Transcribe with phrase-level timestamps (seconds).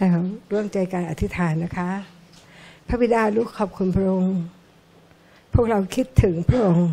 [0.00, 0.20] แล้ว
[0.52, 1.90] ร่วมใจการอธิษฐานนะคะ
[2.88, 4.38] พระบิดาลูกขอบคุณพระองค์
[5.52, 6.90] พวกเราคิดถึงพระองค์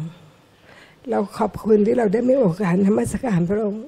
[1.09, 3.83] เราขอบคุณที่เราได้มีโอกาสนมัสการพระองค์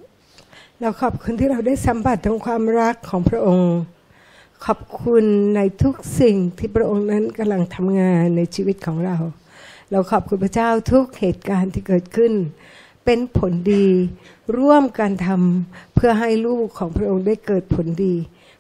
[0.82, 3.74] เราขอบคุณที่เราได้สัมผัสถึงความรักของพระองค์
[4.66, 5.24] ขอบคุณ
[5.56, 9.18] ในทุกสิ่งที่พระองค์นั้นกำลังทำงานในชีวิตของเรา
[9.92, 12.34] เราขอบคุณพระเจ้าทุกเหตุการณ์ที่เกิดขึ้น
[13.06, 13.88] เป็นผลดี
[14.58, 18.16] ร่วมกันทำเพื่อให้ลูกของพระองค์ได้เกิดผลดี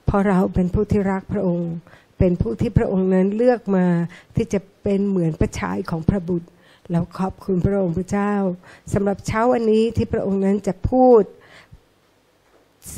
[0.07, 1.71] เพราะเราเป็นผู้ที่รักพระองค์
[2.19, 3.87] เป็นผู้ที่พระองค์นั้นเลือกมา
[4.35, 6.47] ที่จะเป็นเหมือนพระชายของพระบุตร
[6.91, 8.33] เราขอบคุณพระองค์พระเจ้า
[8.93, 11.21] สำหรับเช้าวันนี้ที่พระองค์นั้นจะพูด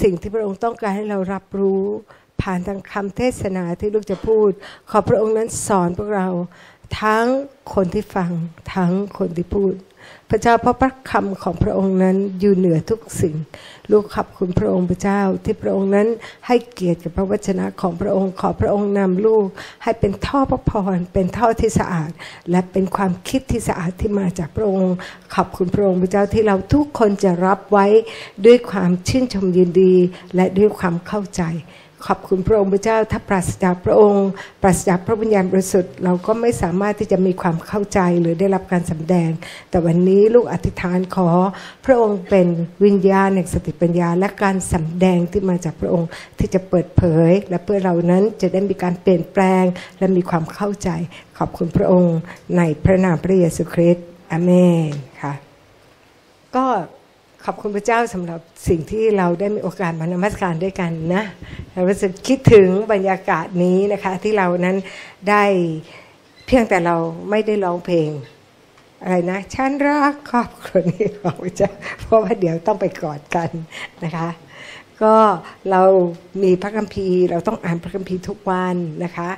[0.01, 1.85] สิ่งที่พระองค์ต้องการให้เรารับรู้
[2.41, 4.49] ผ่านทางคำเทศนาที่ลูกจะพูด
[4.89, 6.29] ขอพระองค์นั้นสอนพวกเรา
[7.01, 7.25] ทั้ง
[7.73, 8.31] คนที่ฟัง
[8.75, 9.73] ทั้งคนที่พูด
[10.29, 13.35] พระเจ้าเพราะพระคำของพระองค์นั้นอยู่เหนือทุกสิ่ง
[13.91, 16.07] ลูกขอบคุณพระองค์พระเจ้า ที่พระองค์นั้น
[16.47, 19.45] ให้เกียรติกับพระวจนะของพระองค์ ขอพระองค์นำลูก
[19.83, 22.11] ให้เป็นท่อพระพร เป็นท่อที่สะอาด
[22.51, 24.93] และเป็นความคิดที่สะอาดที่มาจากพระองค์
[25.35, 27.85] ขอบคุณพระองค์พระเจ้าที่เราทุกคนจะรับไว้
[28.45, 29.93] ด้วยความชื่นชมยินดี
[30.35, 31.43] และด้วยความเข้าใจ
[32.07, 34.27] ขอบคุณพระองค์พระเจ้า ถ้าปราศจากพระองค์
[34.61, 39.29] ปราศจากพระวิญญาณบริสุทธิ์เราก็ไม่สามารถที่จะมีความเข้าใจหรือได้รับการสำแดง
[39.69, 41.29] แต่วันนี้ลูกอธิษฐานขอ
[41.85, 42.47] พระองค์เป็น
[42.85, 49.63] วิญญาณแห่งสติปัญญา และการสำแดงที่มาจากพระองค์ที่จะเปิดเผย และเพื่อเรานั้นจะได้มีการเปลี่ยนแปลง
[49.99, 50.89] และมีความเข้าใจ
[51.37, 52.17] ขอบคุณพระองค์
[52.57, 54.51] ในพระนามพระเยซูคริสต์อเม
[54.87, 54.89] น
[55.21, 55.33] ค่ะ
[56.55, 56.65] ก็
[57.45, 61.23] ขอบคุณพระเจ้าสำหรับสิ่งที่เราได้มีโอกาสมานมัสการด้วยกันนะ
[61.73, 64.77] เรารู้สึกคิดถึงบรรยากาศนี้นะคะที่เรานั้น
[65.29, 65.43] ได้
[66.45, 66.95] เพียงแต่เรา
[67.29, 68.09] ไม่ได้ร้องเพลง
[69.03, 73.49] อะไรนะฉันรักครอบครัวนี้ของพระเจ้าเพราะว่าเดี๋ยวต้องไปกอดกัน
[74.03, 74.29] นะคะ
[75.01, 75.15] ก็
[75.71, 75.81] เรา
[76.43, 79.29] มีพระคัมภีร์ เราต้องอ่านพระคัมภีร์ทุกวันนะคะ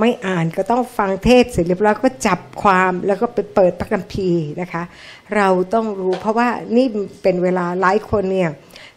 [0.00, 4.82] ไม่อ่านก็ต้องฟังเทศเสร็จเรียบร้อยก็จับความแล้วก็ไปเปิดพระคัมภีร์นะคะ
[5.36, 6.86] เราต้องรู้เพราะว่านี่
[7.22, 8.50] เป็นเวลาหลายคนเนี่ย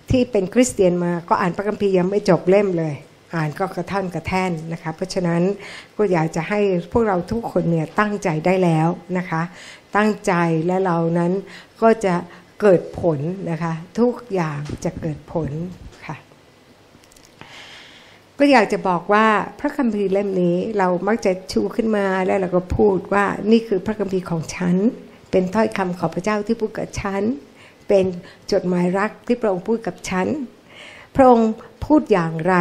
[0.09, 2.93] ที่เป็นคริสเตียนมาก็อ่านพระคัมภีร์ยังไม่จบเล่มเลย
[3.35, 5.41] อ่านก็กระท่อนกระแท่นนะคะเพราะฉะนั้น
[5.97, 6.59] ก็อยากจะให้
[6.91, 8.87] พวกเราทุกคนเนี่ยตั้งใจได้แล้ว
[9.17, 9.41] นะคะ
[9.95, 10.33] ตั้งใจ
[10.67, 11.31] และเรานั้น
[11.81, 12.15] ก็จะ
[12.61, 13.19] เกิดผล
[13.51, 15.51] นะคะ ทุกอย่างจะเกิดผล
[18.39, 19.27] ก็อยากจะบอกว่า
[19.59, 24.75] พระคัมภีร์เล่มนี้เรามักจะชูขึ้นมาแล้วเราก็พูดว่านี่คือพระคัมภีร์ของฉัน
[25.31, 27.21] เป็นถ้อยคำของพระเจ้าที่พูดกับฉัน
[27.87, 28.05] เป็น
[28.51, 30.27] จดหมายรักที่พระองค์พูดกับฉัน
[31.15, 31.51] พระองค์
[31.85, 32.55] พูดอย่างไร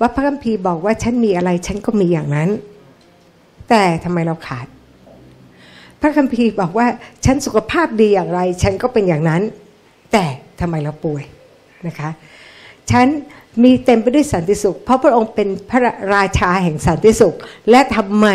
[0.00, 2.50] ว่าพระคัมภีร์บอกว่าฉันมีอะไรฉันก็มีอย่างนั้น
[3.70, 4.66] แต่ทำไมเราขาด
[6.00, 6.86] พระคัมภีร์บอกว่า
[7.24, 9.42] ฉันสุขภาพดีอย่างไร ฉันก็เป็นอย่างนั้น
[10.12, 10.24] แต่
[10.60, 11.24] ทำไมเราป่วย
[11.86, 12.10] นะคะ
[12.90, 13.06] ฉัน
[13.62, 15.80] มีเต็มไปด้วยสันติสุข เพราะพระองค์เป็นพระ
[16.14, 17.36] ราชาแห่งสันติสุข
[17.70, 18.26] และทำไม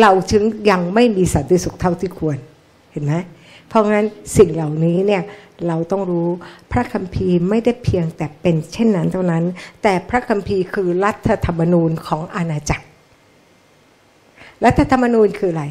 [0.00, 2.38] เราถึงยังไม่มีสันติสุขเท่าที่ควร
[2.92, 3.14] เห็นไหม
[3.68, 5.22] เพราะงั้นสิ่งเหล่านี้เนี่ย
[5.66, 6.28] เราต้องรู้
[6.72, 9.44] พระคัมภีร์ไม่ได้เพียงแต่เป็นเช่นนั้นเท่านั้น
[9.82, 12.86] แต่พระคัมภีร์คือรัฐธรรมนูญของอาณาจักร
[14.64, 15.64] รัฐธรรมนูญคืออะไร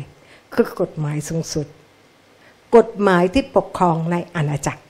[0.54, 1.68] คือกฎหมายสูงสุด
[2.76, 4.82] กฎหมายที่ปกครองในอาณาจักร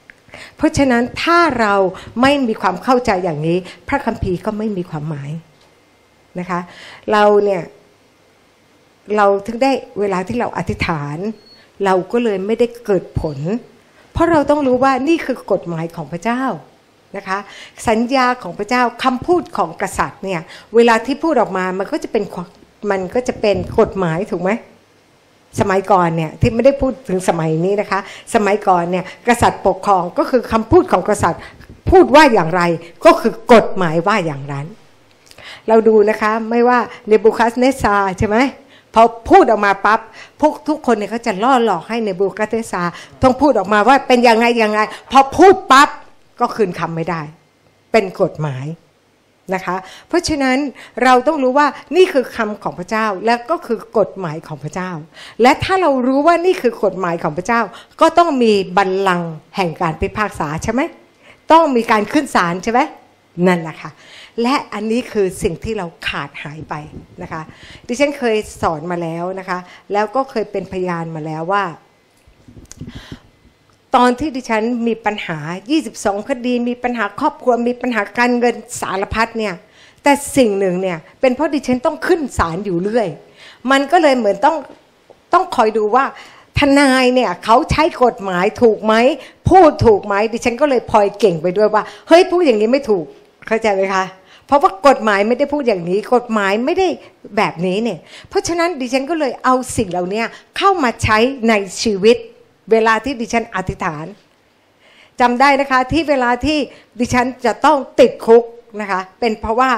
[0.57, 1.75] เพราะฉะนั้นถ้าเรา
[2.21, 3.57] ไม่มีความเข้าใจอย่างนี้
[3.87, 5.31] พระคัมภีร์ก็ไม่มีความหมาย
[6.39, 6.59] นะคะ
[7.11, 7.63] เราเนี่ย
[9.15, 11.17] เราถึงได้เวลาที่เราอธิษฐาน
[11.85, 13.37] เราก็เลยไม่ได้เกิดผล
[14.13, 16.43] เพราะเราต้องรู้ว่านี่คือกฎหมายของพระเจ้า
[17.17, 17.37] นะคะ
[17.87, 20.41] สัญญาของพระเจ้าคำพูดของกษัตริย์เนี่ย
[20.75, 22.23] เวลาที่พูดออกมามันก็จะเป็น
[22.91, 24.51] มันก็จะเป็นกฎหมายถูกไหม
[25.59, 27.99] สมัยก่อนเนี่ยที่ไม่ได้พูดถึงสมัยนี้นะคะ
[28.35, 31.41] สมัยก่อนเนี่ยกษัตริย์ปกครองก็คือคำพูดของกษัตริย์
[31.89, 32.61] พูดว่าอย่างไร
[33.05, 34.65] ก็คือกฎหมายว่าอย่างนั้น
[35.67, 38.37] เราดูนะคะไม่ว่าเนบูคัสเนซาใช่ไหม
[38.93, 39.99] พอพูดออกมาปั๊บ
[40.41, 42.83] พวกทุกคนเนี่ยเขาจะล่อหลอกให้เนบูคัสเนซา
[43.23, 44.79] ต้องพูดออกมาว่าเป็นยังไงยังไง
[45.11, 45.89] พอพูดปั๊บ
[46.39, 47.21] ก็คืนคำไม่ได้
[47.91, 48.65] เป็นกฎหมาย
[49.55, 49.75] นะคะ
[50.07, 50.57] เพราะฉะนั้น
[51.03, 54.91] เราต้องรู้ว่านี่คือคำของพระเจ้าและก็คือกฎหมายของพระเจ้า
[55.41, 57.61] และถ้าเรารู้ว่านี่คือกฎหมายของพระเจ้า
[58.01, 60.81] ก็ต้องมีบัลลังก์แห่งการพิพากษาใช่ไหม
[61.51, 62.79] ต้องมีการขึ้นศาลใช่ไหม
[63.47, 63.91] นั่นแหละค่ะ
[64.41, 66.73] และอันนี้คือสิ่งที่เราขาดหายไป
[67.21, 67.41] นะคะ
[67.87, 69.59] ดิฉันเคยสอนมาแล้วนะคะ
[69.93, 71.63] แล้วก็เคยเป็นพยานมาแล้วว่า
[73.95, 75.37] ตอนที่ดิฉันมีปัญหา
[75.83, 79.53] 22 คดี มีปัญหาครอบครัว มีปัญหาการเงินสารพัดเนี่ย
[80.03, 83.07] แต่สิ่งหนึ่งเนี่ย เป็นเพราะดิฉันต้องขึ้นศาลอยู่เรื่อย
[83.71, 84.55] มันก็เลยเหมือนต้อง
[85.33, 86.05] ต้องคอยดูว่า
[86.59, 88.93] ทนายเนี่ยเขาใช้กฎหมายถูกไหม
[89.49, 93.05] พูดถูกไหมดิฉันก็เลยพลอยเก่งไปด้วยว่า เฮ้ยพูดอย่างนี้ไม่ถูก
[93.47, 94.05] เข้าใจไหมคะ
[94.45, 96.87] เพราะว่ากฎหมายไม่ได้พูดอย่างนี้ กฎหมายไม่ได้
[97.37, 97.99] แบบนี้เนี่ย
[98.29, 100.23] เพราะฉะนั้นดิฉันก็เลยเอาสิ่งเหล่านี้
[100.57, 101.17] เข้ามาใช้
[101.49, 102.17] ในชีวิต
[102.71, 104.05] เวลาที่ดิฉันอธิษฐาน
[105.21, 106.57] จำได้นะคะที่เวลาที่
[106.99, 108.43] ดิฉันจะต้องติดคุก
[108.81, 109.71] นะคะเป็นเพราะว่า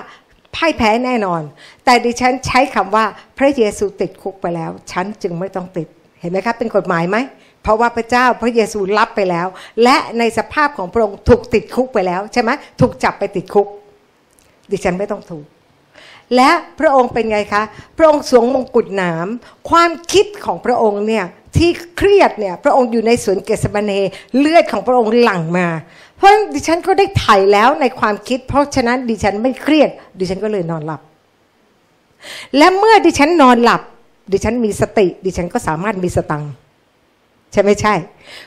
[0.55, 1.41] พ่ายแพ้แน่นอน
[1.85, 3.05] แต่ดิฉันใช้คำว่า
[3.37, 5.87] พระเยซูติดคุกไปแล้ว ฉันจึงไม่ต้องติด
[6.19, 7.17] เห็นไหมครับเป็นกฎหมายไหม
[7.63, 9.47] เพราะว่าพระเจ้าพระเยซูรับไปแล้ว
[9.83, 12.49] และในสภาพของพระองค์ถูกติดคุกไปแล้วใช่ไหม
[12.81, 13.67] ถูกจับไปติดคุก
[14.71, 15.45] ดิฉันไม่ต้องถูก
[16.35, 16.49] และ
[16.79, 17.63] พระองค์เป็นไงคะ
[17.97, 19.27] พระองค์สวมมงกุฎหนาม
[19.69, 21.25] ความคิดของพระองค์เนี่ย
[21.57, 23.91] ที่เครียดเนี่ยพระองค์อยู่ในสวนเกสบาเน
[24.37, 25.67] เลือดของพระองค์หลั่งมา
[26.15, 29.89] เพราะดิฉันก็ได้ถ่ายแล้วในความคิด เพราะฉะนั้นดิฉันไม่เครียด
[30.19, 31.01] ดิฉันก็เลยนอนหลับ
[32.57, 33.81] และเมื่อดิฉันนอนหลับ
[34.31, 36.43] ดิฉันมีสติ ดิฉันก็สามารถมีสตัง
[37.51, 37.93] ใช่ไม่ใช่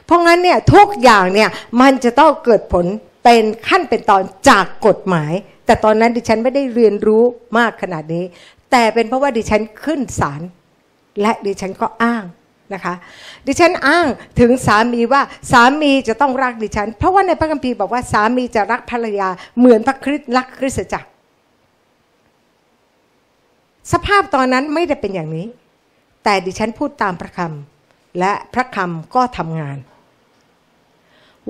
[0.04, 1.48] เพราะงั้นเนี่ยทุกอย่างเนี่ย
[1.80, 2.86] มันจะต้องเกิดผล
[3.24, 5.32] เป็นขั้นเป็นตอนจากกฎหมาย
[5.66, 7.22] แต่ตอนนั้นดิฉันไม่ได้เรียนรู้
[7.58, 8.24] มากขนาดนี้
[8.70, 10.40] แต่เป็นเพราะว่าดิฉันขึ้นศาล
[11.20, 12.24] และดิฉันก็อ้าง
[12.72, 12.94] นะคะ
[13.46, 14.06] ดิฉันอ้าง
[14.40, 15.22] ถึงสามีว่า
[15.52, 19.28] สามีจะต้องรักดิฉัน เพราะว่าในพระคัมภีร์บอกว่าสามีจะรักภรรยา
[19.58, 21.08] เหมือนพระคริสต์รักคริสตจักร
[23.93, 25.46] สภาพตอนนั้นไม่ได้เป็นอย่างนี้
[26.25, 29.78] แต่ดิฉันพูดตามพระคำและพระคำก็ทำงาน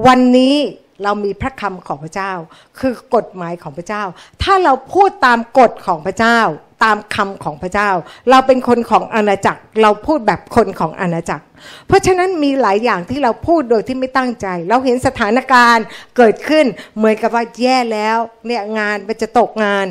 [0.06, 0.54] วันนี้
[1.02, 2.32] เรามีพระคำของพระเจ้า
[2.78, 4.02] คือกฎหมายของพระเจ้า
[4.42, 6.40] ถ้าเราพูดตามกฎของพระเจ้า
[6.84, 7.90] ตามคำของพระเจ้า
[8.30, 11.44] เราเป็นคนของอาณาจักร เราพูดแบบคนของอาณาจักร
[11.86, 15.84] เพราะฉะนั้นมีหลายอย่างที่เราพูดโดยที่ไม่ตั้งใจ เราเห็นสถานการณ์
[16.16, 16.64] เกิดขึ้น
[16.96, 19.86] เหมือนกับว่าแย่แล้วเนี่ยงานมันจะตกงาน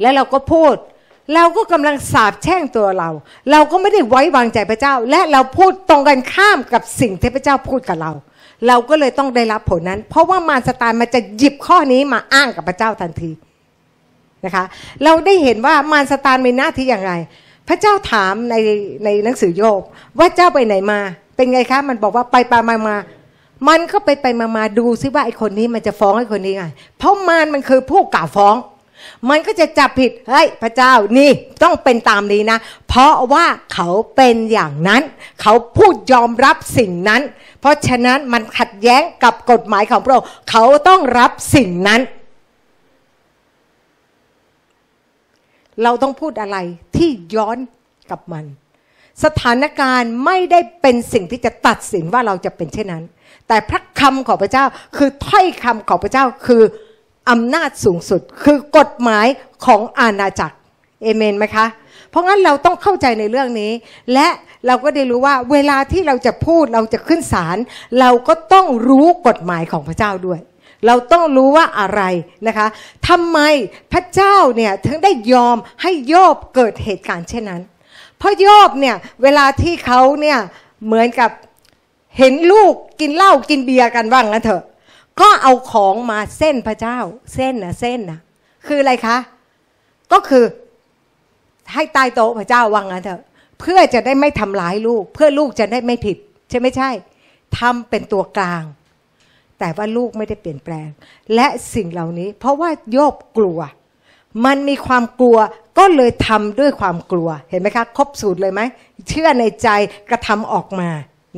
[0.00, 0.74] แล้วเราก็พูด
[1.34, 3.10] เราก็กำลังสาบแช่งตัวเรา
[3.50, 8.12] เราก็ไม่ได้ไว้วางใจพระเจ้า และเราพูดตรงกันข้ามกับสิ่งที่พระเจ้าพูดกับเรา
[8.66, 13.30] เราก็เลยต้องได้รับผลนั้น เพราะว่ามารสตานมันจะหยิบข้อนี้มาอ้างกับพระเจ้าทันที
[14.44, 14.64] นะคะ
[15.04, 17.12] เราได้เห็นว่ามารสตานมีหน้าที่อย่างไร
[17.68, 18.54] พระเจ้าถามใน
[19.04, 19.82] ในหนังสือโยบ
[20.18, 21.00] ว่าเจ้าไปไหนมา
[21.36, 22.96] เป็นไงคะ มันบอกว่าไปไปมามา
[23.68, 26.64] มันก็ไปไปมามาดูซิว่าไอคนนี้มันจะฟ้องไอคนนี้ไง
[26.98, 28.56] เพราะมารมันคือผู้กล่าวฟ้อง
[29.30, 31.30] มันก็จะจับผิดเฮ้ยพระเจ้านี่
[31.62, 32.58] ต้องเป็นตามนี้นะ
[32.88, 35.02] เพราะว่าเขาเป็นอย่างนั้น
[35.42, 37.22] เขาพูดยอมรับสิ่งนั้น
[37.60, 42.00] เพราะฉะนั้นมันขัดแย้งกับกฎหมายของพระองค์เขาต้องรับสิ่งนั้น
[45.82, 46.56] เราต้องพูดอะไร
[46.96, 47.58] ที่ย้อน
[48.10, 48.44] กับมัน
[49.24, 53.04] สถานการณ์ไม่ได้เป็นสิ่งที่จะตัดสินว่าเราจะเป็นเช่นนั้น
[53.48, 54.64] แต่พระคำของพระเจ้า
[54.96, 56.62] คือถ้อยคำของพระเจ้าคือ
[57.30, 59.26] อำนาจสูงสุด คือกฎหมาย
[59.66, 60.56] ของอาณาจักร
[61.02, 61.66] เอเมนไหมคะ
[62.10, 63.72] เพราะงั้นเราต้องเข้าใจในเรื่องนี้
[64.12, 64.28] และ
[64.66, 67.56] เราก็ได้รู้ว่าเวลาที่เราจะพูดเราจะขึ้นศาล
[68.00, 70.40] เราก็ต้องรู้กฎหมายของพระเจ้าด้วย
[70.86, 72.02] เราต้องรู้ว่าอะไร
[72.46, 72.66] นะคะ
[73.08, 73.38] ทำไม
[73.92, 77.62] พระเจ้าเนี่ยถึงได้ยอมให้โยบเกิดเหตุการณ์เช่นนั้น
[78.18, 80.38] เพราะโยบเนี่ยเวลาที่เขาเนี่ย
[80.86, 81.30] เหมือนกับ
[82.18, 84.62] เห็นลูกกินเหล้ากินเบียร์กันว่างนะเถอะ
[85.20, 86.98] ก็เอาของมาเส้นพระเจ้า
[87.34, 88.18] เส้นนะเส้นนะ
[88.66, 89.16] คืออะไรคะ
[90.12, 90.44] ก็คือ
[91.72, 93.22] ให้ใต้โต๊ะพระเจ้าวังงั้นเถอะ
[93.60, 96.16] เพื่อจะได้ไม่ทำร้ายลูก เพื่อลูกจะได้ไม่ผิด
[96.50, 96.90] ใช่ไม่ใช่
[97.58, 98.64] ทำเป็นตัวกลาง
[99.58, 100.88] แต่ว่าลูกไม่ได้เปลี่ยนแปลง
[101.34, 103.58] และสิ่งเหล่านี้ เพราะว่าโยบกลัว
[104.44, 105.38] มันมีความกลัว
[105.78, 108.60] ก็เลยทำด้วยความกลัวเห็นไหมคะครบสูตรเลยไหม
[109.08, 109.68] เชื่อในใจ
[110.08, 110.90] กระทำออกมา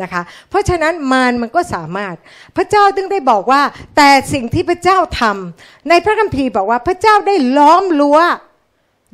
[0.03, 2.15] นะคะเพราะฉะนั้นมารมันก็สามารถ
[2.57, 3.63] พระเจ้าจึงได้บอกว่า
[3.97, 8.19] แต่สิ่งที่พระเจ้าทำในพระคัมภีร์บอกว่าพระเจ้าได้ล้อมรั้ว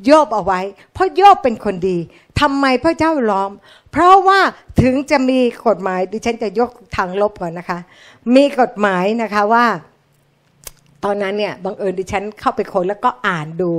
[0.05, 0.61] โยบเอาไว้
[0.93, 1.97] เพราะโยบเป็นคนดี
[2.39, 3.51] ทำไมพระเจ้าล้อม
[3.91, 4.39] เพราะว่า
[4.81, 7.79] ถึงจะมีกฎหมายดิฉันจะยกทางลบก่อนนะคะ
[8.35, 9.65] มีกฎหมายนะคะว่า
[11.03, 13.71] ตอนนั้นเนี่ยบังเอิญดิฉันเข้าไปคนแล้วก็อ่านดู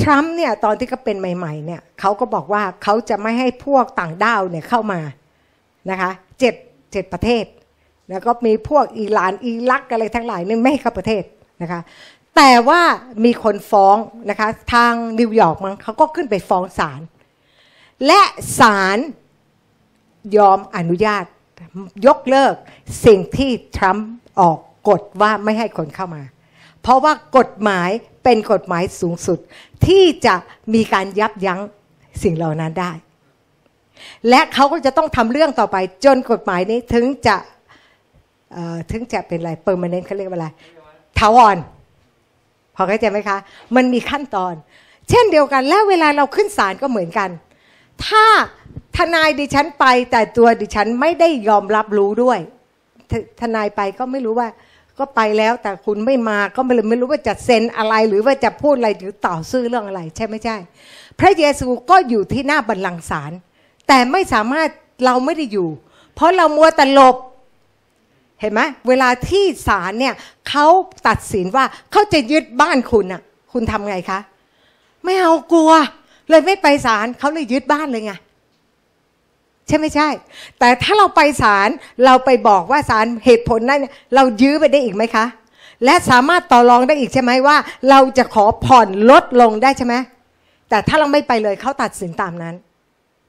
[0.00, 5.00] ทรัมป์เนี่ยตอนที่เขาเป็นใหม่ ๆ เนี่ยเขาก็บอกว่าเขาจะไม่ให้พวกต่างด้าวเนี่ยเข้ามา
[5.90, 6.10] นะคะ
[6.40, 6.54] เจ็ด
[6.92, 7.44] เจ็ดประเทศ
[8.10, 11.24] แล้วก็มีพวกอิหร่านอิรักอะไรทั้งหลายนี่ไม่เข้าประเทศ
[11.62, 11.80] นะคะ
[12.36, 12.80] แต่ว่า
[13.24, 13.96] มีคนฟ้อง
[14.30, 17.00] นะคะ ทางนิวยอร์กมั้งเขาก็ขึ้นไปฟ้องศาล
[18.06, 18.22] และ
[18.58, 18.98] ศาล
[20.36, 21.24] ยอมอนุญาต
[22.06, 22.54] ยกเลิก
[23.06, 24.08] สิ่งที่ทรัมป์
[24.40, 24.58] ออก
[24.88, 26.22] กฎว่าไม่ให้คนเข้ามา
[26.82, 27.90] เพราะว่ากฎหมาย
[28.24, 29.38] เป็นกฎหมายสูงสุด
[29.86, 30.34] ที่จะ
[30.74, 31.60] มีการยับยั้ง
[32.22, 32.92] สิ่งเหล่านั้นได้
[34.28, 37.36] และเขาก็จะต้องทำเรื่องต่อไป จนกฎหมายนี้ถึงจะ
[38.90, 40.48] ถึงจะเป็นอะไรเปอร์มานเนนเขาเรียกว่าอะไร
[41.18, 41.56] ทาวอน
[42.74, 43.38] พอเข้าใจไหมคะ
[43.76, 44.54] มันมีขั้นตอน
[45.10, 47.30] เช่นเดียวกัน แล้วเวลาเราขึ้นศาลก็เหมือนกัน
[48.06, 48.24] ถ้า
[48.96, 52.38] ทนายดิฉันไปแต่ตัวดิฉันไม่ได้ยอมรับรู้ด้วย
[53.40, 54.48] ทนายไปก็ไม่รู้ว่า
[54.98, 60.56] ก็ไปแล้วแต่คุณไม่มาก็ไม่เลยไม่รู้ว่าจะเซ็นอะไรหรือว่าจะพูดอะไรหรือต่อสู้เรื่องอะไร ใช่ไม่ใช่
[61.20, 63.32] พระเยซูก็อยู่ที่หน้าบัลลังก์ศาล
[63.88, 64.68] แต่ไม่สามารถ
[65.04, 65.68] เราไม่ได้อยู่
[66.14, 67.16] เพราะเรามัวแต่หลบ
[68.40, 70.14] เห็นไหมเวลาที่ศาลเนี่ย
[70.48, 70.66] เขา
[71.08, 73.22] ตัดสินว่าเขาจะยึดบ้านคุณน่ะ
[73.52, 74.18] คุณทำไงคะ
[75.04, 75.72] ไม่เอากลัว
[76.30, 78.12] เลยไม่ไปศาลเขาเลยยึดบ้านเลยไง
[79.66, 80.08] ใช่ไม่ใช่
[80.58, 81.68] แต่ถ้าเราไปศาล
[82.04, 83.80] เราไปบอกว่าศาลเหตุผลนั้น
[84.14, 85.26] เรายื้อไปได้อีกไหมคะ
[85.84, 87.56] และสามารถต่อรองได้อีกใช่ไหมว่า
[87.90, 89.94] เราจะขอผ่อนลดลงได้ใช่ไหม
[90.68, 92.54] แต่ถ้าเราไม่ไปเลยเขาตัดสินตามนั้น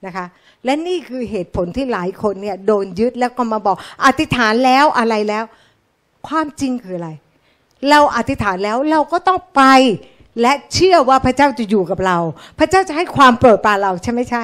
[0.06, 0.26] นะคะ
[0.66, 5.44] และนี่คือเหตุผลที่หลายคนเนี่ยโดนยึดแล้วก็มาบอก อธิษฐานแล้วอะไรแล้ว
[6.28, 7.10] ความจริงคืออะไร
[7.90, 9.64] เราอธิษฐานแล้วเราก็ต้องไป
[10.42, 12.18] และเชื่อว่าพระเจ้าจะอยู่กับเรา
[12.60, 14.44] พระเจ้าจะให้ความโปรดปรานเราใช่ไม่ใช่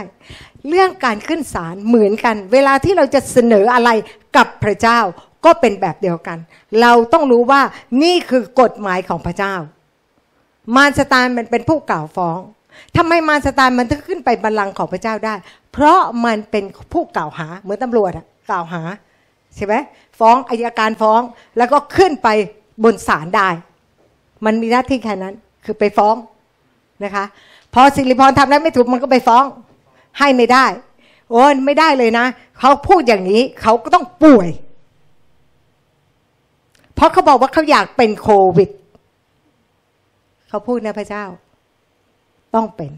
[0.70, 3.90] เรื่องการขึ้นศาลเหมือนกัน เวลาที่เราจะเสนออะไร
[4.36, 5.00] กับพระเจ้า
[5.46, 6.38] ก็เป็นแบบเดียวกัน
[6.82, 7.62] เราต้องรู้ว่า
[8.04, 9.54] นี่คือกฎหมายของพระเจ้า
[10.76, 12.40] มารสตานมันเป็นผู้กล่าวฟ้อง
[12.98, 15.36] ทำไมมารสตานมันถึงขึ้นไปบัลลังก์ของพระเจ้าได้
[15.72, 18.82] เพราะมันเป็นผู้กล่าวหาเหมือนตำรวจอะกล่าวหา
[19.56, 19.76] ใช่ไหม
[20.20, 21.22] ฟ้องอายการฟ้อง
[21.58, 22.28] แล้วก็ขึ้นไป
[22.84, 23.50] บนศาลได้
[24.46, 26.16] มันมีหน้าที่แค่นั้น คือไปฟ้อง
[27.04, 27.26] นะคะ
[27.74, 29.46] พอสิริพรทำแล้วไม่ถูกมันก็ไปฟ้อง
[30.20, 30.66] ให้ไม่ได้
[31.30, 32.26] โอ้ไม่ได้เลยนะ
[32.60, 34.50] เขาพูดอย่างนี้เขาก็ต้องป่วย
[36.96, 38.70] เพราะเขาบอกว่าเขาอยากเป็นโควิด
[40.50, 41.26] เขาพูดนะพระเจ้า
[42.56, 42.92] ต้องเป็น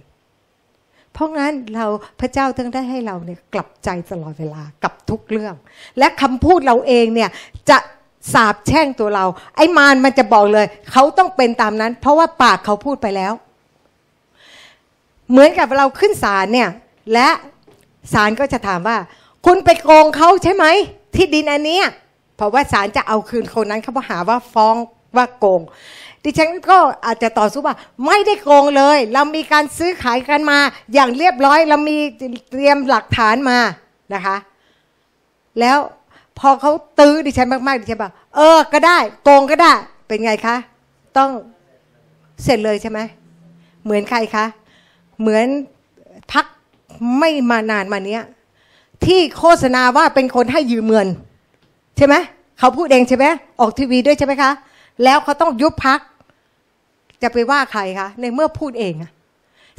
[1.13, 1.85] เพราะงั้นเรา
[2.21, 5.55] พระเจ้าต้องได้ให้เราเนี่ยกลับใจตลอดเวลากับทุกเรื่อง
[5.99, 7.29] และคำพูดเราเองเนี่ย
[7.69, 7.77] จะ
[8.33, 9.25] สาบแช่งตัวเรา
[9.55, 13.33] ไอ้มารมันจะบอกเลย เขาต้องเป็นตามนั้น เพราะว่าปากเขาพูดไปแล้ว
[15.29, 16.69] เหมือนกับเราขึ้นศาลเนี่ย
[17.13, 17.29] และ
[18.13, 18.97] ศาลก็จะถามว่า
[19.45, 20.65] คุณไปโกงเขาใช่ไหม
[21.15, 21.79] ที่ดินอันนี้
[22.35, 24.75] เพราะว่าศาลจะเอาคืนคนนั้นเขาหาว่าฟ้อง
[25.15, 25.61] ว่าโกง
[26.23, 27.75] ดิฉันก็อาจจะต่อสู้ว่า
[28.05, 30.59] ไม่ได้โกงเลย เรามีการซื้อขายกันมา
[30.93, 31.97] อย่างเรียบร้อยเรามี
[32.51, 33.59] เตรียมหลักฐานมา
[34.13, 34.37] นะคะ
[35.59, 35.77] แล้ว
[36.39, 39.73] พอเขาตื้อดิฉันมากๆดิฉันบอกเออก็ได้ โกงก็ได้
[40.07, 40.55] เป็นไงคะ
[41.17, 41.29] ต้อง
[42.43, 42.99] เสร็จเลยใช่ไหม
[43.83, 44.45] เหมือนใครคะ
[45.19, 45.45] เหมือน
[46.31, 46.45] พัก
[47.19, 48.23] ไม่มานานมาเนี้ย
[49.05, 51.07] ที่โฆษณาว่าเป็นคนให้ยืมเงิน
[51.97, 52.15] ใช่ไหม
[52.59, 53.25] เขาพูดเองใช่ไหม
[53.59, 54.51] ออกทีวีด้วยใช่ไหมคะ
[55.03, 55.99] แล้วเขาต้องยุบพัก
[57.21, 58.93] จะไปว่าใครคะ ในเมื่อพูดเอง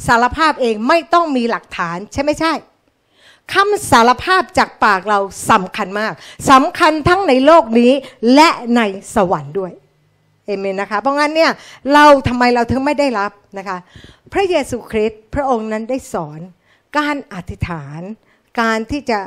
[0.06, 2.52] สารภาพเองไม่ต้องมีหลักฐานใช่ไม่ใช่
[3.52, 5.20] คำสารภาพจากปากเรา
[5.50, 6.12] สำคัญมาก
[6.50, 7.92] สำคัญทั้งในโลกนี้
[8.34, 8.80] และใน
[9.14, 9.72] สวรรค์ด้วย
[10.46, 11.52] เอเมนนะคะเพราะงั้นเนี่ย
[11.94, 13.78] เราทำไมเราถึงไม่ได้รับนะคะ
[14.32, 16.40] พระเยซูคริสต์พระองค์นั้นได้สอน
[16.98, 18.00] การอธิษฐาน
[18.60, 19.18] การที่จะ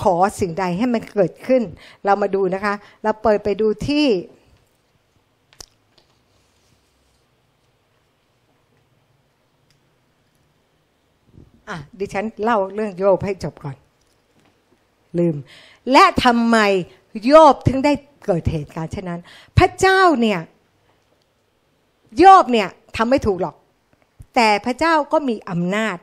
[0.00, 1.62] ขอสิ่งใดให้มันเกิดขึ้น
[2.04, 4.06] เรามาดูนะคะ เราเปิดไปดูที่
[11.68, 13.76] อะดิฉันเล่าเรื่องโยบให้จบก่อน
[15.18, 15.36] ลืม
[15.92, 16.56] และทำไม
[17.26, 17.92] โยบถึงได้
[18.24, 19.20] เกิดเหตุการณ์เช่นนั้น
[19.58, 20.40] พระเจ้าเนี่ย
[22.18, 23.56] โยบเนี่ยทำไม่ถูกหรอก
[24.34, 25.96] แต่พระเจ้าก็มีอำนาจ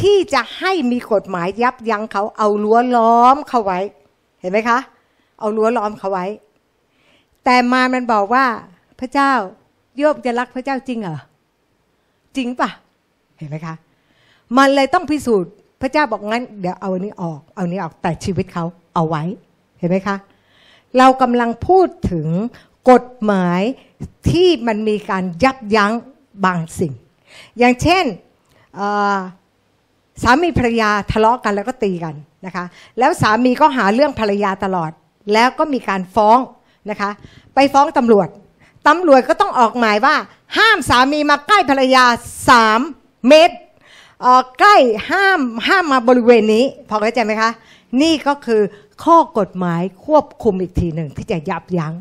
[0.00, 3.80] ที่จะให้มีกฎหมายยับยั้งเขาเอารั้วล้อมเขาไว้
[4.40, 4.78] เห็นไหมคะ
[5.38, 6.26] เอารั้วล้อมเขาไว้
[7.44, 8.46] แต่มามันบอกว่า
[9.00, 9.32] พระเจ้า
[9.96, 11.18] โยบจะรักพระเจ้าจริงเหรอ
[12.36, 12.70] จริงปะ
[13.38, 13.74] เห็นไหมคะ
[14.58, 15.50] มันเลยต้องพิสูจน์
[15.80, 19.22] พระเจ้าบอกงั้น เดี๋ยวเอาอันนี้ออก เอาอนี้ออกแต่ชีวิตเขาเอาไว้
[19.78, 20.16] เห็นไหมคะ
[20.98, 22.28] เรากำลังพูดถึง
[22.90, 23.60] กฎหมาย
[24.30, 25.92] ที่มันมีการยับยั้ง
[26.44, 26.92] บางสิ่ง
[27.58, 28.04] อย่างเช่น
[30.22, 32.14] สามีภรรยาทะเลาะกันแล้วก็ตีกัน
[32.46, 32.64] นะคะ
[32.98, 34.90] แล้วสามีก็หาเรื่องภรรยาตลอด
[35.32, 36.38] แล้วก็มีการฟ้อง
[36.90, 37.10] นะคะ
[37.54, 38.28] ไปฟ้องตำรวจ
[38.88, 40.14] ตำรวจก็ต้องออกหมายว่า
[40.56, 42.04] ห้ามสามีมาใกล้ภรรยา
[42.48, 42.80] สาม
[43.28, 43.56] เมตร
[44.58, 44.76] ใกล้
[45.10, 47.50] ห้ามห้ามมาบริเวณนี้ พอเข้าใจไหมคะ
[48.02, 48.62] นี่ก็คือ
[49.04, 51.94] ข้อกฎหมายควบคุมอีกทีหนึ่งที่จะยับยัง้ง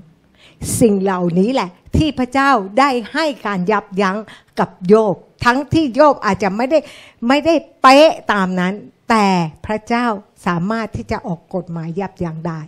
[0.80, 4.18] สิ่งเหล่านี้แหละ ที่พระเจ้าได้ให้การยับยั้ง
[4.60, 6.80] กับโยบ ทั้งที่โยบอาจจะไม่ได้
[7.28, 8.74] ไม่ได้เป๊ะตามนั้น
[9.10, 9.26] แต่
[9.66, 10.06] พระเจ้า
[10.48, 12.60] สามารถที่จะออกกฎหมายยับยั้งได้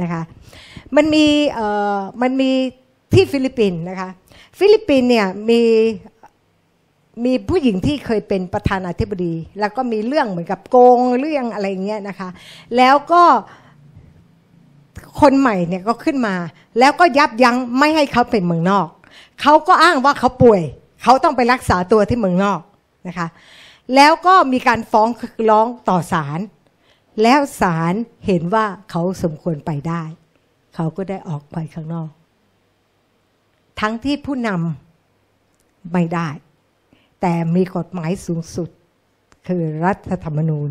[0.00, 0.22] นะคะ
[0.96, 1.26] มันมี
[2.22, 2.50] มันมี
[3.14, 4.10] ที่ฟิลิปปินส์นะคะ
[4.58, 5.60] ฟิลิปปินส์เนี่ยมี
[7.24, 12.28] มีผู้หญิงที่เคยเป็นประธานาธิบดี แล้วก็มีเรื่องเหมือนกับโกงเรื่องอะไรเงี้ยนะคะ
[12.76, 13.22] แล้วก็
[15.20, 16.34] คนใหม่เนี่ยก็ขึ้นมา
[16.78, 18.88] แล้วก็ยับยั้งไม่ให้เขาเป็นเมืองนอก
[19.42, 20.62] เขาก็อ้างว่าเขาป่วย
[21.02, 22.60] เขาต้องไปรักษาตัวที่เมืองนอก
[23.08, 23.28] นะคะ
[23.94, 25.08] แล้วก็มีการฟ้อง
[25.50, 26.40] ร้องต่อศาล
[27.22, 27.94] แล้วศาล
[28.26, 30.02] เห็นว่าเขาสมควรไปได้
[30.74, 32.10] เขาก็ได้ออกไปข้างนอก
[33.80, 36.28] ทั้งที่ผู้นำไม่ได้
[37.20, 38.68] แต่มีกฎหมายสูงสุด
[39.48, 40.68] คือรัฐธรรมนูญ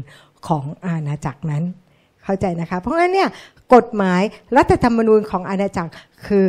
[0.48, 1.64] ของอาณาจักรนั้น
[2.24, 3.30] เข้าใจนะคะ เพราะงั้นเนี่ย
[3.76, 4.22] กฎหมาย
[4.58, 5.92] รัฐธรรมนูญของอาณาจักร
[6.28, 6.46] คือ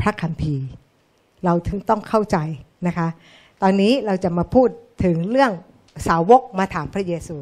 [0.00, 0.66] พระคัมภีร์
[1.44, 2.36] เราถึงต้องเข้าใจ
[2.86, 3.08] นะคะ
[3.62, 4.68] ตอนนี้เราจะมาพูด
[5.04, 5.52] ถึงเรื่อง
[6.06, 7.36] สาวกมาถามพระเยซู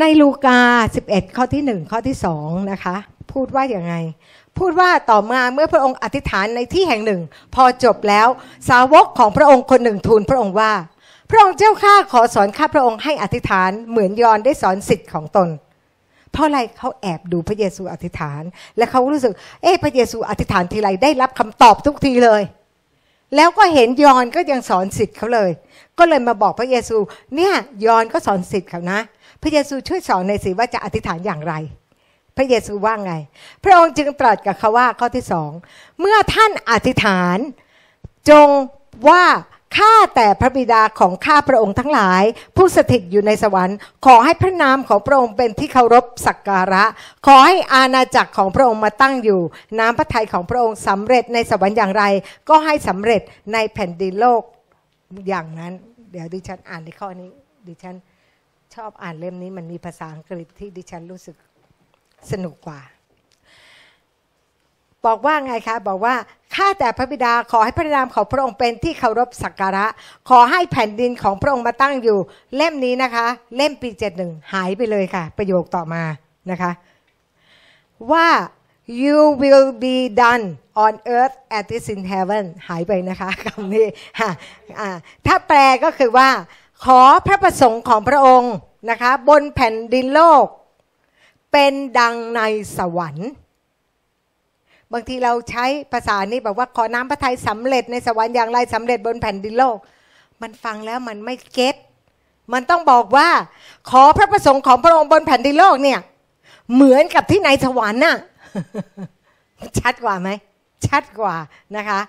[0.00, 0.58] ในลูกา
[0.98, 2.96] 11 ข้อที่ 1 ข้อที่2นะคะ
[3.32, 3.94] พูดว่าอย่างไง
[4.58, 7.20] พูดว่าต่อมาเมื่อพระองค์อธิษฐานในที่แห่งหนึ่ง
[7.54, 8.28] พอจบแล้ว
[8.68, 10.72] สาวกของพระองค์คนหนึ่งทูลพระองค์ว่า
[11.30, 15.48] พระองค์เจ้าข้าขอสอนข้าพระองค์ให้อธิษฐานเหมือนยอนได้สอนสิทธิ์ของตน
[16.32, 18.42] เพราะอะไรเขาแอบดูพระเยซูอธิษฐาน
[18.76, 19.32] และเขารู้สึก
[19.62, 22.42] เอ๊ะพระเยซูอธิษฐานทีไรได้รับคำตอบทุกทีเลย
[23.36, 25.50] แล้วก็เห็นยอนก็ยังสอนสิทธิ์เขาเลย
[25.98, 26.96] ก็เลยมาบอกพระเยซู
[27.36, 27.54] เนี่ย
[27.86, 28.98] ยอนก็สอนสิทธิ์เขานะ
[29.42, 31.54] พระเยซูช่วยสอนในสิว่าจะอธิษฐานอย่างไร
[32.36, 33.14] พระเยซูว่าไง
[33.64, 35.50] พระองค์จึงตรัสกับเขาว่าข้อที่สอง
[36.00, 37.38] เมื่อท่านอธิษฐาน
[38.30, 38.48] จง
[39.08, 39.24] ว่า
[39.76, 42.22] ข้าแต่พระบิดาของข้าพระองค์ทั้งหลาย
[42.56, 46.84] ผู้สถิตอยู่ในสวรรค์ ขอให้พระนามของพระองค์เป็นที่เคารพสักการะ
[47.26, 49.40] ขอให้อาณาจักรของพระองค์มาตั้งอยู่
[49.78, 52.04] น้ำพระทัยของพระองค์สำเร็จในสวรรค์อย่างไร
[52.48, 53.22] ก็ให้สำเร็จ
[53.52, 54.42] ในแผ่นดินโลก
[55.28, 55.72] อย่างนั้น
[56.10, 57.30] เดี๋ยวดิฉันอ่านในข้อนี้
[57.68, 57.96] ดิฉัน
[58.74, 61.36] ชอบอ่านเล่มนี้มันมีภาษาอังกฤษที่ดิฉันรู้สึก
[62.30, 62.80] สนุกกว่า
[65.06, 66.14] บอกว่าไงคะ บอกว่า
[66.54, 69.86] ข้าแต่พระบิดาขอให้พระนามของพระองค์เป็นที่เคารพสักการะ
[70.28, 72.18] ขอให้แผ่นดินของพระองค์มาตั้งอยู่
[72.56, 73.26] เล่มนี้นะคะ
[73.56, 76.02] เล่มปีเจ็ดหนึ่งหายไปเลยค่ะ ประโยคต่อมา
[76.50, 76.70] นะคะ
[78.12, 78.28] ว่า
[79.02, 80.44] you will be done
[80.84, 83.86] on earth as it is in heaven หายไปนะคะคำนี้
[85.26, 86.28] ถ้าแปลก็คือว่า
[86.84, 88.54] ขอพระประสงค์ของพระองค์
[88.90, 90.44] นะคะ บนแผ่นดินโลก
[91.52, 92.40] เป็นดังใน
[92.76, 93.30] สวรรค์
[94.92, 99.76] บางทีเราใช้ภาษานี้แบบว่าขอน้ำพระทัยสำเร็จในสวรรค์อย่างไรสำเร็จบนแผ่นดินโลก
[100.42, 101.74] มันฟังแล้วมันไม่เก็ต
[102.52, 103.28] มันต้องบอกว่า
[103.90, 106.00] ขอพระประสงค์ของพระองค์บนแผ่นดินโลกเนี่ย
[106.74, 108.16] เหมือนกับที่ในสวรรค์น่ะ
[109.80, 110.30] ชัดกว่าไหม
[110.86, 111.36] ชัดกว่า
[111.76, 112.00] นะคะ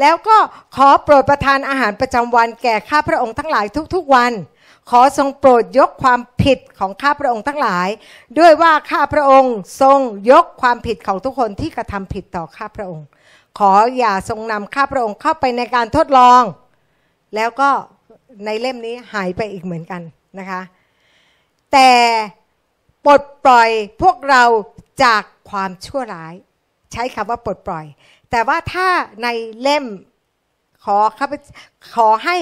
[0.00, 0.36] แล้วก็
[0.76, 4.32] ขอโปรดประทานอาหารประจำวันแก่ข้าพระองค์ทั้งหลายทุกๆวัน
[4.90, 7.88] ขอทรงโปรดยกความผิดของข้าพระองค์ทั้งหลาย
[8.38, 9.98] ด้วยว่าข้าพระองค์ทรง
[10.30, 13.06] ยกความผิดของทุกคนที่กระทำผิดต่อข้าพระองค์
[13.58, 16.42] ขออย่าทรงนำข้าพระองค์เข้าไปในการทดลอง
[17.34, 17.70] แล้วก็
[18.44, 20.02] ในเล่มนี้หายไปอีกเหมือนกัน
[20.38, 20.62] นะคะ
[21.72, 21.90] แต่
[23.04, 23.70] ปลดปล่อย
[24.02, 24.44] พวกเรา
[25.04, 26.34] จากความชั่วร้าย
[26.92, 27.86] ใช้คำว่าปลดปล่อย
[28.30, 28.88] แต่ว่าถ้า
[29.22, 29.28] ใน
[29.60, 29.84] เล่ม
[30.84, 31.32] ขอข้าพ
[31.94, 32.36] ขอให้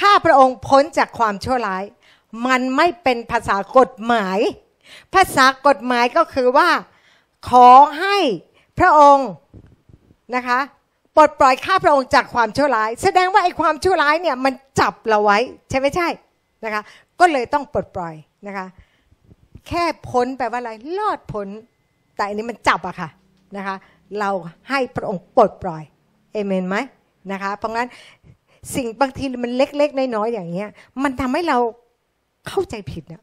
[0.00, 1.84] ข้าพระองค์พ้นจากความชั่วร้าย
[2.46, 4.38] มันไม่เป็นภาษากฎหมาย
[5.14, 6.68] ภาษากฎหมายก็คือว่า
[7.48, 7.68] ขอ
[8.00, 8.16] ให้
[8.78, 9.28] พระองค์
[10.36, 10.58] นะคะ
[11.16, 16.08] ปลดปล่อยข้าพระองค์จากความชั่วร้าย แสดงว่าไอ้ความชั่วร้ายเนี่ยมันจับเราไว้ ใช่ไม่ใช่
[16.64, 16.82] นะคะ
[17.20, 18.14] ก็เลยต้องปลดปล่อย
[18.46, 18.66] นะคะ
[19.68, 21.48] แค่พ้นแปลว่าอะไรรอดพ้น
[22.16, 23.08] แต่อันนี้มันจับอะค่ะ
[23.56, 23.76] นะคะ
[24.20, 24.30] เรา
[24.70, 25.82] ให้พระองค์ปลดปล่อย
[26.32, 26.76] เอเมนไหม
[27.32, 27.88] นะคะเพราะงั้น
[28.74, 30.68] สิ่งบางทีมันเล็กๆน้อยๆอย่างเงี้ย
[31.02, 31.58] มันทำให้เรา
[32.48, 33.22] เข้าใจผิดเนี่ย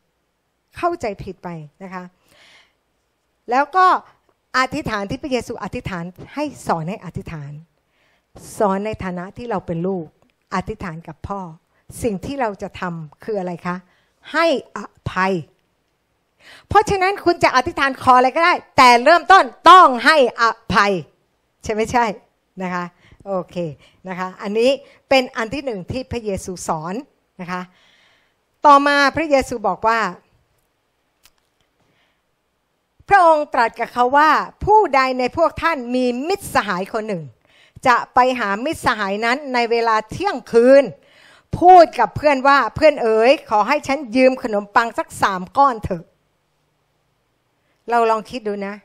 [0.78, 1.50] เข้าใจผิดไป
[1.84, 2.04] นะคะ
[3.52, 3.86] แล้วก็
[4.58, 7.52] อธิษฐานที่พระเยซูอธิษฐานให้สอนให้อธิษฐาน
[8.58, 10.06] สอนในฐานะที่เราเป็นลูก
[10.56, 11.40] อธิษฐานกับพ่อ
[12.04, 13.76] สิ่งที่เราจะทำคืออะไรคะ
[14.34, 14.46] ให้
[14.78, 14.80] อ
[15.12, 15.34] ภัย
[16.68, 20.44] เพราะฉะนั้นคุณจะอธิษฐานขออะไรก็ได้ แต่เริ่มต้นต้องให้อ
[20.74, 20.92] ภัย
[21.64, 22.06] ใช่ไม่ใช่
[22.64, 22.86] นะคะ
[23.28, 23.56] โอเค
[24.08, 24.70] นะคะอันนี้
[25.10, 26.94] เป็นอันที่หนึ่งที่พระเยซูสอน
[27.42, 27.62] นะคะ
[28.66, 30.00] ต่อมาพระเยซูบอกว่า
[33.10, 34.32] พระองค์ตรัสกับเขาว่า
[34.66, 37.24] ผู้ใดในพวกท่านมีมิตรสหายคนหนึ่ง
[37.88, 40.84] จะไปหามิตรสหายนั้นในเวลาเที่ยงคืน
[41.60, 46.04] พูดกับเพื่อนว่าเพื่อนเอ๋ยขอให้ฉันยืมขนมปังสักสามก้อนเถอะ
[47.90, 48.76] เราลองคิดดูนะ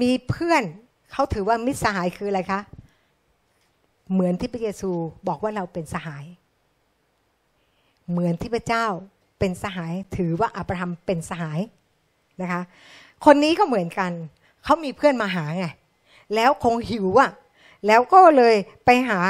[0.00, 0.62] มีเพื่อน
[1.12, 2.60] เขาถือว่ามิตรสหายคืออะไรคะ
[4.12, 4.90] เหมือนที่พระเยซู
[5.28, 6.24] บอกว่าเราเป็นสหาย
[8.10, 8.86] เหมือนที่พระเจ้า
[9.38, 11.60] เป็นสหาย ถือว่าอับราฮัมเป็นสหาย
[12.40, 12.62] นะคะ
[13.24, 14.10] คนนี้ก็เหมือนกัน
[14.64, 15.66] เขามีเพื่อนมาหาไง
[16.34, 17.30] แล้วคงหิวอะ่ะ
[17.86, 18.54] แล้วก็เลย
[18.86, 19.20] ไปหา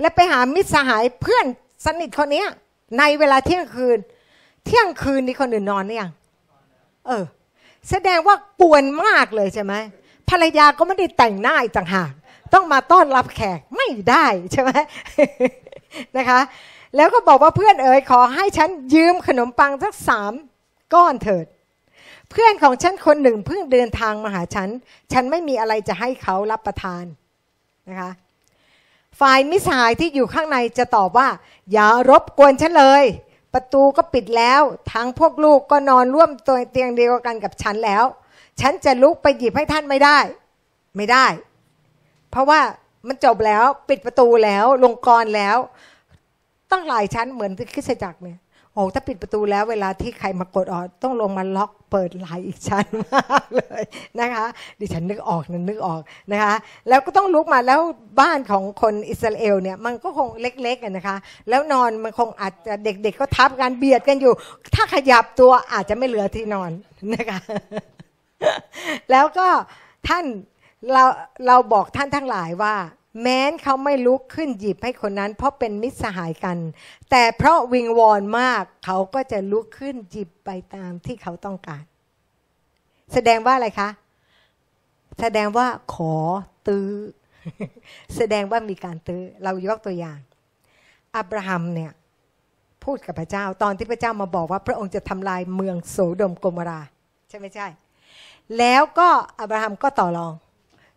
[0.00, 1.46] และไปหามิตรสหายเพื่อน
[1.86, 2.44] สนิทคนนี้
[2.98, 3.98] ในเวลาเที่ยงคืน
[4.66, 6.10] เที่ยงคืนนี้คนอื่นนอนหรือยัง
[7.06, 7.24] เออ
[7.90, 9.74] แสดงว่าป่วนมากเลยใช่ไหม
[10.30, 12.12] ภรรยาก็ไม่ได้แต่งหน้าอีกต่างหาก
[12.54, 14.70] ต้องมาต้อนรับแขกไม่ได้ใช่ไหม
[16.16, 16.40] นะคะ
[16.96, 20.32] แล้วก็บอกว่าเพื่อนเอ๋ยขอให้ฉันยืมขนมปังสักสาม
[20.94, 21.46] ก้อนเถิด
[22.30, 24.68] เพื่อนของฉันคนหนึ่งเพิ่งเดินทางมาหาฉัน
[25.12, 27.04] ฉันไม่มีอะไรจะให้เขารับประทาน
[27.88, 28.10] นะคะ
[29.20, 31.28] ฝ่ายมิสหายที่อยู่ข้างในจะตอบว่า
[31.72, 33.04] อย่ารบกวนฉันเลย
[33.54, 34.62] ประตูก็ปิดแล้ว
[34.92, 38.04] ทั้งพวกลูกก็นอนร่วมตัวเตียงเดียวกันกับฉันแล้ว
[38.60, 40.18] ฉันจะลุกไปหยิบให้ท่านไม่ได้
[40.96, 41.26] ไม่ได้
[42.32, 42.60] เพราะว่า
[43.08, 45.56] มันจบแล้วปิดประตูแล้วลงกรแล้ว
[46.70, 48.38] ต้องหลายชั้นเหมือนที่คริสจักรเนี่ย
[48.74, 53.82] โอ้ถ้าปิดประตูแล้วเวลาที่ใครมากดออดต้องลงมาล็อกเปิดหลายอีกชั้นมากเลย
[54.20, 54.44] นะคะ
[54.80, 56.00] ดิฉันนึกออกนะนึกออก
[56.32, 56.54] นะคะ
[56.88, 57.80] แล้วก็ต้องลุกมาแล้ว
[58.20, 61.16] บ้านของคนอิสราเอลเนี่ยมันก็คงเล็กๆนะคะ
[61.48, 64.32] แล้วนอนมันคงอาจจะเด็กๆก็ทับกันเบียดกันอยู่
[64.74, 66.70] ถ้าขยับตัวอาจจะไม่เหลือที่นอน
[67.14, 67.38] นะคะ
[69.10, 69.48] แล้วก็
[70.08, 70.24] ท่าน
[70.92, 71.04] เรา
[71.46, 72.74] เราบอกท่านทั้งหลายว่า
[73.22, 76.58] แม้นเขาไม่ลุกขึ้นหยิบให้คนนั้น เพราะเป็นมิตรสหายกัน
[77.10, 81.84] แต่เพราะวิงวอนมากเขาก็จะลุกขึ้นหยิบไปตามที่เขาต้องการ
[83.12, 83.88] แสดงว่าอะไรคะ
[85.20, 86.14] แสดงว่าขอ
[86.66, 86.90] ตื้อ
[88.16, 90.18] แสดงว่ามีการตื้อ เรายกตัวอย่าง
[91.16, 91.92] อับราฮัมเนี่ย
[92.84, 96.80] พูดกับพระเจ้า ตอนที่พระเจ้ามาบอกว่า พระองค์จะทำลายเมืองโสดมโกมรา
[97.28, 97.66] ใช่ไม่ใช่
[98.58, 99.08] แล้วก็
[99.40, 100.32] อับราฮัมก็ต่อรอง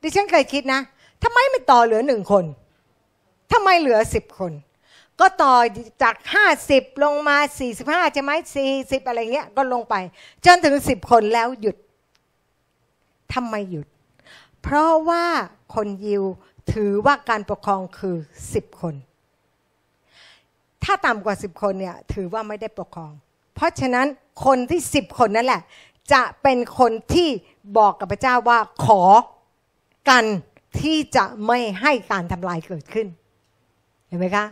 [0.06, 0.82] ดิฉันเคยคิดนะ
[1.24, 2.46] ทำไมไม่ต่อเหลือหนึ่งคน
[3.52, 4.52] ทำไมเหลือสิบคน
[5.20, 5.56] ก็ต่อ
[6.04, 9.96] จากห้าสิบลงมาสี่สิบห้าใช่ไหมสี่สิบอะไรเงี้ยก็ลงไป
[10.46, 11.76] จนถึงสิบคนแล้วหยุด
[13.34, 13.88] ทำไมหยุด
[14.62, 15.26] เพราะว่า
[15.76, 16.24] คนยิว
[16.74, 18.16] ถือว่าการปกครองคือ
[18.54, 18.96] สิบคน
[20.84, 23.12] ถ้าต่ำกว่าสิบคนเนี่ยถือว่าไม่ได้ปกครอง
[23.56, 24.08] เพราะฉะนั้น
[24.46, 25.62] คนที่สิบคนนั่นแหละ
[26.14, 27.30] จะเป็นคนที่
[27.78, 29.02] บอกกับพระเจ้าว่าขอ
[30.10, 30.24] กัน
[30.82, 33.08] ที่จะไม่ให้การทำลายเกิดขึ้น
[34.08, 34.46] เห็นไหมคะ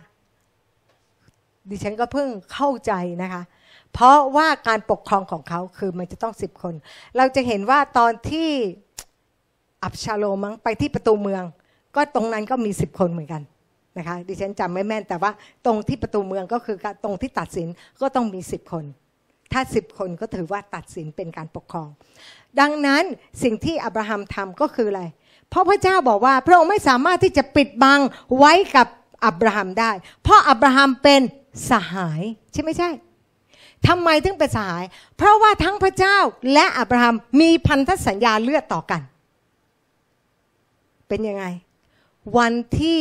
[1.69, 3.43] ดิฉันก็เพิ่งเข้าใจนะคะ
[3.93, 6.73] เพราะว่าการปกครองของเขาคือมันจะต้องสิบคน
[7.17, 8.49] เราจะเห็นว่าตอนที่
[9.83, 11.43] อับชาโลมังไปที่ประตูเมือง
[11.95, 13.41] ก็ตรงนั้นก็มีสิบคนเหมือนกัน
[13.97, 15.31] นะคะดิฉันจำไม่แม่นแต่ว่า
[15.65, 17.67] ตรงที่ประตูเมืองก็คือตรงที่ตัดสิน
[18.01, 18.85] ก็ต้องมีสิบคน
[19.53, 21.89] ถ้าสิบคนก็ถือว่าตัดสินเป็นการปกครอง
[22.59, 23.03] ดังนั้น
[23.43, 25.03] สิ่งที่อับราฮัมทำก็คืออะไร
[25.53, 27.99] เพราะพระเจ้าบอกว่า พระองค์ไม่สามารถที่จะปิดบัง
[28.37, 28.87] ไว้กับ
[29.25, 29.91] อับราฮัมได้
[30.23, 31.21] เพราะอับราฮัมเป็น
[31.69, 32.89] สหาย ใช่ไม่ใช่
[33.87, 34.83] ทำไมถึงเป็นสหาย
[35.17, 36.17] เพราะว่าทั้งพระเจ้า
[36.53, 39.01] และอับราฮัมมีพันธสัญญาเลือดต่อกัน
[41.07, 41.45] เป็นยังไง
[42.37, 42.99] วันที่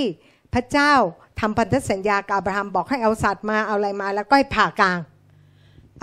[0.54, 0.92] พระเจ้า
[1.40, 4.98] ทำพันธสัญญากับอับราฮัมบอกให้เอาสัตว์มาเอาอะไรมา แล้วก็ให้ผ่ากลาง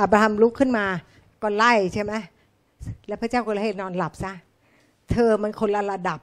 [0.01, 0.85] อับราฮัมลุกขึ้นมา
[1.41, 2.13] ก็ไล่ใช่ไหม
[3.07, 4.31] แล้วพระเจ้าก็เลยให้นอนหลับซะ
[5.11, 6.19] เธอมันคนละระดับ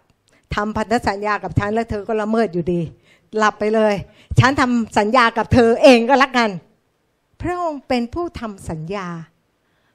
[0.54, 2.80] ทำพันธสัญญากับฉันแล้วเธอก็ละเมิดอยู่ดี
[3.36, 3.94] หลับไปเลย
[4.38, 6.50] ฉันทำสัญญากับเธอเองก็แล้วกัน
[7.40, 9.08] พระองค์เป็นผู้ทำสัญญา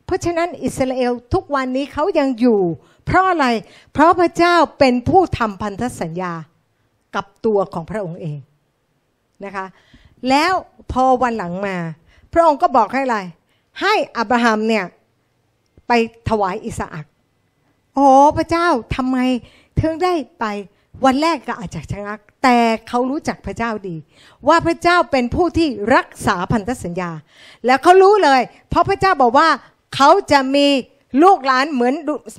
[0.06, 2.60] เพราะฉะนั้นอิสราเอลทุกวันนี้เขายังอยู่
[3.06, 3.48] เพราะอะไร
[3.94, 6.34] เพราะพระเจ้าเป็นผู้ทำพันธสัญญา
[7.16, 8.40] กับตัวของพระองค์เอง
[9.46, 9.66] นะคะ
[10.30, 10.54] แล้ว
[10.92, 11.78] พอวันหลังมา
[12.34, 13.20] พระองค์ก็บอกให้อะไร
[13.82, 14.86] ให้อับราฮัมเนี่ย
[15.88, 15.92] ไป
[16.30, 17.06] ถวายอิสอัก
[17.96, 19.18] โอ้พระเจ้าทำไม
[19.82, 20.46] ถึงได้ไป
[21.06, 23.96] วันแรกก็อาจจะชะงัก แต่เขารู้จักพระเจ้าดี
[24.48, 27.12] ว่าพระเจ้าเป็นผู้ที่รักษาพันธสัญญา
[27.66, 29.50] แล้วเขารู้เลย เพราะพระเจ้าบอกว่า
[29.96, 30.68] เขาจะมี
[31.24, 31.94] ลูกหลานเหมือน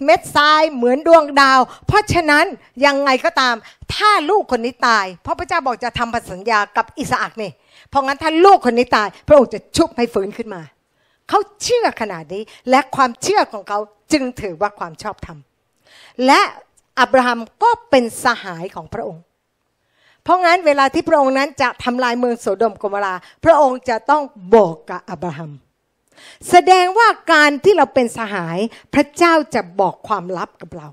[0.05, 2.45] เม็ดทรายเหมือนดวงดาว เพราะฉะนั้น
[2.87, 3.55] ยังไงก็ตาม
[3.95, 7.53] ถ้าลูกคนนี้ตาย เพราะพระเจ้าบอกจะทำพันธสัญญากับอิสอักนี่
[7.91, 10.63] เพราะงั้นถ้าลูกคนนี้ตาย พระองค์จะชุบให้ฟื้นขึ้นมา
[11.29, 13.79] เขาเชื่อขนาดนี้และความเชื่อของเขา
[14.13, 15.39] จึงถือว่าความชอบธรรม
[16.27, 16.41] และ
[17.01, 19.23] อับราฮัมก็เป็นสหายของพระองค์
[20.23, 24.23] เพราะงั้นเวลาที่พระองค์นั้นจะทำลายเมืองโสดมกมรา พระองค์จะต้อง
[24.55, 25.51] บอกกับอับราฮัม
[26.51, 28.59] แสดงว่าการที่เราเป็นสหาย
[28.95, 30.89] พระเจ้าจะบอกความลับกับเรา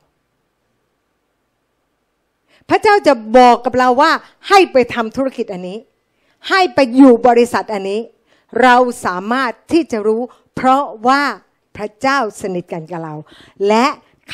[2.70, 4.12] พระเจ้าจะบอกกับเราว่า
[4.50, 5.78] ให้ไปทำธุรกิจอันนี้
[6.50, 8.02] ให้ไปอยู่บริษัทอันนี้
[8.62, 10.22] เราสามารถที่จะรู้
[10.56, 11.24] เพราะว่า
[11.78, 13.16] พระเจ้าสนิทกันกับเรา
[13.68, 13.86] และ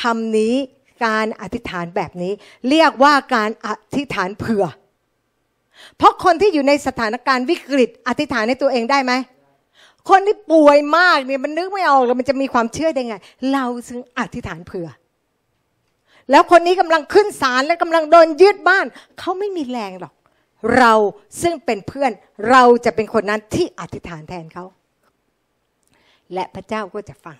[0.02, 0.54] คำนี้
[1.04, 2.32] การอธิษฐานแบบนี้
[2.68, 4.64] เรียกว่าการอธิษฐานเผื่อ
[5.96, 9.12] เพราะคนที่อยู่ในสถานการณ์วิกฤต อธิษฐานในตัวเองได้ไหม
[10.10, 13.16] คนที่ป่วยมากเนี่ยมันนึกไม่ออกแล้วมันจะมีความเชื่อได้ไง
[13.52, 14.88] เราซึ่งอธิษฐานเผื่อ
[16.30, 18.86] แล้วคนนี้กำลังขึ้นศาลและกำลังโดนยึดบ้าน
[19.18, 20.14] เขาไม่มีแรงหรอก
[20.76, 20.94] เรา
[21.42, 22.10] ซึ่งเป็นเพื่อน
[22.50, 24.64] เราจะเป็นคนนั้นที่อธิษฐานแทนเขา
[26.34, 27.36] และพระเจ้าก็จะฟัง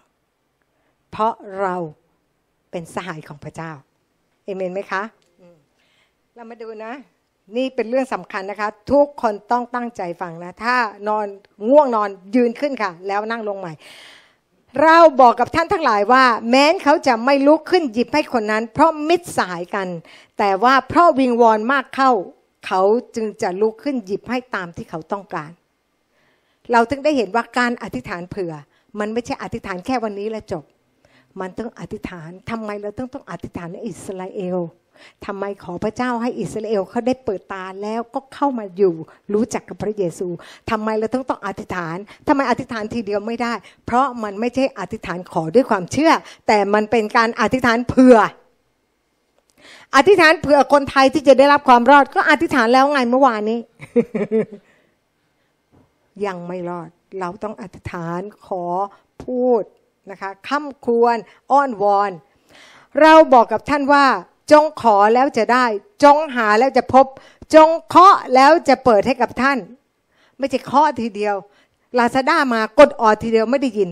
[1.11, 1.77] เพราะเรา
[2.77, 3.73] เป็นสหายของพระเจ้า
[4.45, 5.03] เอเมนไหมคะ
[6.35, 6.93] เรามาดูนะ
[7.57, 10.77] นี่เป็นเรื่องสำคัญนะคะ ทุกคนต้องตั้งใจฟังนะ ถ้า
[11.09, 11.27] นอน
[11.69, 13.73] ง่วงนอนยืนขึ้นค่ะ แล้วนั่งลงใหม่
[14.83, 19.89] เราบอกกับท่านทั้งหลายว่า แม้นเขาจะไม่ลุกขึ้นหยิบให้คนนั้น เพราะมิตรสหายกัน
[20.39, 22.11] แต่ว่าเพราะวิงวอนมากเข้า
[22.67, 22.83] เขา
[23.15, 25.51] จึงจะลุกขึ้นหยิบให้ตามที่เขาต้องการ
[26.73, 28.53] เราถึงได้เห็นว่าการอธิษฐานเผื่อ
[28.99, 30.65] มันไม่ใช่อธิษฐานแค่วันนี้แล้วจบ
[31.41, 34.59] มันต้องอธิษฐานทำไมเราต้องต้องอธิษฐานในอิสราเอล
[35.27, 38.95] ทำไมขอพระเจ้าให้อิสราเอลเขาได้เปิดตาแล้วก็เข้ามาอยู่
[39.33, 40.29] รู้จักกับพระเยซู
[40.71, 41.97] ทำไมเราต้องต้องอธิษฐาน
[42.29, 43.53] ทำไมอธิษฐานทีเดียวไม่ได้
[43.85, 46.13] เพราะมันไม่ใช่อธิษฐานขอด้วยความเชื่อ
[46.47, 48.17] แต่มันเป็นการอธิษฐานเผื่อ
[49.97, 53.59] อธิษฐานเผื่อคนไทยที่จะได้รับความรอด ก็อธิษฐานแล้วไงเมื่อวานนี้
[56.27, 56.89] ยังไม่รอด
[57.21, 58.65] เราต้องอธิษฐานขอ
[59.25, 59.63] พูด
[60.11, 61.17] นะคะค่ำควร
[61.51, 62.11] อ้อนวอน
[63.01, 64.07] เราบอกกับท่านว่า
[64.53, 65.65] จงขอแล้วจะได้
[66.05, 67.07] จงหาแล้วจะพบ
[67.55, 69.59] จงเคาะแล้วจะเปิดให้กับท่าน
[70.39, 71.35] ไม่ใช่เคาะทีเดียว
[71.99, 73.91] ลาซาด้ามากดออดทีเดียวไม่ได้ยิน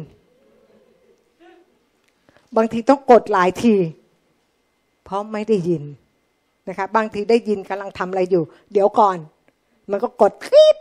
[2.57, 3.75] บางทีต้องกดหลายที
[5.05, 5.83] เพราะไม่ได้ยิน
[6.69, 9.19] นะคะบางทีได้ยินกำลังทำอะไรอยู่ เดี๋ยวก่อน
[9.91, 10.77] มันก็กดคลิป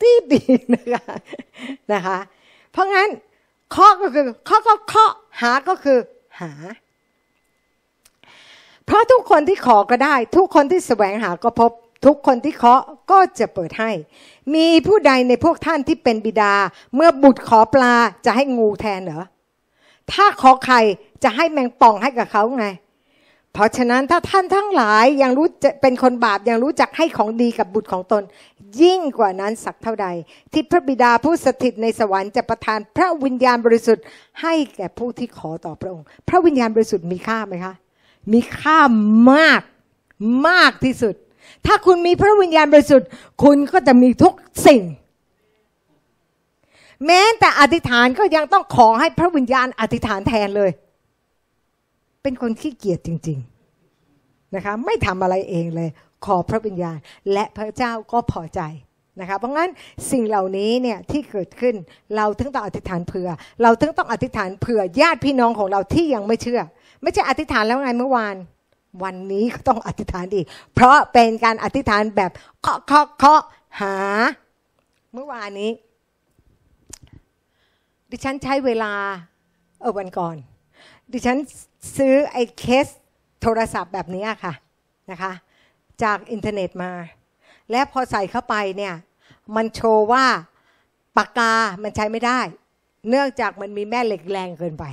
[0.00, 0.42] ตีดี
[0.74, 1.04] นะคะ
[1.92, 2.18] นะคะ
[2.72, 3.08] เพราะงั้น
[3.76, 5.98] เคาะก็คือเคาะก็เคาะหาก็คือ
[6.40, 6.52] หา
[8.86, 11.70] เพราะทุกคนที่ขอก็ได้ ทุกคนที่แสวงหาก็พบ
[12.06, 13.90] ทุกคนที่เคาะก็จะเปิดให้
[14.54, 16.54] มีผู้ใดในพวกท่านที่เป็นบิดา
[16.94, 17.94] เมื่อบุตรขอปลา
[18.26, 19.24] จะให้งูแทนเหรอ
[20.12, 20.80] ถ้าขอไข่
[21.24, 22.66] จะให้แมงป่องให้กับเขาไง
[23.54, 25.46] เพราะฉะนั้นถ้าท่านทั้งหลายยังรู้
[25.82, 28.22] เป็นคนบาปยังรู้จักให้ของดีกับบุตรของตน
[28.82, 30.06] ยิ่งกว่านั้นสักเท่าใด
[30.52, 34.04] ที่พระบิดาผู้สถิตในสวรรค์จะประทานพระวิญญาณบริสุทธิ์
[34.42, 37.74] ให้แก่ผู้ที่ขอต่อพระองค์ พระวิญญาณบริสุทธิ์มีค่าไหมคะ
[38.32, 38.78] มีค่า
[39.32, 39.60] มาก
[40.48, 41.14] มากที่สุด
[41.66, 43.08] ถ้าคุณมีพระวิญญาณบริสุทธิ์
[43.42, 44.34] คุณก็จะมีทุก
[44.66, 44.82] สิ่ง
[47.06, 50.70] แม้แต่อธิษฐานก็ยังต้องขอให้พระวิญญาณอธิษฐานแทนเลย
[52.24, 53.38] เป็นคนขี้เกียจจริง
[53.96, 55.88] ๆนะคะ ไม่ทำอะไรเองเลย
[56.24, 56.98] ขอพระวิญญาณ
[57.32, 58.60] และพระเจ้าก็พอใจ
[59.20, 59.70] นะคะเพราะงั้น
[60.10, 61.74] สิ่งเหล่านี้เนี่ยที่เกิดขึ้น
[62.16, 63.28] เราถึงต้องอธิษฐานเผื่อ
[63.62, 66.60] เราถึงต้องอธิษฐานเผื่อญาติพี่น้องของเราที่ยังไม่เชื่อ
[67.02, 68.36] ไม่ใช่อธิษฐานแล้วไงเมื่อวาน
[69.02, 72.30] วันนี้ก็ต้องอธิษฐานอีก เพราะเป็นการอธิษฐานแบบ
[72.62, 73.42] เคาะเคาะเคาะ
[73.80, 73.96] หา
[75.14, 75.70] เมื่อวานนี้
[78.10, 78.92] ดิฉันใช้เวลา
[79.80, 80.36] เออวันก่อน
[81.12, 81.38] ดิฉัน
[81.96, 82.86] ซื้อไอ้เคส
[83.42, 84.54] โทรศัพท์แบบนี้ค่ะ
[85.10, 85.32] นะคะ
[86.02, 86.92] จากอินเทอร์เน็ตมา
[87.70, 88.94] และพอใส่เข้าไปเนี่ย
[89.56, 90.24] มันโชว์ว่า
[91.16, 92.40] ปากกามันใช้ไม่ได้
[93.08, 94.84] เนื่องจากมันมีแม่เหล็กแรงเกินไป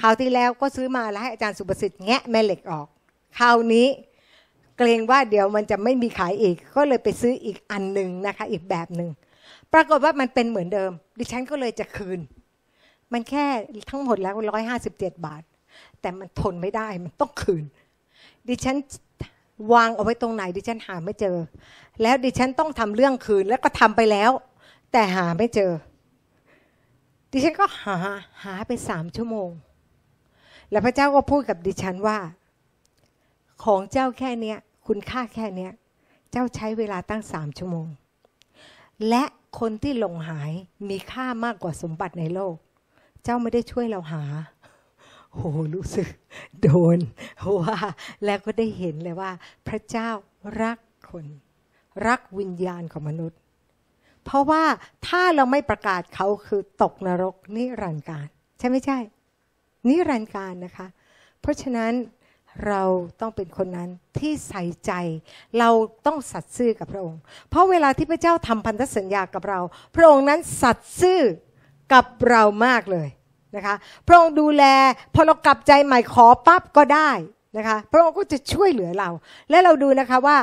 [0.00, 2.86] คราวที่แล้วก็ซื้อมาแล้วให้อาจารย์สุประสิทธิ์แงะแม่เหล็กออก
[3.38, 3.86] คราวนี้
[4.78, 9.10] เกรงว่าเดี๋ยวมันจะไม่มีขายอีก ก็เลยไปซื้ออีกอันหนึ่งนะคะ อีกแบบหนึ่ง
[9.72, 12.20] ปรากฏว่ามันเป็นเหมือนเดิม ดิฉันก็เลยจะคืน
[13.12, 13.46] มันแค่
[13.90, 15.42] ทั้งหมดแล้วร้อยห้าสิบเจ็ดบาท
[16.06, 17.64] แต่มันทนไม่ได้มันต้องคืน
[18.48, 18.76] ดิฉัน
[19.72, 21.36] วางเอาไว้ตรงไหน ดิฉันหาไม่เจอ
[22.02, 24.30] แล้วดิฉันต้องทำเรื่องคืนแล้วก็ทำไปแล้ว
[24.92, 25.72] แต่หาไม่เจอ
[27.32, 27.96] ดิฉันก็หา
[28.44, 29.50] หาไปสามชั่วโมง
[30.70, 32.18] แล้วพระเจ้าก็พูดกับดิฉันว่า
[33.64, 35.70] ของเจ้าแค่เนี้ยคุณค่าแค่เนี้ย
[36.32, 37.86] เจ้าใช้เวลาตั้งสามชั่วโมง
[39.08, 39.24] และ
[39.58, 40.52] คนที่หลงหาย
[40.88, 42.56] มีค่ามากกว่าสมบัติในโลก
[43.24, 44.22] เจ้าไม่ได้ช่วยเราหา
[45.36, 45.44] โห
[45.74, 46.08] รู้สึก
[46.62, 46.98] โดน
[47.60, 47.78] ว่า
[48.24, 49.30] แล้วก็ได้เห็นเลยว่า
[49.68, 50.08] พระเจ้า
[50.62, 50.78] รัก
[51.10, 51.26] คน
[52.06, 53.38] รักวิญญาณของมนุษย์
[54.24, 54.64] เพราะว่า
[55.06, 58.98] ถ้าเราไม่ประกาศเขาคือตกนรกนิรันดร์การ ใช่ไม่ใช่
[59.88, 60.86] นิรันดร์การนะคะ
[61.40, 61.92] เพราะฉะนั้น
[62.66, 62.82] เรา
[63.20, 64.92] ต้องเป็นคนนั้นที่ใส่ใจ
[65.58, 65.70] เรา
[66.06, 67.20] ต้องสัตย์ซื่อกับพระองค์
[67.50, 69.60] เพราะเวลาที่พระเจ้าทำพันธสัญญากับเรา
[69.96, 71.20] พระองค์นั้นสัตย์ซื่อ
[71.92, 73.08] กับเรามากเลย
[73.56, 73.74] นะคะ
[74.06, 74.64] พระองค์ดูแล
[75.14, 77.10] พอเรากลับใจใหม่ขอปั๊บก็ได้
[77.56, 79.10] นะคะพระองค์ก็จะช่วยเหลือเรา
[79.50, 80.36] และเราดูนะคะว่า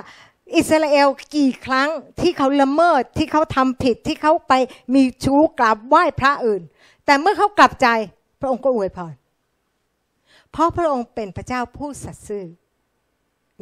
[0.56, 1.90] อิสราเอลกี่ครั้ง
[2.22, 4.54] ที่เขาละเมิดที่เขาทำผิดที่เขาไป
[4.94, 6.62] มีชู้กราบไหว้พระอื่น
[7.06, 7.88] แต่เมื่อเขากลับใจ
[8.40, 9.14] พระองค์ก็อวยพร
[10.52, 12.46] เพราะพระองค์เป็นพระเจ้าผู้สัตย์ซื่อ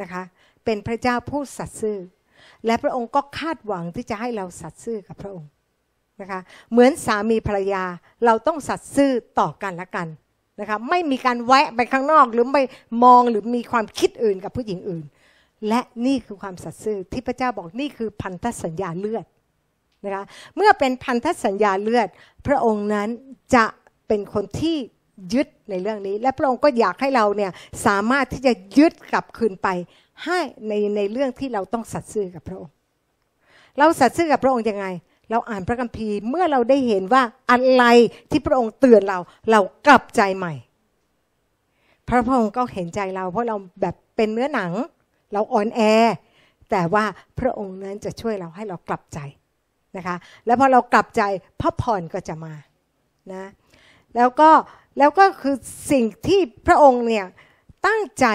[0.01, 0.23] นะคะ
[0.65, 1.97] เป็นพระเจ้าผู้สัตย์ซื่อ
[2.65, 5.49] และพระองค์ก็คาดหวังที่จะให้เราสัตย์ซื่อกับพระองค์
[6.21, 6.39] นะคะ
[6.71, 7.83] เหมือนสามีภรรยา
[8.25, 10.07] เราต้องสัตย์ซื่อต่อกันและกัน
[10.59, 12.63] นะคะไม่มีการแวะไปข้างนอกหรือไม่
[13.03, 15.05] มองหรือมีความคิดอื่นกับผู้หญิงอื่น
[15.67, 19.25] และนี่คือความสัตย์ซื่อที่พระเจ้าบอกนี่คือพันธสัญญาเลือด
[20.05, 20.23] นะคะ
[20.55, 22.07] เมื่อเป็นพันธสัญญาเลือด
[22.47, 23.09] พระองค์นั้น
[23.55, 23.65] จะ
[24.07, 24.77] เป็นคนที่
[25.33, 27.51] ยึดในเรื่องนี้ และพระองค์ก็อยากให้เราเนี่ย
[27.85, 29.67] สามารถที่จะยึดกลับคืนไป
[30.25, 32.73] ให้ในในเรื่องที่เราต้องสัตย์ซื่อกับพระองค์
[33.77, 34.85] เราสัตย์ซื่อกับพระองค์ยังไง
[35.31, 37.83] เราอ่านพระคัมภีร์เมื่อเราได้เห็นว่าอะไร
[38.29, 39.19] ที่พระองค์เตือนเรา
[39.51, 40.53] เรากลับใจใหม่
[42.09, 44.71] พระพองค์ก็เห็นใจเรา เพราะเราแบบเป็นเนื้อหนัง
[45.33, 45.81] เราอ่อนแอ
[46.71, 47.05] แต่ว่า
[47.39, 49.19] พระองค์นั้นจะช่วยเราให้เรากลับใจ
[49.97, 50.15] นะคะ
[50.45, 51.21] แล้วพอเรากลับใจ
[51.61, 52.53] พระพรก็จะมา
[53.33, 53.43] นะ
[54.15, 54.49] แล้วก็
[54.97, 55.55] แล้วก็คือ
[55.91, 57.25] สิ่งที่พระองค์เนี่ย
[57.87, 58.25] ตั้งใจ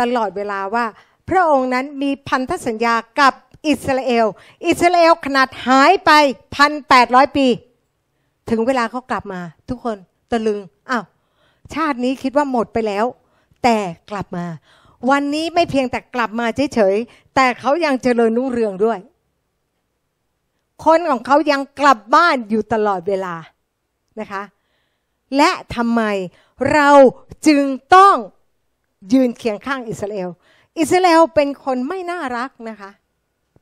[0.00, 0.84] ตลอดเวลาว่า
[1.30, 3.34] พระองค์นั้นมีพันธสัญญากับ
[3.68, 4.26] อิสราเอล
[4.66, 6.10] อิสราเอลขนาดหายไป
[6.54, 7.46] พันแปดร้อยปี
[8.50, 9.96] ถึงเวลาเขากลับมา ทุกคน
[10.30, 11.04] ตะลึงอ้าว
[11.74, 13.04] ชาตินี้คิดว่าหมดไปแล้ว
[13.62, 13.76] แต่
[14.10, 14.46] กลับมา
[15.10, 18.98] วันนี้ไม่เพียงแต่กลับมาเฉยๆแต่เขายังเจริญรุ่งเรืองด้วย
[20.84, 23.34] คนของเขายังกลับบ้านอยู่ตลอดเวลา
[24.20, 24.42] นะคะ
[25.36, 26.02] และทำไม
[26.72, 26.90] เรา
[27.46, 28.16] จึงต้อง
[29.12, 30.28] ยืนเคียงข้างอิสราเอล
[30.78, 32.90] อิสราเอลเป็นคนไม่น่ารักนะคะ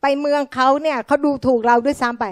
[0.06, 2.26] ไปเมืองเขาเนี่ยเขาดูถูกเราด้วยซ้ำไป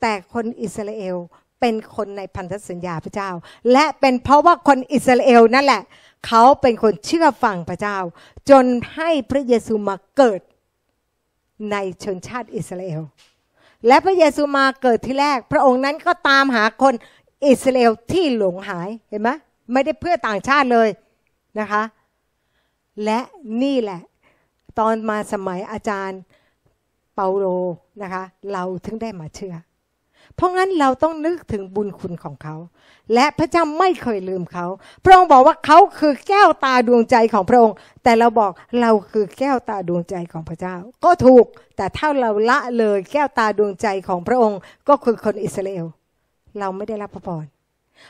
[0.00, 1.16] แต่คนอิสราเอล
[1.60, 3.30] เป็นคนในพันธสัญญาพระเจ้า
[3.72, 5.82] และเป็นเพราะว่าคนอิสราเอลนั่นแหละ
[6.26, 7.98] เขาเป็นคนเชื่อฟังพระเจ้า
[8.50, 10.40] จนให้พระเยซูมาเกิด
[11.70, 13.02] ในชนชาติอิสราเอล
[13.86, 16.94] และพระเยซูมาเกิดที่แรก พระองค์นั้นก็ตามหาคน
[17.46, 19.30] อิสราเอลที่หลงหายเห็นไหม
[19.72, 20.88] ไม่ได้เพื่อต่างชาติเลย
[21.58, 21.82] นะคะ
[23.04, 23.20] และ
[23.62, 24.00] นี่แหละ
[24.78, 26.20] ตอนมาสมัยอาจารย์
[27.14, 27.46] เปาโล
[28.02, 28.22] นะคะ
[28.52, 29.56] เราถึงได้มาเชื่อ
[30.36, 32.56] เพราะงั้นเราต้องนึกถึงบุญคุณของเขา
[33.14, 34.66] และพระเจ้าไม่เคยลืมเขา
[35.04, 40.74] พระองค์บอกว่าเขาคือแก้วตาดวงใจของพระองค์ แต่เราบอกเราคือแก้วตาดวงใจของพระเจ้า
[41.04, 41.44] ก็ถูก
[41.76, 45.86] แต่ถ้าเราละเลยแก้วตาดวงใจของพระองค์ ก็คือคนอิสราเอล
[46.58, 47.44] เราไม่ได้รับพระพร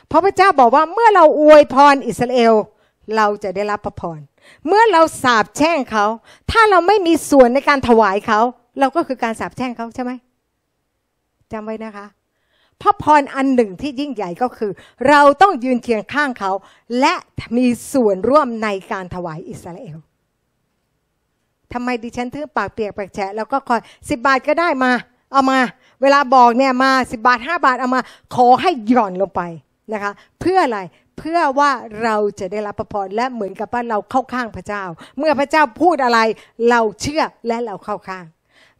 [0.07, 2.53] เพราะพระเจ้าบอกว่าเมื่อเราอวยพรอิสราเอล
[3.15, 4.19] เราจะได้รับพระพร
[4.67, 6.05] เมื่อเราสาบแช่งเขา
[6.51, 8.41] ถ้าเราไม่มีส่วนในการถวายเขา
[8.79, 10.11] เราก็คือการสาบแช่งเขาใช่ไหม
[11.51, 12.07] จำไว้นะคะ
[12.81, 14.71] พระพรอันหนึ่งที่ยิ่งใหญ่ก็คือ
[15.09, 16.51] เราต้องยืนเคียงข้างเขา
[16.99, 17.13] และ
[17.57, 19.97] มีส่วนร่วมในการถวายอิสราเอล
[21.73, 24.91] ทำไมดิฉันถึงปากเปียกปากแฉะแล้วก็คอยสิบบาทก็ได้มา
[25.31, 25.59] เอามา
[26.01, 28.01] เวลาบอกเนี่ยมาสิบบาทห้าบาทเอามา
[28.35, 29.41] ขอให้หย่อนลงไป
[29.93, 30.79] นะคะ เพื่ออะไร
[31.17, 31.71] เพื่อว่า
[32.03, 34.83] เราจะได้รับพระพรและเหมือนกับว่าเราเข้าข้างพระเจ้า
[35.17, 36.19] เมื่อพระเจ้าพูดอะไร
[36.69, 38.25] เราเชื่อและเราเข้าข้าง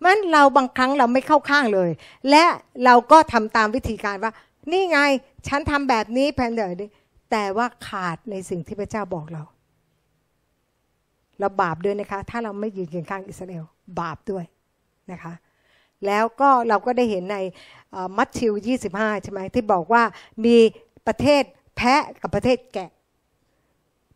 [0.03, 1.89] มันเราบางครั้งเราไม่เข้าข้างเลย
[2.29, 2.43] และ
[2.85, 4.31] เราก็ทำตามวิธีการว่า
[4.71, 4.99] นี่ไง
[5.47, 6.77] ฉันทำแบบนี้แพนเดอร์
[7.31, 9.43] แต่ว่าขาดในสิ่งที่พระเจ้าบอกเรา
[11.39, 13.65] เราบาปด้วยนะคะ ถ้าเราไม่ยืนเคียงข้างอิสราเอล
[13.99, 14.45] บาปด้วย
[15.11, 15.33] นะคะ
[16.05, 17.37] แล้วก็เราก็ได้เห็นใน
[18.17, 18.53] มัทธิว
[18.87, 20.03] 25 ใช่ไหมที่บอกว่า
[20.45, 20.57] มี
[21.07, 21.43] ประเทศ
[21.77, 22.89] แพะกับประเทศแกะ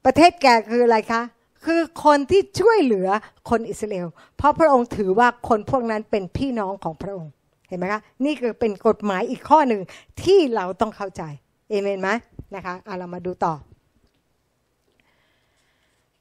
[0.06, 1.22] ประเทศแกะคืออะไรคะ
[1.66, 3.10] คือคนที่ช่วยเหลือ
[3.50, 7.32] คนอิสราเอล เพราะพระองค์ถือว่าคนพวกนั้นเป็นพี่น้องของพระองค์
[7.68, 9.82] เห็นไหมคะ นี่คือเป็นกฎหมายอีกข้อหนึ่ง
[10.24, 11.24] ที่เราต้องเข้าใจ
[11.70, 12.10] เอเมนไหม
[12.56, 13.54] นะคะเอาเรามาดูต่อ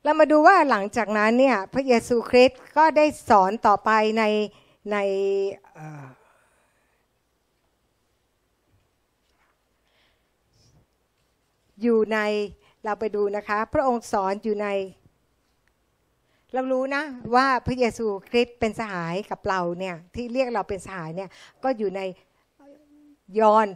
[0.04, 4.24] เรามาดูว่าหลังจากนั้นเนี่ยพระเยซูคริสต์ก็ได้สอนต่อไปใน
[4.92, 4.96] ใน
[11.82, 12.18] อยู่ใน
[12.84, 14.68] เราไปดูนะคะ พระองค์สอนอยู่ใน
[16.54, 21.30] เรารู้นะว่าพระเยซูคริสต์เป็นสหายกับเราเนี่ยที่เรียกเราเป็นสหายเนี่ย
[21.64, 22.00] ก็อยู่ใน
[23.40, 23.66] ยอห์น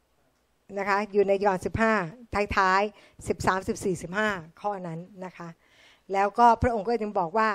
[0.00, 1.58] 15นะคะอยู่ในยอห์น
[2.00, 5.48] 15ท้ายๆ13 14 15ข้อนั้นนะคะ
[6.12, 7.48] แล้วก็พระองค์ก็ยังบอกว่า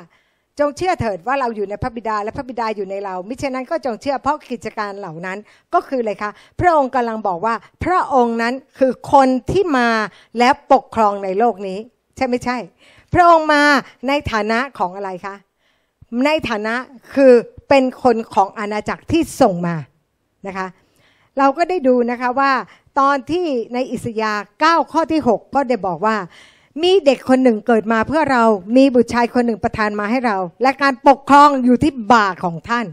[0.60, 5.38] จงเชื่อเถิดว่าเราอยู่ในพระบิดาและพระบิดาอยู่ในเรา มิฉะนั้นก็จงเชื่อเพราะกิจการเหล่านั้น
[5.74, 9.89] ก็คืออะไรคะพระองค์กำลังบอกว่า พระองค์นั้นคือคนที่มา
[10.38, 11.80] และปกครองในโลกนี้
[12.15, 12.58] ใช่ไม่ใช่
[13.13, 13.63] พระองค์มา
[14.08, 15.36] ในฐานะของอะไรคะ
[16.26, 16.76] ในฐานะ
[17.15, 17.34] คือ
[17.69, 19.76] เป็นคนของอาณาจักรที่ส่งมา
[20.48, 20.67] นะคะ
[21.38, 22.52] เราก็ได้ดูนะคะว่า
[23.00, 26.17] ตอนที่ในอิสยาห์9ข้อที่ 6 ก็ได้บอกว่า
[26.84, 28.43] มีเด็กคนหนึ่งเกิดมาเพื่อเรา
[28.78, 32.86] มีบุตรชายคนหนึ่งประทานมาให้เรา และการปกครองอยู่ที่บ่าของท่าน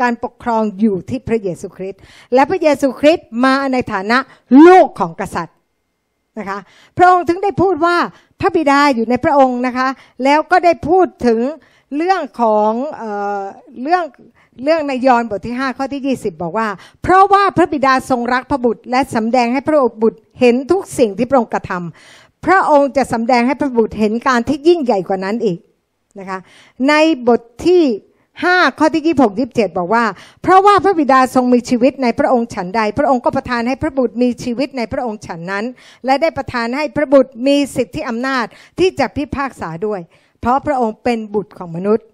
[0.00, 2.00] การปกครองอยู่ที่พระเยซูคริสต์
[2.34, 4.18] และพระเยซูคริสต์มาในฐานะ
[4.66, 5.56] ลูกของกษัตริย์
[6.38, 6.58] นะคะ
[6.98, 7.96] พระองค์ถึงได้พูดว่า
[8.40, 9.88] พระบิดาอยู่ในพระองค์นะคะ
[10.24, 11.40] แล้วก็ได้พูดถึง
[11.96, 13.02] เรื่องของเอ
[13.40, 13.42] อ
[13.82, 14.04] เรื่อง
[14.64, 16.68] เรื่องในยอห์นบทที่ 5 ข้อที่ 20 บอกว่า
[17.02, 25.58] เพราะว่าพระบิดาทรงรักพระบุตร และสำแดงให้พระบุตรเห็นทุกสิ่งที่พระองค์กระทำพระองค์จะสำแดงให้พระบุตรเห็นการที่ยิ่งใหญ่กว่านั้นอีก
[26.18, 26.38] นะคะ
[26.88, 26.94] ใน
[27.28, 27.82] บทที่
[28.42, 30.04] 5 ข้อที่ 26 27 บอกว่า
[30.42, 35.64] เพราะว่าพระบิดาทรงมีชีวิตในพระองค์ฉันใด พระองค์ก็ประทานให้พระบุตรมีชีวิตในพระองค์ฉันนั้น
[36.04, 38.46] และได้ประทานให้พระบุตรมีสิทธิอำนาจ
[38.78, 40.00] ที่จะพิพากษาด้วย
[40.40, 42.06] เพราะพระองค์เป็นบุตรของมนุษย์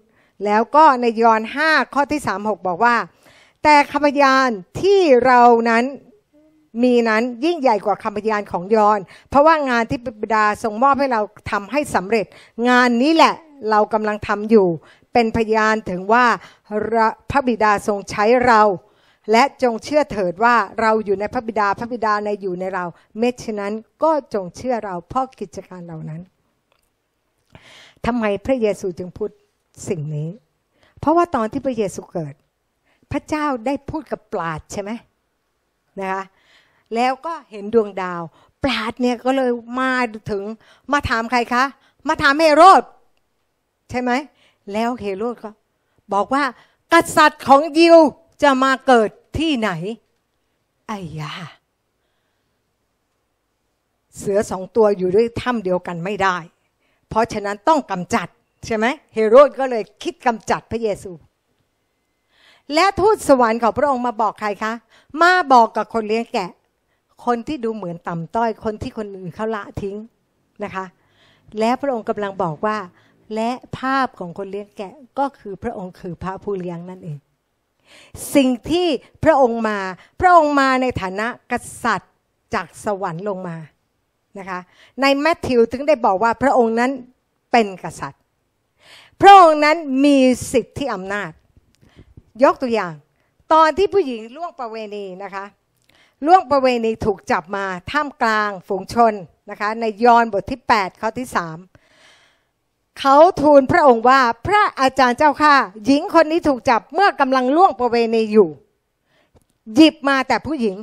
[0.45, 2.95] แล้วก็ในยอห์น5ข้อที่ 36 บอกว่า
[3.63, 4.49] แต่คำพยาน
[4.81, 5.83] ที่เรานั้น
[6.83, 8.99] มีนั้นยิ่งใหญ่กว่าคำพยานของยอน
[9.29, 11.21] เพราะว่างานที่บิดาทรงมอบให้เรา
[11.51, 12.25] ทำให้สำเร็จ
[12.69, 13.33] งานนี้แหละ
[13.71, 14.67] เรากำลังทำอยู่
[15.15, 16.25] เป็นพยานถึงว่า
[17.31, 18.61] พระบิดาทรงใช้เรา
[19.31, 22.85] และจงเชื่อเถิดว่าเราอยู่ในพระบิดาพระบิดาในอยู่ในเรา
[23.17, 26.21] เมื่อฉะนั้นก็จงเชื่อเราเพราะกิจการเหล่านั้น
[28.05, 29.29] ทำไมพระเยซูจึงพูด
[29.89, 30.29] สิ่งนี้
[30.99, 32.33] เพราะว่าตอนที่พระเยซูเกิด
[33.11, 34.91] พระเจ้าได้พูดกับปราดใช่ไหม
[35.99, 36.23] นะคะ
[36.95, 38.21] แล้วก็เห็นดวงดาว
[38.63, 39.51] ปราดเนี่ยก็เลย
[39.81, 39.93] มา
[40.31, 40.43] ถึง
[40.93, 41.63] มาถามใครคะ
[42.07, 42.83] มาถามเฮโรด
[43.91, 44.11] ใช่ไหม
[44.73, 45.51] แล้วเฮโรดก็
[46.13, 46.43] บอกว่า
[46.93, 47.97] กษัตริย์ของยิว
[48.43, 49.69] จะมาเกิดที่ไหน
[50.87, 51.33] ไอ้ยา
[54.17, 56.37] เสือสองตัวอยู่ด้วยถ้ำเดียวกันไม่ได้
[57.09, 58.27] เพราะฉะนั้นต้องกำจัด
[58.65, 61.11] ใช่ไหมเฮโรดก็เลยคิดกำจัดพระเยซู
[62.73, 64.73] และทูตสวรรค์ของพระองค์มาบอกใครคะ
[65.21, 66.49] มาบอกกับคนเลี้ยงแกะ
[67.25, 69.95] คนที่ดูเหมือนต่ำต้อย คนที่คนอื่นเขาละทิ้ง
[70.63, 70.85] นะคะ
[71.59, 72.77] และพระองค์กำลังบอกว่า
[73.33, 77.17] และภาพของคนเลี้ยงแกะก็คือพระองค์คือพระผู้เลี้ยงนั่นเอง
[78.35, 78.87] สิ่งที่
[79.23, 79.77] พระองค์มา
[80.21, 81.53] พระองค์มาในฐานะก
[81.83, 82.13] ษัตริย์
[82.53, 83.57] จากสวรรค์ลงมา
[84.39, 84.59] นะคะ
[85.01, 86.91] ในแมทธิวถึงได้บอกว่าพระองค์นั้น
[87.51, 88.21] เป็นกษัตริย์
[89.21, 90.17] พระองค์นั้นมี
[90.53, 91.31] สิทธิอำนาจ
[92.43, 92.93] ยกตัวอย่าง
[93.53, 95.45] ตอนที่ผู้หญิงล่วงประเวณีนะคะ
[96.25, 99.13] ล่วงประเวณีถูกจับมาท่ามกลางฝูงชน
[99.49, 101.74] นะคะในยอห์นบทที่ 8 ข้อที่ 3
[102.99, 105.53] เขาทูลพระองค์ว่าพระอาจารย์เจ้าข้า
[105.85, 108.49] หญิงคนนี้ถูกจับเมื่อกำลังล่วงประเวณีอยู่
[109.75, 110.75] หยิบมาแต่ผู้หญิง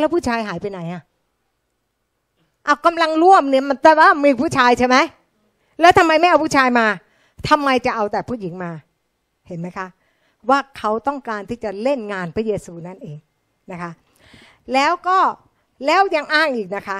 [0.00, 1.02] แล้วผู้ชายหายไปไหนอะ
[2.64, 4.96] เอากำลังร่วมเนี่ยมันแต่ว่ามีผู้ชายใช่ไหม
[5.80, 6.86] แล้วทำไมไม่เอาผู้ชายมา
[7.48, 8.70] ทำไมจะเอาแต่ผู้หญิงมา
[9.48, 9.86] เห็นไหมคะ
[10.48, 13.18] ว่าเขาต้องการที่จะเล่นงานพระเยซูนั่นเอง
[13.72, 13.90] นะคะ
[14.72, 15.18] แล้วก็
[15.86, 16.98] แล้วยังอ้างอีกนะคะ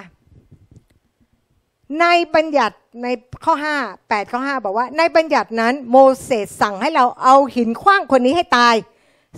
[2.00, 3.08] ในบัญญัติใน
[3.44, 8.74] ข้อ 5 8 ข้อ 5 บอกว่า ในบัญญัตินั้น โมเสสสั่งให้เราเอาหินคว้างคนนี้ให้ตาย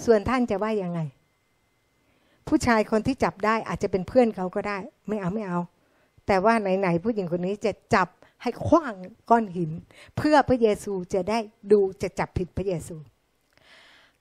[0.05, 1.01] ส่วนท่านจะว่ายังไง
[2.49, 4.79] ผู้ชายคนที่จับได้อาจจะเป็นเพื่อนเขาก็ได้
[5.09, 5.61] ไม่เอาไม่เอา
[6.27, 8.09] แต่ว่าไหนๆผู้หญิงคนนี้จะจับ
[8.43, 8.95] ให้คว้าง
[9.31, 9.71] ก้อนหิน
[10.17, 11.39] เพื่อพระเยซูจะได้
[11.73, 12.97] ดูจะจับผิดพระเยซู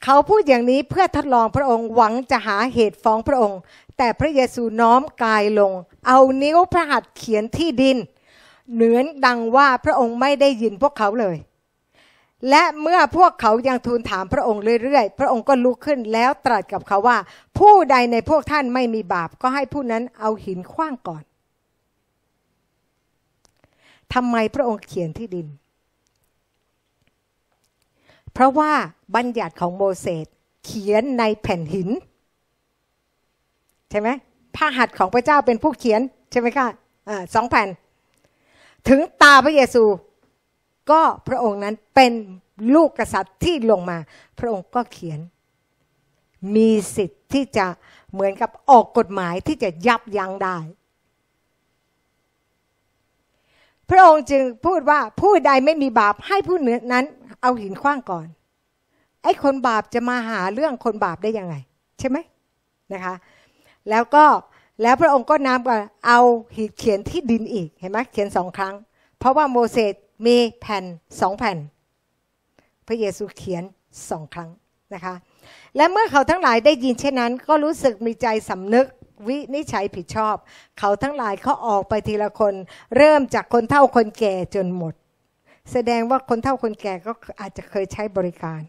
[0.03, 3.59] เขาพูดอย่างนี้เพื่อทดลองพระองค์หวังจะหาเหตุฟ้องพระองค์
[3.97, 5.71] แต่พระเยซูน้อมกายลง
[6.07, 7.97] เอานิ้วพระหัตถ์เขียนที่ดิน
[8.73, 11.37] เหนือนดังว่าพระองค์ไม่ได้ยินพวกเขาเลย
[12.49, 17.17] และเมื่อพวกเขายังทูลถามพระองค์เรื่อยๆ พระองค์ก็ลุกขึ้นแล้วตรัสกับเขาว่า
[17.59, 21.23] ผู้ใดในพวกท่านไม่มีบาป ก็ให้ผู้นั้นเอาหินคว้างก่อน
[24.13, 25.47] ทำไมพระองค์เขียนที่ดิน
[28.33, 28.71] เพราะว่า
[29.15, 30.25] บัญญัติของโมเสส
[30.65, 31.89] เขียนในแผ่นหิน
[33.89, 34.09] ใช่ไหม
[34.55, 36.01] พระหัตถ์ของพระเจ้าเป็นผู้เขียน
[36.31, 37.67] ใช่ไหมคะะสองแผ่น
[38.87, 39.83] ถึงตาพระเยซู
[40.91, 42.11] ก็พระองค์นั้นเป็น
[42.75, 43.97] ลูกกษัตริย์ที่ลงมา
[44.39, 45.19] พระองค์ก็เขียน
[46.55, 47.65] มีสิทธิ์ที่จะ
[48.11, 50.57] เหมือนกับออกกฎหมายที่จะยับยั้งได้
[53.89, 57.05] พระองค์จึงพูดว่าผู้ใดไม่มีบาปให้ผู้เหนั้น
[57.41, 58.27] เอาหินคว้างก่อน
[59.23, 61.55] ไอ้คนบาปจะมาหาเรื่องคนบาปได้ยังไง
[61.99, 62.17] ใช่ไหม
[62.93, 63.15] นะคะ
[63.89, 64.25] แล้วก็
[64.81, 66.19] แล้วพระองค์ก็นำก็เอา
[66.55, 68.75] หินเขียนที่ดินอีกเห็นไหมเขียนสองครั้ง
[69.19, 69.93] เพราะว่าโมเสส
[70.25, 70.83] มีแผ่น
[71.21, 71.57] สองแผ่น
[72.87, 73.63] พระเยซูเขียน
[74.09, 74.49] สองครั้ง
[74.93, 75.15] นะคะ
[75.75, 78.87] และเมื่อเขาทั้งหลายได้ยินเช่นนั้น ก็รู้สึกมีใจสำนึก
[79.27, 80.35] วินิจฉัยผิดชอบ
[80.79, 82.53] เขาทั้งหลายเขาออกไปทีละคน
[82.97, 84.93] เริ่มจากคนเฒ่าคนแก่จนหมด
[85.71, 88.61] แสดงว่าคนเฒ่าคนแก่ก็อาจจะเคยใช้บริการ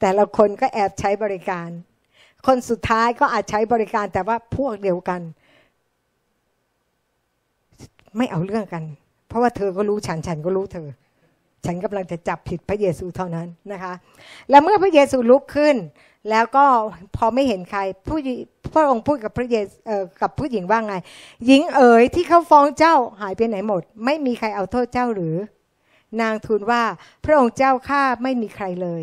[0.00, 1.68] แต่ละคนก็แอบใช้บริการ
[2.46, 5.20] คนสุดท้ายก็อาจใช้บริการแต่ว่าพวกเดียวกัน
[8.16, 8.82] ไม่เอาเรื่องกัน
[9.28, 10.88] เพราะว่าเธอก็รู้ฉันฉันก็รู้เธอ
[11.66, 13.92] ฉันกำลังจะจับผิดพระเยซูเท่านั้นนะคะ
[14.50, 15.76] และเมื่อพระเยซูลุกขึ้น
[16.30, 16.64] แล้วก็
[17.16, 18.18] พอไม่เห็นใครผู้
[18.74, 19.74] พระองค์พูดกับพระเยซู
[20.22, 20.94] กับผู้หญิงว่าไง
[21.46, 25.36] หญิงเอ๋ยที่เขาฟ้องเจ้าหายไปไหนหมด ไม่มีใครเอาโทษเจ้าหรือ
[26.20, 26.82] นางทูลว่า
[27.24, 29.02] พระองค์เจ้าข้าไม่มีใครเลย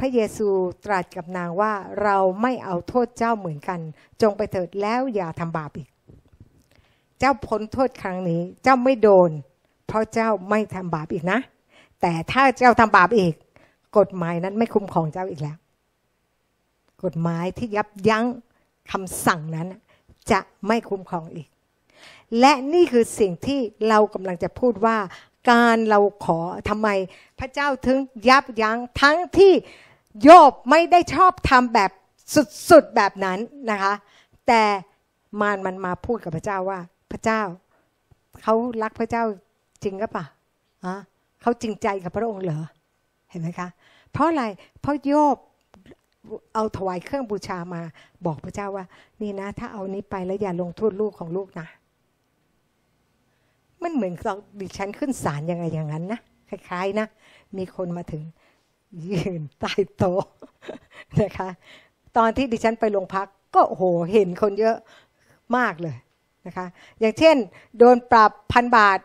[0.00, 0.48] พระเยซู
[0.84, 1.72] ตรัสกับนางว่า
[2.02, 3.80] เราไม่เอาโทษเจ้าเหมือนกัน
[4.22, 5.88] จงไปเถิดแล้วอย่าทำบาปอีก
[7.18, 9.30] เจ้าพ้นโทษครั้งนี้ เจ้าไม่โดน
[9.86, 11.38] เพราะเจ้าไม่ทำบาปอีกนะ
[12.00, 13.34] แต่ถ้าเจ้าทำบาปอีก
[13.98, 15.56] กฎหมายนั้นไม่คุ้มครองเจ้าอีกแล้ว
[17.04, 18.24] กฎหมายที่ยับยั้ง
[18.92, 19.68] คำสั่งนั้น
[20.30, 21.48] จะไม่คุ้มครองอีก
[22.40, 24.98] และนี่คือสิ่งที่เรากำลังจะพูดว่า
[25.50, 26.88] การเราขอทำไม
[27.38, 27.98] พระเจ้าถึง
[28.28, 29.52] ยับยั้งทั้งที่
[30.22, 31.90] โยบไม่ได้ชอบทำแบบ
[32.70, 33.38] สุดๆแบบนั้น
[33.70, 33.92] นะคะ
[34.46, 34.62] แต่
[35.40, 36.78] มารมันมาพูดกับพระเจ้าว่า
[37.12, 37.40] พระเจ้า
[38.42, 39.24] เขารักพระเจ้า
[39.82, 40.24] จริงก็ปะ
[40.84, 40.94] อะ
[41.42, 42.60] เขาจริงใจกับพระองค์เหรอ
[43.30, 43.68] เห็นไหมคะ
[44.12, 44.44] เพราะอะไร
[44.80, 45.36] เพราะโยบ
[46.54, 47.82] เอาถวายเครื่องบูชามา
[48.26, 48.84] บอกพระเจ้าว่า
[49.20, 51.66] นี่นะ ถ้าเอานี้ไปแล้วอย่าลงโทษลูกของลูกนะ
[53.82, 57.06] มันเหมือนเราดิฉันขึ้นศาลยังไงอย่างนั้นนะคล้ายๆนะ
[57.56, 58.22] มีคนมาถึง
[59.10, 60.24] ยืนใต้โต๊ะ
[61.22, 61.48] นะคะ
[62.16, 64.76] ตอนที่ดิฉันไปโรงพักก็โอ้โหเห็นคนเยอะ
[65.56, 65.96] มากเลย
[66.46, 66.66] นะคะ
[67.00, 67.36] อย่างเช่น
[67.78, 68.98] โดนปรับพันบาท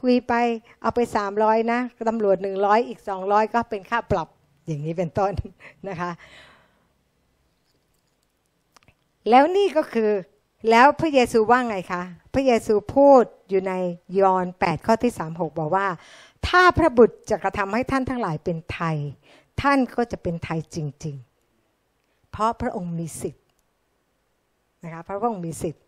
[0.00, 0.34] คุยไป
[0.82, 4.28] เอาไปสามร้อยนะตำรวจหนึ่งร้อยอีกสองร้อยก็เป็นค่าปรับ
[4.66, 5.32] อย่างนี้เป็นต้น
[5.88, 6.10] นะคะ
[9.30, 10.10] แล้วนี่ก็คือ
[10.70, 12.02] แล้วพระเยซูว่าไงคะ
[12.32, 13.72] พระเยซูพูดอยู่ใน
[14.20, 15.88] ยอห์น8ข้อที่36บอกว่า
[16.48, 18.96] ถ้าพระบุตรจะกระทำให้ท่านทั้งหลายเป็นไทย
[19.62, 21.16] ท่านก็จะเป็นไทยจริง
[21.72, 23.44] ๆ เพราะพระองค์มีสิทธิ์
[24.84, 25.82] นะคะพระองค์มีสิทธิ์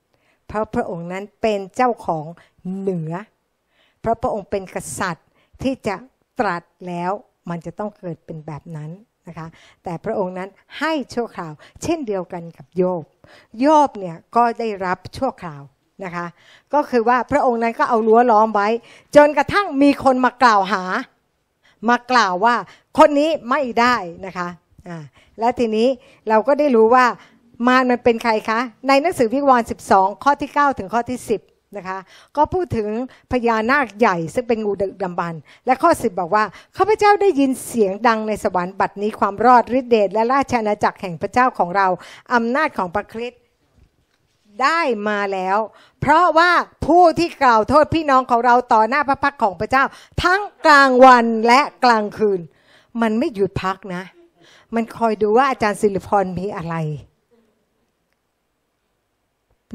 [0.47, 2.27] เพราะพระองค์นั้นเป็นเจ้าของ
[2.79, 3.13] เหนือ
[4.01, 5.29] เพราะพระองค์เป็นกษัตริย์
[5.63, 5.97] ที่จะ
[6.41, 7.13] ตรัสแล้ว
[7.51, 8.91] มันจะต้องเกิดเป็นแบบนั้น
[9.29, 9.49] นะคะ
[9.85, 13.05] แต่พระองค์นั้นให้ชั่วคราว เช่นเดียวกันกับโยบ
[13.61, 15.63] โยบเนี่ยก็ได้รับชั่วคราว
[16.05, 16.27] นะคะ
[16.75, 18.69] ก็คือว่าพระองค์นั้นก็เอารั้วล้อมไว้
[19.17, 20.83] จนกระทั่งมีคนมากล่าวหา
[21.89, 22.55] มากล่าวว่า
[22.99, 24.49] คนนี้ไม่ได้นะคะ
[24.89, 24.99] อ่า
[25.39, 25.89] และทีนี้
[26.29, 27.07] เราก็ได้รู้ว่า
[27.67, 31.19] มารมันเป็นใครคะ ในหนังสือวิวรณ์12 ข้อที่ 9 ถึงข้อที่
[31.49, 31.99] 10นะคะ
[32.37, 32.89] ก็พูดถึง
[33.33, 36.45] พญานาคใหญ่ ซึ่งเป็นงูดึกดำบรรพ์และข้อ 10 บอกว่า
[36.77, 41.87] ข้าพเจ้าได้ยินเสียงดังในสวรรค์บัดนี้ความรอดฤทธิเดชและราชอาณาจักรแห่งพระเจ้าของเรา
[42.35, 43.35] อำนาจของพระคริสต
[44.63, 45.59] ได้มาแล้ว
[46.01, 46.51] เพราะว่า
[46.87, 49.85] ผู้ที่กล่าวโทษพี่น้องของเราต่อหน้าพระพักของพระเจ้า
[50.23, 52.41] ทั้งกลางวันและกลางคืน
[53.03, 54.03] มันไม่หยุดพักนะ
[54.75, 56.75] มันคอยดูว่าอาจารย์ศิริพรมีอะไร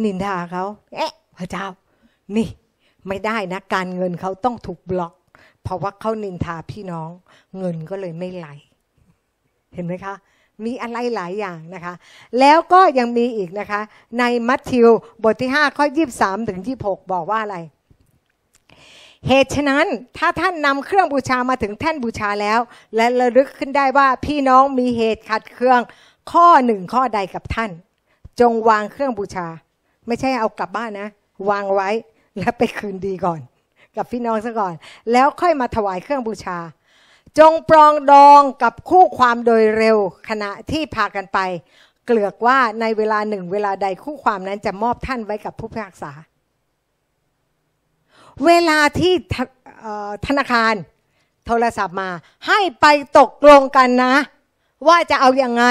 [0.03, 0.63] นินทาเขา
[0.95, 1.65] เอ๊ะ พระเจ้า
[2.35, 2.47] นี่
[3.07, 5.13] ไม่ได้นะ การเงินเขาต้องถูกบล็อก
[5.63, 7.09] เพราะว่าเขานินทาพี่น้อง
[7.57, 8.47] เงินก็เลยไม่ไหล
[9.73, 10.15] เห็นไหมคะ
[10.65, 11.93] มีอะไรหลายอย่างนะคะ
[12.39, 13.81] แล้วก็ยังมีอีกนะคะ
[14.19, 14.87] ในมัทธิว
[15.23, 15.85] บทที่ 5 ข้อ
[16.17, 17.57] 23 ถึง 26 บอกว่าอะไร
[19.27, 19.85] เหตุฉะนั้น
[20.17, 22.59] ถ้าท่านนำเครื่องบูชามาถึงแท่นบูชาแล้ว
[22.95, 25.79] และระลึกขึ้นได้ว่าพี่น้องมีเหตุขัดเคือง
[26.31, 27.71] ข้อหนึ่งข้อใดกับท่าน
[28.39, 29.47] จงวางเครื่องบูชา
[30.07, 31.09] ไม่ใช่เอากลับบ้านนะ
[31.49, 31.89] วางไว้
[32.39, 33.39] แล้วไปคืนดีก่อน
[33.97, 34.73] กับพี่น้องซะก่อน
[35.11, 36.57] แล้วค่อยมาถวายเครื่องบูชา
[37.37, 39.97] จงปรองดองกับคู่ความโดยเร็ว
[40.29, 41.39] ขณะที่พากันไป
[42.05, 46.11] เกลือกว่าในเวลาหนึ่งเวลาใดคู่ความนั้นจะมอบท่านไว้กับผู้พิพากษา
[48.45, 49.13] เวลาที่
[50.27, 50.73] ธนาคาร
[51.45, 52.09] โทรศัพท์มา
[52.47, 52.85] ให้ไป
[53.19, 54.15] ตกลงกันนะ
[54.87, 55.63] ว่าจะเอาอยัางไง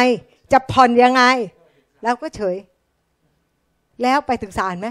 [0.53, 1.23] จะผ่อนยังไง
[2.03, 2.57] แล้วก็เฉย
[4.03, 4.89] แล้วไปถึงศาลไหม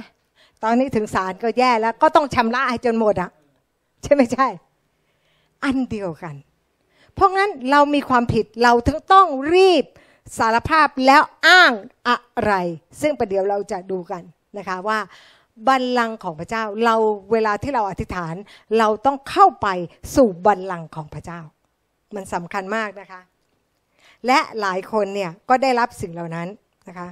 [0.63, 3.29] ตอนนี้ถึงศาลก็แย่แล้ว ก็ต้องชำระให้จนหมดอะ
[4.03, 4.47] ใช่ไม่ใช่
[5.63, 6.35] อันเดียวกัน
[7.17, 9.85] เพราะงั้นเรามีความผิดเราถึงต้องรีบ
[10.37, 11.71] สารภาพแล้วอ้าง
[12.07, 12.53] อะไร
[13.01, 14.23] ซึ่งประเดี๋ยวเราจะดูกัน
[14.57, 14.99] นะคะว่า
[15.67, 16.95] บัลลังก์ของพระเจ้า เรา
[17.31, 18.35] เวลาที่เราอธิษฐาน
[18.77, 19.67] เราต้องเข้าไป
[20.15, 21.39] สู่บัลลังก์ของพระเจ้า
[22.15, 23.21] มันสำคัญมากนะคะ
[24.27, 26.47] และหลายคนเนี่ยก็ได้รับสิ่งเหล่านั้น
[26.87, 27.09] นะคะ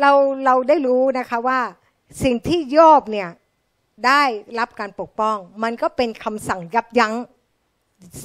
[0.00, 0.12] เรา
[0.44, 1.60] เราได้รู้นะคะว่า
[2.22, 3.28] สิ่งที่โยบเนี่ย
[4.06, 4.22] ได้
[4.58, 7.14] รับการปกป้อง มันก็เป็นคำสั่งยับยั้ง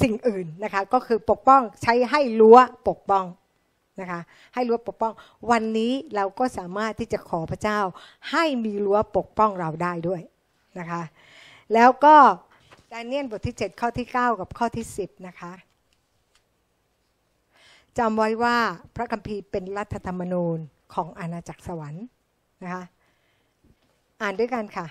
[0.02, 2.58] สิ่งอื่นนะคะก็คือปกป้องใช้ให้รั้ว
[2.90, 3.26] ปกป้อง
[4.00, 4.22] นะคะ
[4.54, 5.14] ให้รั้วปกป้อง
[5.52, 7.80] วันนี้เราก็สามารถที่จะขอพระเจ้า
[8.32, 10.22] ให้มีรั้วปกป้องเราได้ด้วย
[10.80, 11.02] นะคะ
[11.74, 12.16] แล้วก็
[12.92, 15.54] ดาเนียลบทที่ 7 ข้อที่ 9 กับข้อที่ 10นะคะ
[17.98, 18.58] จำไว้ว่า
[18.96, 20.58] พระคัมภีร์เป็นรัฐธรรมนูญ
[20.94, 22.06] ของอาณาจักรสวรรค์
[22.64, 22.84] นะคะ
[24.22, 24.88] อ่านด้วยกันค่ะ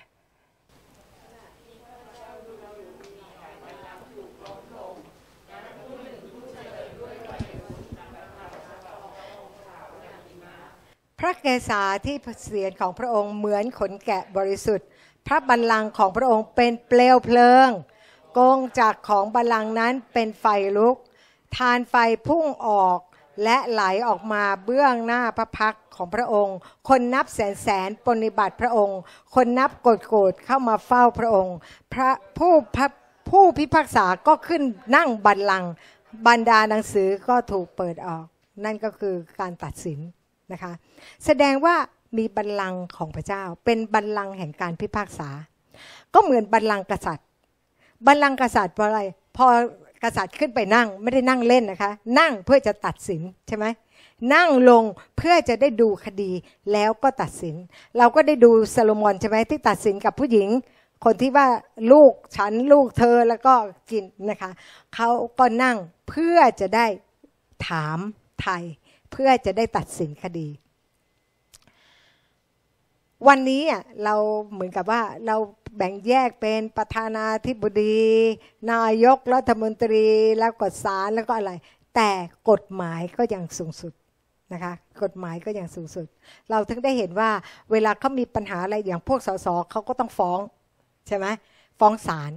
[11.24, 14.86] ระเกศาที่เสียรของพระองค์เหมือนขนแกะบริสุทธิ์
[15.26, 17.68] พระบัลลังก์ของพระองค์เป็นเปลวเพลิง
[18.38, 20.46] กงจากของบัลลังก์นั้นเป็นไฟ
[20.76, 20.96] ลุก
[21.56, 21.94] ทานไฟ
[22.26, 22.98] พุ่งออก
[23.44, 26.56] และไหลออกมาเบื้องหน้าพระพักของพระองค์
[26.88, 28.98] คนนับแสนแสนปฏิบัติพระองค์
[29.34, 31.56] คนนับโกดโกดเข้ามาเฝ้าพระองค์
[31.94, 32.86] พระผู้พระ
[33.30, 34.62] ผู้พิพากษาก็ขึ้น
[34.96, 35.70] นั่งบัลลังก์
[36.26, 38.24] บรรดาหนังสือก็ถูกเปิดออก
[38.64, 40.00] นั่นก็คือการตัดสิน
[40.52, 40.72] นะคะ
[41.24, 41.76] แสดงว่า
[42.18, 45.28] มีบัลลังก์ของพระเจ้า เป็นบัลลังก์แห่งการพิพากษา
[46.14, 47.26] ก็เหมือนบัลลังก์กษัตริย์
[48.06, 49.02] บัลลังก์กษัตริย์เพราะอะไร
[49.36, 49.46] พอ
[50.02, 53.66] กษัตริย์ขึ้นไปนั่งไม่ได้นั่งเล่นนะคะ นั่งเพื่อจะตัดสินใช่ไหม
[54.34, 54.84] นั่งลง
[55.16, 56.30] เพื่อจะได้ดูคดี
[56.72, 57.56] แล้วก็ตัดสิน
[57.98, 60.48] เราก็ได้ดูซาโลมอนใช่ไหมที่ตัดสินกับผู้หญิง
[61.04, 61.48] คนที่ว่า
[61.92, 63.54] ลูกฉันลูกเธอแล้วก็
[63.90, 64.50] กินนะคะ
[64.94, 65.76] เขาก็นั่ง
[66.08, 66.86] เพื่อจะได้
[67.68, 67.98] ถาม
[68.40, 68.62] ไทย
[69.12, 70.48] เพื่อจะได้ตัดสินคดี
[73.28, 73.62] วันนี้
[74.04, 74.14] เรา
[74.52, 75.36] เหมือนกับว่าเรา
[75.76, 78.02] แบ่งแยกเป็นประธานาธิบดี
[78.72, 80.06] นายกรัฐมนตรี
[80.38, 81.52] แล้วก็ศาลแล้วก็อะไร
[81.96, 82.10] แต่
[82.50, 83.92] กฎหมายก็ยังสูงสุด
[84.52, 86.06] นะคะกฎหมายก็ยังสูงสุด
[86.50, 87.30] เราถึงได้เห็นว่า
[87.72, 90.40] เวลาเขามีปัญหาอะไรอย่างพวกสสเขาก็ต้องฟ้อง
[91.06, 91.26] ใช่ไหม
[91.78, 92.32] ฟ้องศาล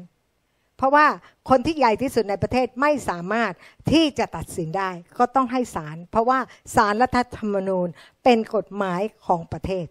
[0.78, 1.05] เพราะว่า
[1.49, 3.53] คนที่ใหญ่ที่สุดในประเทศไม่สามารถ
[3.91, 6.39] ที่จะตัดสินได้ ก็ต้องให้ศาลเพราะว่า
[6.76, 7.88] ศาลรัฐธรรมนูญ
[8.23, 9.86] เป็นกฎหมายของประเทศ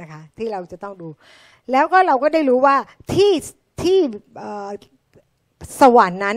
[0.00, 1.08] นะคะที่เราจะต้องดู
[1.72, 2.76] แล้วก็เราก็ได้รู้ว่า
[3.12, 3.32] ที่
[3.82, 3.98] ที่
[5.80, 6.36] สวรรค์นั้น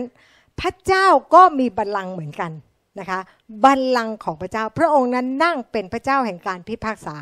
[0.60, 2.52] พระเจ้าก็มีบัลลังก์เหมือนกัน
[3.00, 3.20] นะคะ
[3.64, 7.16] บัลลังก์ของพระเจ้า พระองค์นั้นนั่งเป็นพระเจ้าแห่งการพิพากษา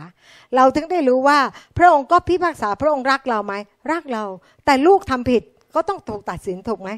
[0.56, 1.38] เราถึงได้รู้ว่า
[1.78, 3.54] พระองค์ก็พิพากษาพระองค์รักเราไหม
[3.92, 4.24] รักเรา
[4.64, 5.42] แต่ลูกทำผิด
[5.74, 6.90] ก็ต้องถูกตัดสินถูกไหม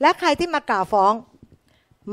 [0.00, 1.12] และใครที่มากล่าวฟ้อง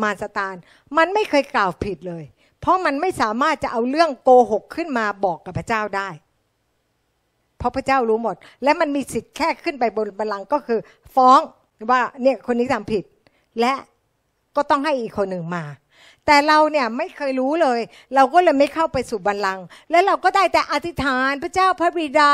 [0.01, 0.55] มารสตาน
[0.97, 2.23] มันไม่เคยกล่าวผิดเลย
[2.59, 6.09] เพราะมันไม่สามารถจะเอาเรื่องโกหกขึ้นมาบอกกับพระเจ้าได้
[7.57, 10.79] เพราะพระเจ้ารู้หมด และมันมีสิทธิ์แค่ขึ้นไปบนบัลลังก์ก็คือ
[11.15, 11.39] ฟ้อง
[11.91, 13.03] ว่าเนี่ยคนนี้ทำผิด
[13.59, 13.73] และ
[14.55, 15.63] ก็ต้องให้อีกคนหนึ่งมา
[16.27, 17.79] แต่เราเนี่ยไม่เคยรู้เลย
[18.15, 22.33] เราก็เลยไม่เข้าไปสู่บัลลังก์และเราก็ได้แต่อธิษฐานพระเจ้าพระบิดา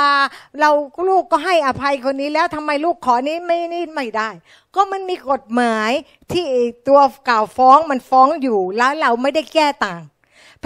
[0.59, 0.69] เรา
[1.09, 4.29] ลูกก็ให้อภัยคนนี้แล้วทำไมลูกขอนี้ไม่นี่ไม่ได้
[4.75, 5.91] ก็มันมีกฎหมาย
[6.31, 6.45] ที่
[6.87, 10.03] ตัวกล่าวฟ้องมันฟ้องอยู่แล้วเราไม่ได้แก้ต่าง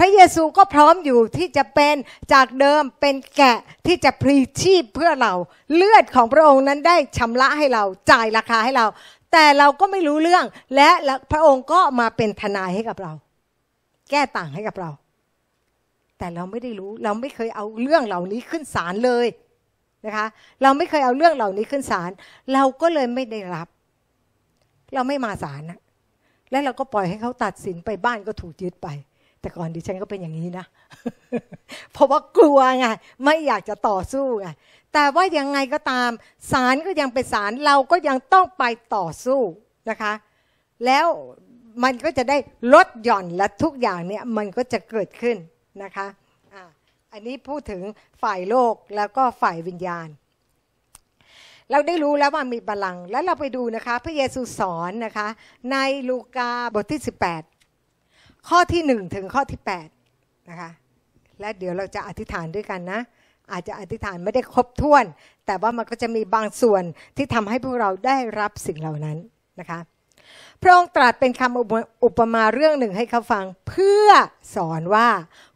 [0.04, 1.96] ระเยซูก็พร้อมอยู่ที่จะเป็น
[2.32, 5.34] จากเดิมเป็นแกะที่จะพลีชีพเพื่อเรา
[5.74, 8.86] เลือดของพระองค์นั้นได้ชำระให้เราจ่ายราคาให้เรา
[9.32, 10.44] แต่เราก็ไม่รู้เรื่อง
[10.76, 10.88] และ
[11.30, 13.12] พระองค์ก็มาเป็นทนายให้กับเรา
[14.10, 14.90] แก้ต่างให้กับเรา
[16.18, 19.26] แต่เราไม่ได้รู้ เราไม่เคยเอาเรื่องเหล่านี้ขึ้นศาลเลย
[20.04, 20.26] นะคะ
[20.62, 22.10] เราไม่เคยเอาเรื่องเหล่านี้ขึ้นศาล
[22.54, 23.68] เราก็เลยไม่ได้รับ
[24.94, 25.80] เราไม่มาศาลนะ
[26.50, 28.88] และเราก็ปล่อยให้เขาตัดสินไปบ้านก็ถูกยึดไป
[29.40, 30.66] แต่ก่อนดิฉันก็เป็นอย่างนี้นะ
[31.92, 32.86] เพราะว่ากลัวไง
[33.24, 34.48] ไม่อยากจะต่อสู้ไง
[34.92, 36.10] แต่ว่ายังไงก็ตาม
[36.52, 38.64] ศาลก็ยังเป็นศาลเราก็ยังต้องไป
[38.94, 39.40] ต่อสู้
[39.90, 40.12] นะคะ
[40.86, 41.06] แล้ว
[41.84, 42.36] มันก็จะได้
[42.74, 45.36] ลดหย่อนและทุกอย่างเนี่ยมันก็จะเกิดขึ้น
[45.82, 46.06] นะคะ
[46.54, 46.64] อะ
[47.12, 47.82] อันนี้พูดถึง
[48.22, 50.08] ฝ่ายโลกแล้วก็ฝ่ายวิญญาณ
[51.70, 55.28] เราได้รู้แล้วว่ามีบัลลังแล้วเราไปดูนะคะ พระเยซูสอนนะคะ
[55.72, 55.76] ใน
[56.08, 57.00] ลูกาบทที่
[57.74, 59.60] 18 ข้อที่ 1 ถึงข้อที่
[60.04, 60.70] 8นะคะ
[61.40, 63.00] และเดี๋ยวเราจะอธิษฐานด้วยกันนะ
[63.52, 65.04] อาจจะอธิษฐานไม่ได้ครบถ้วน
[65.46, 66.82] แต่ว่ามันก็จะมีบางส่วน
[67.16, 69.16] ที่ทำให้พวกเราได้รับสิ่งเหล่านั้น
[69.60, 69.80] นะคะ
[70.62, 71.72] พระองค์ตรัสเป็นคำอุป
[72.04, 74.08] อุปมาเรื่องหนึ่งให้เขาฟัง เพื่อ
[74.54, 75.08] สอนว่า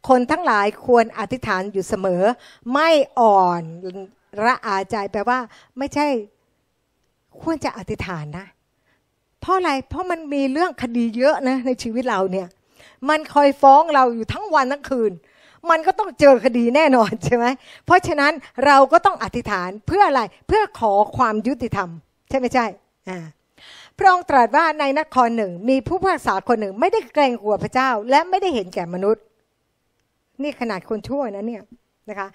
[0.09, 2.23] คนทั้งหลายควรอธิษฐานอยู่เสมอ
[2.75, 2.91] ไม่
[3.21, 3.63] อ่อน
[4.45, 5.39] ระอาใจแปลว่า
[5.79, 6.07] ไม่ใช่
[7.41, 8.47] ควรจะอธิษฐานนะ
[9.41, 12.49] เพราะอะไรเพราะมันมีเรื่องคดีเยอะนะในชีวิตเราเนี่ย
[13.09, 15.13] มันคอยฟ้องเราอยู่ทั้งวันทั้งคืน
[15.71, 17.47] มันก็ต้องเจอคดีแน่นอนใช่ไหม
[17.87, 18.33] เพราะฉะนั้น
[18.67, 21.89] เราก็ต้องอธิษฐานเพื่ออะไรเพื่อขอความยุติธรรม
[22.29, 22.67] ใช่ไม่ใช่
[23.09, 23.19] อ่า
[23.99, 29.23] พระองค์ตรัสว่าในนครหนึ่งมีผู้พิพากษาคนหนึ่ง ไม่ได้เกรงกลัวพระเจ้า และไม่ได้เห็นแก่มนุษย์
[30.43, 31.63] นี่ขนาดคนชั่วนะเนี่ย
[32.09, 32.29] นะคะ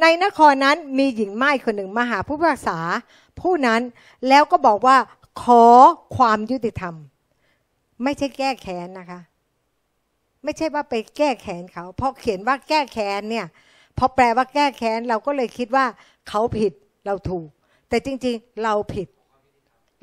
[0.00, 2.78] ในนครนั้นมีหญิงไม้คนหนึ่งมาหาผู้พิพากษา
[3.40, 3.80] ผู้นั้น
[4.28, 4.96] แล้วก็บอกว่า
[5.42, 5.64] ขอ
[6.16, 6.94] ความยุติธรรม
[8.02, 9.20] ไม่ใช่แก้แค้นนะคะ
[10.44, 13.46] ไม่ใช่ว่าไปแก้แค้นเขาเพราะเขียนว่าแก้แค้นเนี่ย
[13.98, 15.86] พอแปลว่าแก้แค้นเราก็เลยคิดว่า
[16.28, 16.72] เขาผิด
[17.06, 17.48] เราถูก
[17.88, 19.08] แต่จริงๆเราผิด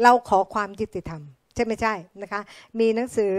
[0.04, 1.22] เราขอความยุติธรรม
[1.56, 2.42] ใช่ไม่ใช่นะคะ
[2.80, 3.34] มีหนังสือ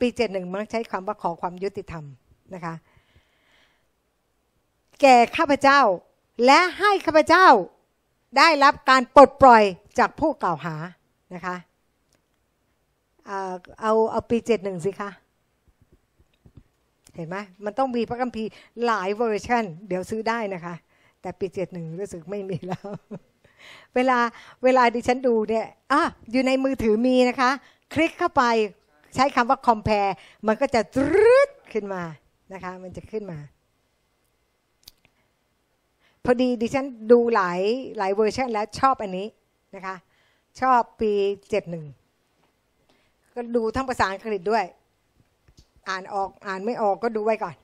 [0.00, 2.04] ปีเจ็ดหนึ่งมันใช้คำว่าขอความยุติธรรม
[2.54, 2.74] นะคะ
[5.00, 5.80] แก่ข้าพเจ้า
[6.46, 7.46] และให้ข้าพเจ้า
[8.38, 9.62] ได้รับการปลดปล่อย
[9.98, 10.74] จากผู้กล่าวหา
[11.34, 11.56] นะคะ
[13.26, 15.10] เอาเอาปีเจ็ดหนึ่งสิคะ
[17.14, 18.50] เห็นไหมมันต้องมีพระคัมภีร์
[18.86, 20.74] หลายเวอร์ชันเดี๋ยวซื้อได้นะคะ
[21.22, 22.86] แต่ปีเจ็ดหนึ่งรู้สึกไม่มีแล้ว
[23.94, 24.18] เวลา
[24.64, 26.02] เวลาดิฉันดูเนี่ยอะ
[26.32, 27.50] อยู่ในมือถือมีนะคะ
[27.94, 28.42] คลิกเข้าไป
[29.14, 30.12] ใช้คำว่า compare
[30.46, 32.02] มันก็จะตรึดขึ้นมา
[32.52, 33.38] นะคะ มันจะขึ้นมา
[36.24, 37.60] พอดีดิฉันดูหลาย
[37.98, 39.26] หลายเวอร์ชันแล้วชอบอันนี้
[39.74, 39.96] นะคะ
[40.60, 41.12] ชอบปี
[41.50, 41.84] เจ็ดหนึ่ง
[43.34, 44.64] ก็ดูทั้งภาษาอังกฤษด้วย
[45.88, 47.54] อ่านออกอ่านไม่ออกก็ดูไว้ก่อน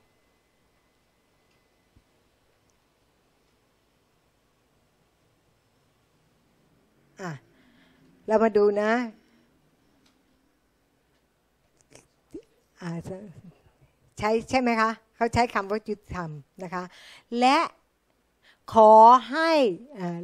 [7.21, 7.31] อะ
[8.27, 8.91] เรามาดูนะ
[14.17, 16.29] ใช้ใช่ไหมคะ เขาใช้คำว่ายุติธรรม
[16.63, 16.83] นะคะ
[17.39, 17.57] และ
[18.73, 18.93] ขอ
[19.31, 19.51] ให้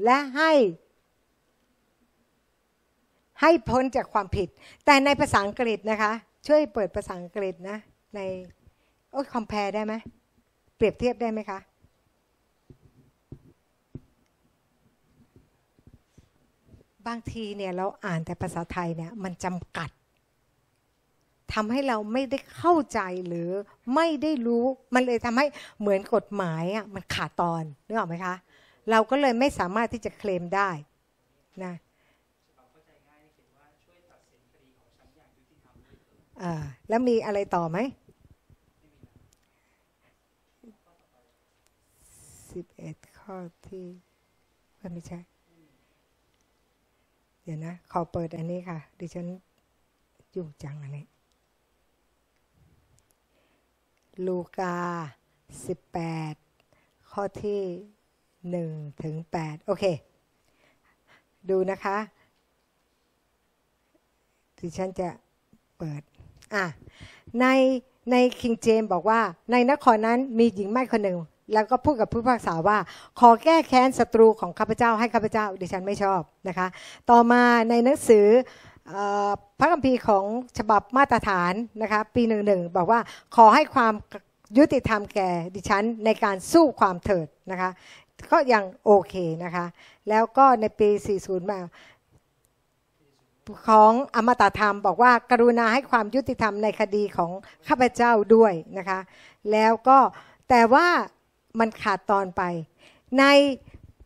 [0.03, 0.51] และให้
[3.41, 4.47] ให้พ้นจากความผิด
[4.85, 6.11] แต่ในภาษาอังกฤษนะคะ
[6.47, 7.77] ช่วยเปิดภาษาอังกฤษนะ
[8.15, 8.19] ใน
[9.11, 9.93] โอ้คอมเพลได้ไหม
[10.75, 11.59] เปรียบเทียบได้ไหมคะ
[17.07, 19.89] บางทีเนี่ยเราอ่านแต่ภาษาไทยเนี่ยมันจำกัด
[21.53, 23.49] ทำให้เราไม่ได้เข้าใจหรือ
[23.95, 25.45] ไม่ได้รู้มันเลยทำให้
[25.79, 28.35] เหมือนกฎหมายอะมันขาดตอนนึกออกไหมคะ
[28.91, 30.69] เราก็เลยไม่สามารถที่จะเคลมได้
[31.63, 31.73] นะ
[36.43, 36.53] อ่า
[36.89, 37.77] แล้วมีอะไรต่อไหม
[42.51, 43.35] สิบเอ็ดข้อ
[43.67, 43.85] ที่
[44.93, 45.19] ไม่ใช่
[47.43, 49.27] เดี๋ยวนะ ขอเปิดอันนี้ค่ะ ดิฉัน
[50.35, 51.05] ยุ่งจังอันนี้
[54.25, 54.75] ลูกา
[55.65, 55.99] สิบแป
[56.33, 56.35] ด
[57.11, 57.61] ข้อที่
[58.49, 58.71] หนึ่ง
[59.03, 59.85] ถึงแปดโอเค
[61.49, 61.97] ดูนะคะ
[64.59, 65.09] ดิฉันจะ
[65.77, 66.03] เปิด
[66.53, 66.65] อะ
[67.41, 67.45] ใน
[68.11, 69.19] ในคิงเจมบอกว่า
[69.51, 71.17] ในนครนั้นมีหญิงไม้คนหนึ่ง
[71.53, 72.77] แล้วก็พูดกับผู้พิพากษาว่า
[73.19, 76.67] ขอแก้แค้นศัตรูของข้าพเจ้าให้ข้าพเจ้าดิฉันไม่ชอบนะคะ
[77.09, 78.27] ต่อมาในหนังสือ
[78.89, 78.95] เอ
[79.29, 80.25] อพระคัมภีร์ของ
[80.57, 82.99] ฉบับมาตรฐานนะคะปีหนึ่งหนึ่งบอกว่า
[83.35, 83.93] ขอให้ความ
[84.57, 87.69] ยุติธรรมแก่ดิฉันในการสู้ความเถิดนะคะ
[88.31, 89.65] ก็ยังโอเคนะคะ
[90.09, 90.89] แล้วก็ในปี
[91.19, 91.59] 40 มา
[93.67, 97.31] ของอมตะธรรม บอกว่ากรุณาให้ความยุติธรรมในคดีของ
[97.67, 98.99] ข้าพเจ้าด้วยนะคะ
[99.51, 99.97] แล้วก็
[100.49, 100.87] แต่ว่า
[101.59, 102.41] มันขาดตอนไป
[103.19, 103.25] ใน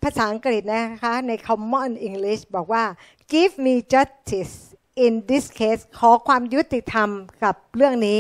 [0.03, 2.83] ภาษาอังกฤษนะคะใน Common English บอกว่า
[3.33, 4.53] give me justice
[5.05, 7.09] in this case ขอความยุติธรรม
[7.43, 8.19] กับเรื่องนี้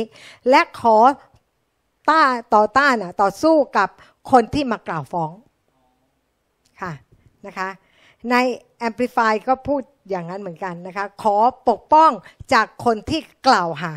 [0.49, 0.97] และขอ
[2.09, 2.23] ต้า
[2.55, 3.89] ต่อต้านต่อสู้กับ
[4.31, 5.31] คนที่มากล่าวฟ้อง
[6.81, 6.91] ค่ะ
[7.45, 7.69] นะคะ
[8.31, 8.35] ใน
[8.87, 11.37] Amplify ก็พูด อย่างนั้นเหมือนกันนะคะ ขอ
[11.69, 12.11] ปกป้อง
[12.53, 13.93] จากคนที่กล่าวหา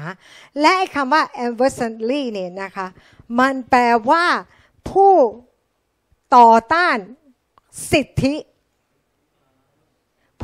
[0.61, 2.87] และคำว่า adversary เนี่ยนะคะ
[3.41, 4.25] มันแปลว่า
[4.91, 5.15] ผู้
[6.37, 6.97] ต่อต้าน
[7.93, 8.35] สิทธิ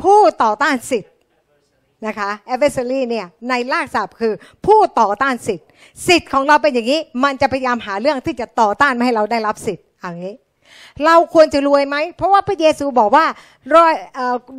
[0.01, 1.11] ผู้ต่อต้านสิทธิ
[2.07, 4.33] นะคะ adversary เนี่ยในรากศัพท์คือ
[4.65, 5.65] ผู้ต่อต้านสิทธิ
[6.07, 10.35] สิทธิ์ของเราเป็นอย่างนี้ มันจะพยายามหาเรื่องที่จะต่อต้านไม่ให้เราได้รับสิทธิ์อย่างนี้
[11.05, 13.25] เราควรจะรวยไหม เพราะว่าพระเยซูบอกว่า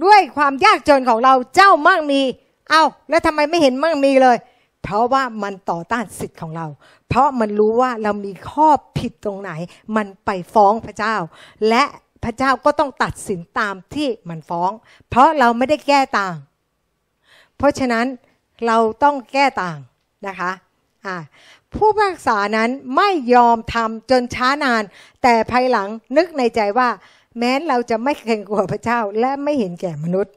[0.04, 2.22] ด้วยความยากจนของเราเจ้ามั่งมี
[2.70, 4.36] เอา้า แล้วทำไมไม่เห็นมั่งมีเลย
[4.82, 6.66] เพราะว่ามันต่อต้านสิทธิ์ของเรา
[7.08, 9.50] เพราะมันรู้ว่าเรามีข้อผิดตรงไหน
[9.96, 11.16] มันไปฟ้องพระเจ้า
[11.68, 11.84] และ
[12.24, 14.70] พระเจ้าก็ต้องตัดสินตามที่มันฟ้อง
[15.08, 16.36] เพราะเราไม่ได้แก้ต่าง
[17.56, 18.06] เพราะฉะนั้น
[18.66, 19.78] เราต้องแก้ต่าง
[20.26, 20.52] นะคะ
[21.06, 21.16] อ่า
[21.74, 24.82] ผู้พิพากษานั้นไม่ยอมทำจนช้านาน
[25.22, 26.88] แต่ภายหลังนึกในใจว่า
[27.38, 30.34] แม้เราจะไม่เกรงกลัวพระเจ้าและไม่เห็นแก่มนุษย์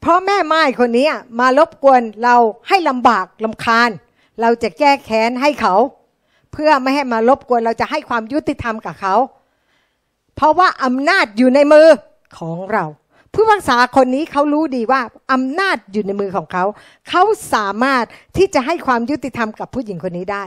[0.00, 1.08] เพราะแม่ไม้คนนี้
[1.40, 2.36] มารบกวนเรา
[2.68, 3.90] ให้ลำบากลำคาญ
[4.40, 5.74] เราจะแก้แค้นให้เขา
[6.52, 9.14] เพื่อไม่ให้มารบกวนเราจะให้ความยุติธรรมกับเขา
[10.34, 11.88] เพราะว่าอำนาจอยู่ในมือ
[12.38, 12.84] ของเรา
[13.34, 15.00] ผู้พักษาคนนี้เขารู้ดีว่า
[15.32, 16.64] อำนาจอยู่ในมือของเขา
[17.08, 17.22] เขา
[17.54, 18.04] สามารถ
[18.36, 20.44] ที่จะให้ความยุติธรรมกับผู้หญิงคนนี้ได้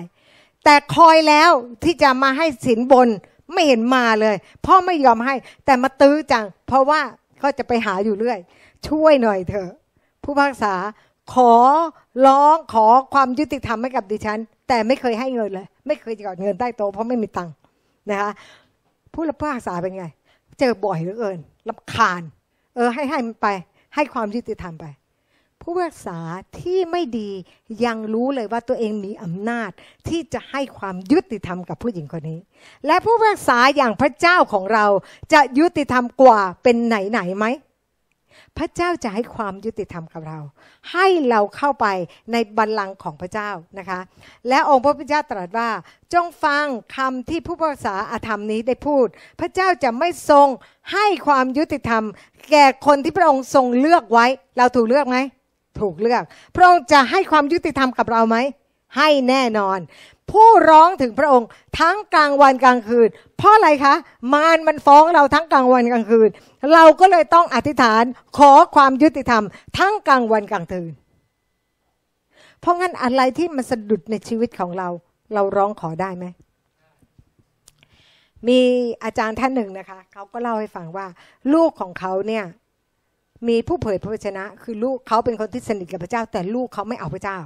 [0.64, 1.52] แต่คอยแล้ว
[1.84, 3.08] ที่จะมาให้สินบน
[3.54, 7.02] ไม่เห็นมาเลยพ่อไม่ยอมให้ แต่มาตื้อจัง เพราะว่า
[7.40, 8.40] เขาจะไปหาอยู่เรื่อย
[8.88, 9.70] ช่วยหน่อยเถอะ
[10.24, 10.74] ผู้พักษา
[11.34, 11.54] ขอ
[12.28, 17.54] ร้องขอความยุติธรรมให้กับดิฉัน แต่ไม่เคยให้เงินเลย ไม่เคยกอดเงินใต้โต๊ะเพราะไม่มีตังค์
[18.10, 18.32] นะคะ
[19.14, 20.06] ผู้รับผู้พักษาเป็นไง
[20.60, 22.22] เจอบ่อยเหลือเกินลำคาญ
[22.76, 23.48] เออให้ให้มันไป
[23.96, 24.86] ให้ความยุติธรรมไป
[25.62, 26.20] ผู้รักษา
[26.60, 27.30] ที่ไม่ดี
[27.86, 29.70] ยังรู้เลยว่าตัวเองมีอำนาจ
[30.08, 32.40] ที่จะให้ความยุติธรรมกับผู้หญิงคนนี้
[32.86, 34.86] และผู้รักษาอย่างพระเจ้าของเรา
[35.34, 37.46] จะยุติธรรมกว่าเป็นไหนไหนไหม
[38.58, 40.40] พระเจ้าจะให้ความยุติธรรมกับเรา
[40.92, 41.88] ให้เราเข้าไป
[42.32, 43.50] ในบัลลังก์ของพระเจ้า
[43.80, 44.00] นะคะ
[44.50, 45.70] และองค์พระพุทธเจ้าตรัสว่า
[46.14, 49.08] จงฟังคำที่ผู้ภาษาอาธรรมนี้ได้พูด
[49.40, 50.48] พระเจ้าจะไม่ทรง
[50.94, 52.04] ให้ความยุติธรรม
[52.52, 54.26] แก่คนที่พระองค์ทรงเลือกไว้
[54.58, 55.18] เราถูกเลือกไหม
[55.80, 56.24] ถูกเลือก
[56.56, 58.38] พระองค์จะให้ความยุติธรรมกับเราไหม
[58.96, 59.80] ให้แน่นอน
[60.32, 61.48] ผู้ร้องถึงพระองค์
[61.80, 63.96] ทั้งกลางวันกลางคืน เพราะอะไรคะ
[64.34, 66.30] มารมันฟ้องเราทั้งกลางวันกลางคืน
[66.74, 68.04] เราก็เลยต้องอธิษฐาน
[68.38, 69.44] ขอความยุติธรรม
[69.78, 70.92] ทั้งกลางวันกลางคืน
[72.60, 74.90] เพราะงั้นอะไรที่มันสะดุดในชีวิตของเรา
[75.34, 76.26] เราร้องขอได้ไหม
[78.48, 78.60] มี
[79.04, 81.08] อาจารย์ท่านหนึ่งนะคะเขาก็เล่าให้ฟังว่า
[81.54, 82.46] ลูกของเขาเนี่ย
[83.48, 87.40] มีผู้เผยพระวจนะ คือลูกเขาเป็นคนที่สนิทกับพระเจ้า แต่ลูกเขาไม่เอาพระเจ้า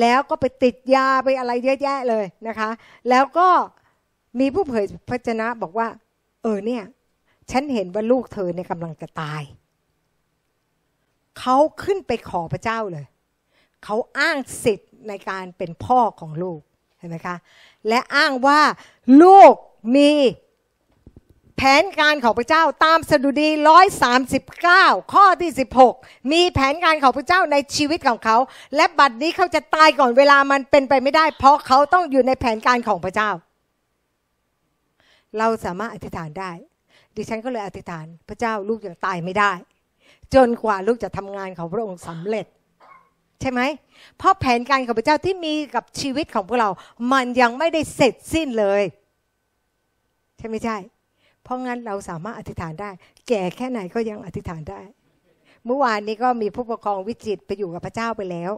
[0.00, 2.70] แล้วก็ไปติดยาไปอะไรเยอะแยะเลยนะคะ
[3.10, 3.48] แล้วก็
[4.40, 5.88] มีผู้เผยพระวจนะบอกว่า
[6.42, 6.84] เออเนี่ย
[7.50, 9.42] ฉันเห็นว่าลูกเธอเนี่ยกำลังจะตาย
[11.38, 13.06] เขาขึ้นไปขอพระเจ้าเลย
[13.84, 16.60] เขาอ้างสิทธิ์ในการเป็นพ่อของลูก
[16.98, 17.36] เห็นไหมคะ
[17.88, 18.60] และอ้างว่า
[19.22, 19.54] ลูก
[19.96, 20.10] มี
[21.56, 23.48] แผนการของพระเจ้าตามสดุดี
[24.30, 25.50] 139 ข้อที่
[25.90, 28.36] 16 มีแผนการของพระเจ้าในชีวิตของเขา
[28.76, 33.30] และบัดนี้เขาจะตายก่อนเวลามันเป็นไปไม่ได้ เพราะเขาต้องอยู่ในแผนการของพระเจ้า
[35.38, 36.52] เราสามารถอธิษฐานได้
[37.16, 39.52] ดิฉันก็เลยอธิษฐานพระเจ้าลูกยังตายไม่ได้
[40.34, 42.46] จนกว่าลูกจะทำงานของพระองค์สำเร็จ
[43.40, 43.60] ใช่ไหม
[44.18, 46.70] เพราะแผนการของพระเจ้าที่มีกับชีวิตของพวกเรา
[47.12, 48.82] มันยังไม่ได้เสร็จสิ้นเลย
[50.38, 50.76] ใช่ไม่ใช่
[51.42, 52.90] เพราะงั้นเราสามารถอธิษฐานได้
[53.28, 54.80] แก่แค่ไหนก็ยังอธิษฐานได้
[55.66, 58.52] เมื่อวานนี้ก็มีผู้ปกครองวิจิตไปอยู่กับพระเจ้าไปแล้ว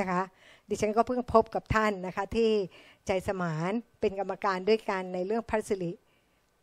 [0.00, 0.22] นะคะ
[0.68, 2.50] ดิฉันก็เพิ่งพบกับท่านนะคะที่
[3.06, 5.90] ใจสมานเป็นกรรมการด้วยกันในเรื่องพัสริ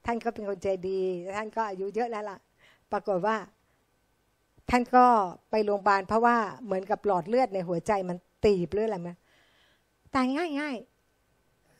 [0.05, 1.01] ท่านก็เป็นคนใจดี
[1.35, 2.37] ท่านก็อายุเยอะแล้วล่ะ
[2.91, 3.37] ปรากฏว่า
[4.69, 5.05] ท่านก็
[5.49, 9.13] ไปโรงพยาบาลเพราะว่าเหมือนกับหลอดเลือดในหัวใจมันตีบเลืออะไรมา
[10.13, 10.75] ตายง่ายง่าย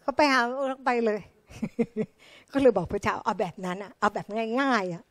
[0.02, 0.42] เขาไปหา
[0.86, 1.20] ไปเลย
[2.54, 4.26] ก็เลยบอกพระเจ้าเอาแบบนั้นอะเอาแบบ
[4.60, 5.04] ง่ายๆอะ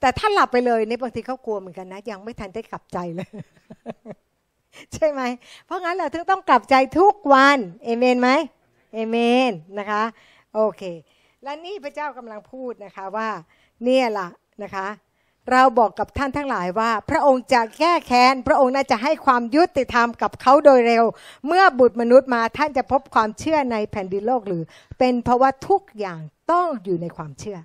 [0.00, 3.28] แต่ถ้าหลับไปเลยในบางทีเขากลัวเหมือนกันนะยังไม่ทันได้กลับใจเลย
[4.94, 5.22] ใช่ไหม
[5.66, 8.30] เพราะงั้นเราถึงต้องกลับใจทุกวันเอเมนไหม
[8.94, 9.16] เอเม
[9.50, 10.02] นนะคะ
[10.54, 10.82] โอเค
[11.42, 13.28] และนี่พระเจ้ากำลังพูดนะคะว่า
[13.84, 14.28] เนี่ยล่ะ
[14.62, 14.86] นะคะ
[15.52, 21.04] เราบอกกับท่านทั้งหลายว่า พระองค์จะแก้แค้น พระองค์น่าจะให้ความยุติธรรมกับเขาโดยเร็ว
[21.46, 24.62] เมื่อบุตรมนุษย์มาท่านจะพบความเชื่อในแผ่นดินโลกหรือ
[24.98, 26.18] เป็นเพราะว่าทุกอย่าง
[26.52, 27.58] ต้องอยู่ในความเชื่อ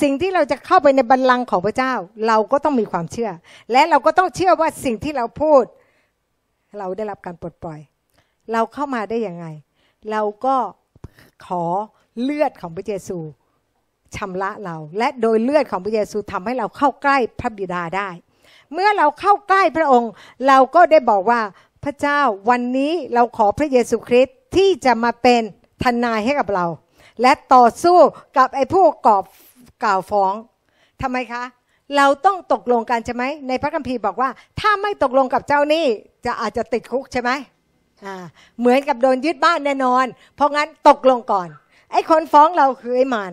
[0.00, 1.94] สิ่งที่เราจะเข้าไปในบัลลังก์ของพระเจ้า
[2.26, 3.30] เราก็ต้องมีความเชื่อ
[3.72, 5.64] และเราก็ต้องเชื่อว่าสิ่งที่เราพูด
[6.78, 7.80] เราได้รับการปลดปล่อย
[8.52, 9.46] เราเข้ามาได้ยังไง
[10.10, 10.56] เราก็
[11.46, 11.64] ขอ
[12.22, 13.18] เลือดของพระเยซู
[14.16, 18.08] ชำระเรา และโดยเลือดของพระเยซูทำให้เราเข้าใกล้พระบิดาได้
[18.72, 20.10] เมื่อเราเข้าใกล้พระองค์
[20.48, 21.40] เราก็ได้บอกว่า
[21.84, 25.42] พระเจ้าวันนี้เราขอพระเยซูคริสต์ที่จะมาเป็น
[25.82, 26.66] ทนายให้กับเรา
[27.22, 27.98] และต่อสู้
[28.36, 29.24] กับไอ้ผู้กอบ
[29.84, 30.32] กล่าวฟ้อง
[31.02, 31.42] ทำไมคะ
[31.96, 35.84] เราต้องตกลงกันใช่ไหมในพระคัมภีร์บอกว่า ถ้าไม่ตกลงกับเจ้านี่
[36.26, 37.30] จะอาจจะติดคุกใช่ไหม
[38.58, 40.06] เหมือนกับโดนยึดบ้านแน่นอน
[40.36, 41.48] เพราะงั้นตกลงก่อน
[41.92, 43.32] ไอ้คนฟ้องเราคือไอ้มาร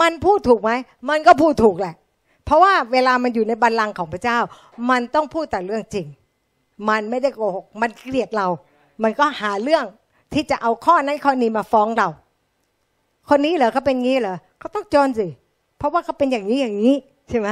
[0.00, 0.70] มันพูดถูกไหม
[1.08, 1.94] มันก็พูดถูกแหละ
[2.44, 4.38] เพราะว่าเวลามันอยู่ในบัลลังก์ของพระเจ้า
[4.90, 6.06] มันต้องพูดแต่เรื่องจริง
[6.88, 8.48] มันไม่ได้โกหก มันเกลียดเรา
[9.02, 9.84] มันก็หาเรื่อง
[10.32, 12.08] ที่จะเอาข้อนั้นข้อนี้มาฟ้องเรา
[13.28, 15.26] คนนี้เหรอเขาเป็นงี้เหรอเขาต้องจนสิ
[15.78, 16.94] เพราะว่าเขาเป็นอย่างนี้อย่างนี้
[17.28, 17.48] ใช่ไหม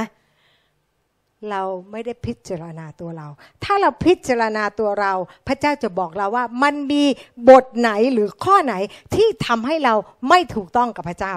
[1.49, 1.61] เรา
[1.91, 3.27] ไม่ได้พิจารณาตัวเรา
[3.63, 5.13] ถ้าเราพิจารณาตัวเรา
[5.47, 7.03] พระเจ้าจะบอกเราว่า มันมี
[7.49, 8.75] บทไหนหรือข้อไหน
[9.15, 9.93] ที่ทำให้เรา
[10.29, 11.33] ไม่ถูกต้องกับพระเจ้า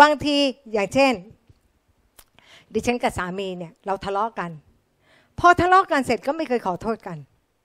[0.00, 0.36] บางที
[0.72, 1.12] อย่างเช่น
[2.72, 4.50] ดิฉันกับสามีเนี่ยเราทะเลาะกัน
[5.38, 7.16] พอทะเลาะกันเสร็จก็ไม่เคยขอโทษกัน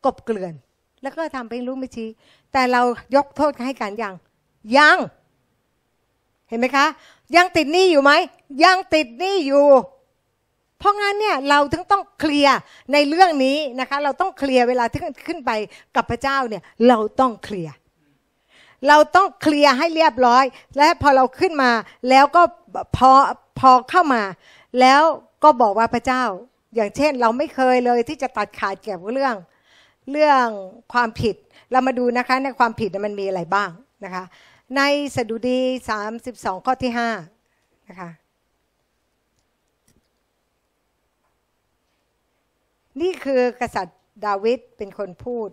[0.05, 0.53] กบเกลื่อน
[1.01, 2.09] แล้วก็ทำเป็นรู้ไม่ชี้
[2.53, 2.81] แต่เรา
[3.15, 4.13] ยกโทษให้กันยัง
[4.77, 4.97] ยัง
[6.49, 6.85] เห็นไหมคะ
[7.35, 8.11] ยังติดหนี้อยู่ไหม
[8.63, 9.67] ยังติดหนี้อยู่
[10.79, 12.57] เพราะงั้นเนี่ยเราถึงต้องเคลียร์
[12.93, 15.51] ในเรื่องนี้นะคะ เราต้องเคลียร์เวลาที่ขึ้นไป
[15.95, 17.73] กับพระเจ้าเนี่ยเราต้องเคลียร์
[18.87, 20.43] เราต้องเคลียร์ให้เรียบร้อย
[20.77, 21.71] และพอเราขึ้นมา
[22.09, 22.41] แล้วก็
[22.97, 23.11] พอ
[23.59, 24.23] พอเข้ามา
[24.79, 25.01] แล้ว
[25.43, 26.23] ก็บอกว่าพระเจ้า
[26.75, 29.35] อย่างเช่นเราไม่เคยเลยที่จะตัดขาดเกี่ยวกับเรื่อง
[30.11, 30.47] เรื่อง
[30.93, 31.35] ความผิด
[31.71, 33.69] เรามาดูนะคะในความผิดมันมีอะไรบ้าง
[34.03, 34.23] นะคะ
[34.77, 34.81] ใน
[35.15, 35.59] สดุดี
[36.13, 36.91] 32 ข้อที่
[37.39, 38.09] 5นะคะ
[43.01, 45.49] นี่คือกษัตริย์ดาวิดเป็นคนพูด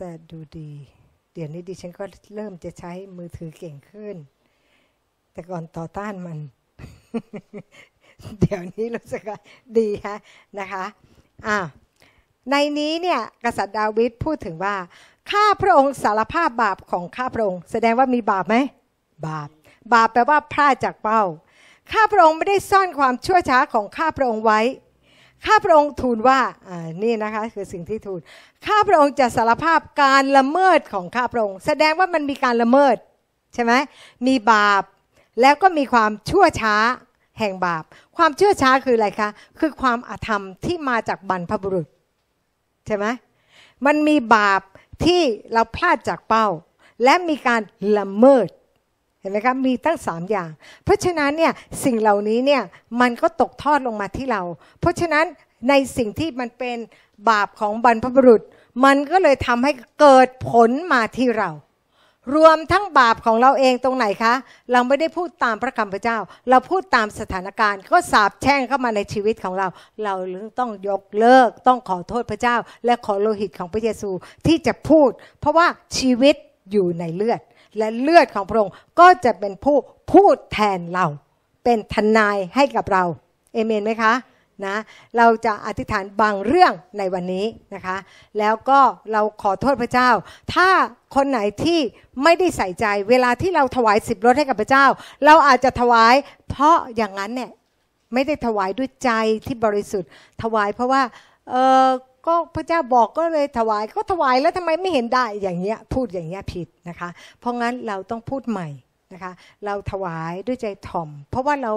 [0.00, 0.72] สดุดี
[1.32, 4.16] เดี๋ยวนี้ดิฉันก็เริ่มจะใช้มือถือเก่งขึ้น
[5.32, 6.38] แต่ก่อนต่อต้านมัน
[8.40, 9.38] เดี๋ยวนี้รู้สึกว่า
[9.78, 10.18] ดีฮะ
[10.58, 10.84] นะคะ
[11.46, 11.58] อ่า
[12.50, 14.76] ในนี้เนี่ยกษัตริย์ดาวิดพูดถึงว่า
[15.30, 18.56] ข้าพระองค์สารภาพบาปของข้าพระองค์ แสดงว่ามีบาปไหม
[19.26, 19.48] บาป
[19.94, 21.22] บาปแปลว่าพลาดจากเป้า
[21.92, 24.60] ข้าพระองค์ไม่ได้ซ่อนความชั่วช้าของข้าพระองค์ไว้
[25.46, 28.20] ข้าพระองค์ทูลว่าอ่านี่นะคะคือสิ่งที่ทูล
[28.66, 32.96] ข้าพระองค์จะสารภาพการละเมิดของข้าพระองค์ แสดงว่ามันมีการละเมิด
[33.54, 33.72] ใช่ไหม
[34.26, 34.82] มีบาป
[35.40, 36.76] แล้วก็มีความชั่วช้า
[37.38, 37.84] แห่งบาป
[38.16, 41.86] ความชั่วช้าคืออะไรคะ คือความอาธรรมที่มาจากบรรพบุรุษ
[42.86, 43.06] ใช่ไหม
[43.86, 44.60] มันมีบาป
[45.04, 45.22] ที่
[45.52, 46.46] เราพลาดจากเป้า
[47.04, 47.60] และมีการ
[47.98, 48.46] ละเมิด
[49.20, 50.50] เห็นไหมครับมีตั้งสามอย่าง
[50.84, 51.52] เพราะฉะนั้นเนี่ย
[51.84, 52.62] สิ่งเหล่านี้เนี่ย
[53.00, 54.42] มันก็ตกทอดลงมาที่เรา
[54.80, 55.24] เพราะฉะนั้น
[55.68, 56.76] ในสิ่งที่มันเป็น
[57.30, 58.42] บาปของบรรพบุรุษ
[58.84, 61.50] มันก็เลยทำให้เกิดผลมาที่เรา
[62.34, 64.34] รวมทั้งบาปของเราเองตรงไหนคะ
[64.72, 66.18] เราไม่ได้พูดตามพระคำพระเจ้า
[66.50, 69.68] เราพูดตามสถานการณ์ ก็สาบแช่งเข้ามาในชีวิตของเรา
[70.04, 70.14] เรา
[70.58, 74.10] ต้องยกเลิก ต้องขอโทษพระเจ้า และขอโลหิตของพระเยซู
[74.46, 75.10] ที่จะพูด
[75.40, 75.66] เพราะว่า
[75.98, 76.36] ชีวิต
[76.72, 77.40] อยู่ในเลือด
[77.78, 79.76] และเลือดของพระองค์ก็จะเป็นผู้
[80.12, 81.06] พูดแทนเรา
[81.64, 83.04] เป็นทนายให้กับเรา
[83.52, 84.14] เอเมนไหมคะ
[84.66, 84.76] นะ
[85.16, 87.96] เราจะอธิษฐานบางเรื่องในวันนี้นะคะ
[88.38, 88.80] แล้วก็
[89.12, 90.10] เราขอโทษพระเจ้า
[90.54, 90.68] ถ้า
[91.14, 91.80] คนไหนที่
[92.22, 94.86] ไม่ได้ใส่ใจ เวลาที่เราถวายสิบรถให้กับพระเจ้า
[95.24, 96.14] เราอาจจะถวาย
[96.50, 97.50] เพราะอย่างนั้นเนี่ย
[98.12, 99.10] ไม่ได้ถวายด้วยใจ
[99.46, 100.10] ที่บริสุทธิ์
[100.42, 101.02] ถวายเพราะว่า
[101.50, 101.54] เอ
[101.84, 101.86] อ
[102.26, 107.08] ก็พระเจ้าบอกก็เลยถวายก็ถวายแล้วทำไมไม่เห็นได้อย่างเงี้ยพูดอย่างเงี้ยผิดนะคะ
[107.40, 108.68] เพราะงั้นเราต้องพูดใหม่
[109.12, 109.32] นะคะ
[109.64, 111.72] เราถวายด้วยใจถ่อม เพราะว่าเรา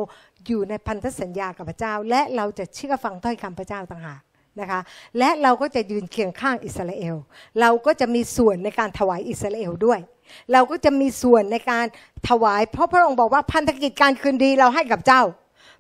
[0.48, 4.22] อยู่ในพันธสัญญากับพระเจ้า และเราจะเชื่อฟังถ้อยคำพระเจ้าต่างหาก
[4.60, 4.80] นะคะ
[5.20, 7.16] และเราก็จะยืนเคียงข้างอิสราเอล
[7.62, 10.00] เราก็จะมีส่วนในการถวายอิสราเอลด้วย
[10.54, 11.86] เราก็จะมีส่วนในการ
[12.30, 15.22] ถวาย เพราะพระองค์บอกว่าพันธกิจการคืนดีเราให้กับเจ้า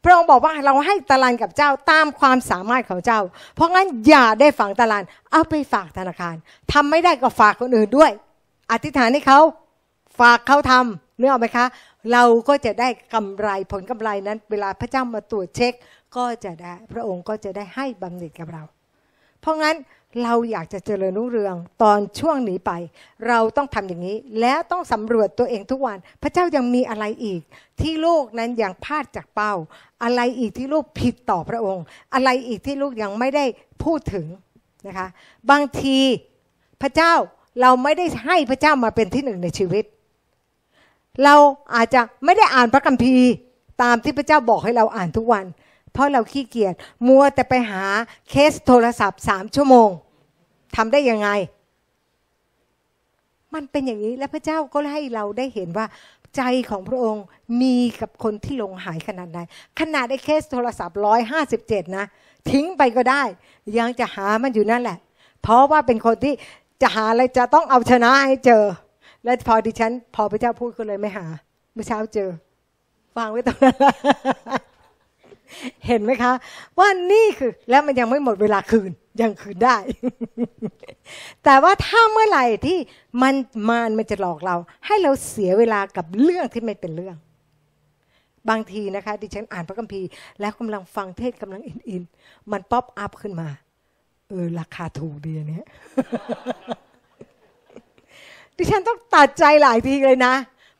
[0.04, 3.20] พระองค์บอกว่าเราให้ตารางกับเจ้าตามความสามารถของเจ้า
[3.56, 6.36] เพราะงั้นอย่าได้ฝังตารางเอาไปฝากธนาคาร
[6.74, 8.12] ทำไม่ได้ก็ฝากคนอื่นด้วย
[8.72, 9.40] อธิษฐานให้เขา
[10.20, 11.66] ฝากเขาทำนึกออกไหมคะ
[12.12, 15.74] เราก็จะได้กำไรผลกำไรนั้น เวลาพระเจ้ามาตรวจเช็ค
[16.16, 18.64] ก็จะได้ พระองค์ก็จะได้ให้บำเหน็จกับเรา
[19.42, 19.76] เพราะงั้น
[20.24, 22.72] เราอยากจะเจริญรุ่งเรืองตอนช่วงนี้ไป
[23.28, 27.42] เราต้องทำอย่างนี้ แล้วต้องสำรวจตัวเองทุกวัน พระเจ้ายังมีอะไรอีก
[27.82, 29.54] ที่ลูกนั้นยังพลาดจากเป้า
[30.04, 31.84] อะไรอีกที่ลูกผิดต่อพระองค์
[32.14, 33.46] อะไรอีกที่ลูกยังไม่ได้
[33.84, 34.26] พูดถึง
[34.88, 35.08] นะคะ
[35.50, 35.98] บางที
[36.82, 37.14] พระเจ้า
[37.62, 39.84] เราไม่ได้ให้พระเจ้ามาเป็นที่หนึ่งในชีวิต
[41.24, 41.36] เรา
[41.76, 43.30] อาจจะไม่ได้อ่านพระคัมภีร์
[43.84, 45.46] ตามที่พระเจ้าบอกให้เราอ่านทุกวัน
[45.94, 46.74] เพราะเราขี้เกียจ
[47.08, 47.84] มัวแต่ไปหา
[48.30, 49.90] เคสโทรศัพท์สามชั่วโมง
[50.76, 51.30] ทำได้ยังไง
[53.54, 55.86] มันเป็นอย่างนี้และพระเจ้าก็ให้เราได้เห็นว่า
[56.38, 57.24] ใจของพระองค์
[57.62, 59.40] มีกับคนที่ลงหายขนาดไหน
[59.80, 62.06] ขนาดไอ้เคสโทรศัพท์ร้อยห้าสิบเจ็ดนะ
[62.50, 63.24] ทิ้งไปก็ได้
[63.78, 64.98] ยังจะหามันอยู่นั่นแหละ
[65.42, 66.34] เพราะว่าเป็นคนที่
[66.82, 68.64] จะหาอะไรจะต้องเอาชนะให้เจอ
[69.24, 71.26] และพอดิฉัน พอพระเจ้าพูดก็เลยไม่หา
[71.74, 72.30] เมื่อเช้าเจอ
[73.18, 73.76] วางไว้ตรงนั้น
[75.88, 76.34] เห็นไหมคะ
[76.80, 78.92] ว่านี่คือแล้วมันยังไม่หมดเวลาคืน
[79.22, 79.78] ยังคืนได้
[81.44, 82.78] แต่ว่าถ้าเมื่อไหร่ที่
[83.22, 83.34] มัน
[83.70, 87.18] มานมันจะหลอกเรา ให้เราเสียเวลากับเรื่องที่ไม่เป็นเรื่อง
[88.50, 90.08] บางทีนะคะ ดิฉันอ่านพระคัมภีร์
[90.40, 93.50] แล้วกำลังฟังเทศกำลังอินๆมัน pop up ขึ้นมา
[94.30, 95.68] เออ ราคาถูกดีเนี้ย
[98.58, 100.34] ดิฉันต้องตัดใจหลายทีเลยนะ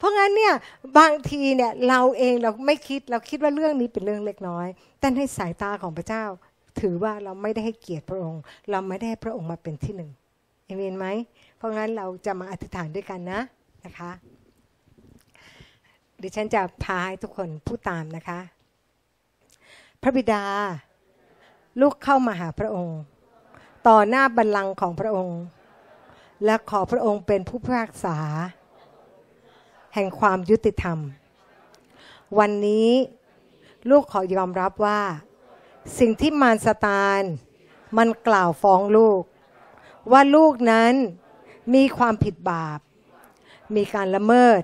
[0.04, 0.56] เพราะงั้นเนี่ย
[0.98, 4.68] บางทีเนี่ยเราเองเราไม่คิดเราคิดว่าเรื่องนี้เป็นเรื่องเล็กน้อย
[5.00, 6.24] แต่ในสายตาของพระเจ้า
[6.80, 8.42] ถือว่าเราไม่ได้ให้เกียรติพระองค์
[8.72, 10.12] เราไม่ได้ให้พระองค์มาเป็นที่หนึ่ง
[10.66, 11.08] เอเมนไหม
[11.58, 13.40] เพราะงั้นเราจะมาอธิษฐานด้วยกันนะ
[13.86, 14.12] นะคะ
[16.22, 18.40] ดิฉันจะพาให้ทุกคนพูดตามนะคะ
[20.02, 20.44] พระบิดา
[21.82, 23.00] ลูกเข้ามาหาพระองค์
[23.88, 25.40] ต่อหน้าบัลลังก์ของพระองค์
[26.46, 28.18] และขอพระองค์เป็นผู้พิพากษา
[29.94, 30.98] แห่งความยุติธรรม
[32.40, 32.90] วันนี้
[33.90, 35.02] ลูกขอยอมรับว่า
[36.00, 37.22] สิ่งที่มารสตาน
[37.98, 39.22] มันกล่าวฟ้องลูก
[40.12, 40.94] ว่าลูกนั้น
[41.74, 42.80] มีความผิดบาป
[43.76, 44.62] มีการละเมิด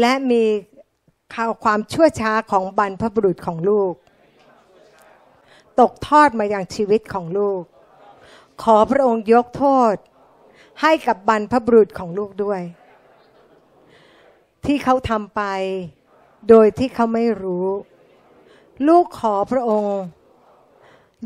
[0.00, 0.42] และมี
[1.34, 3.92] ข่าวความชั่วช้าของบรรพบุรุษของลูก
[5.80, 7.62] ตกทอดมาอย่างชีวิตของลูก
[8.62, 9.94] ขอพระองค์ยกโทษ
[10.82, 12.60] ให้กับบรรพบุรุษของลูกด้วย
[14.66, 15.42] ที่เขาทำไป
[16.48, 17.66] โดยที่เขาไม่รู้
[18.88, 19.98] ลูกขอพระองค์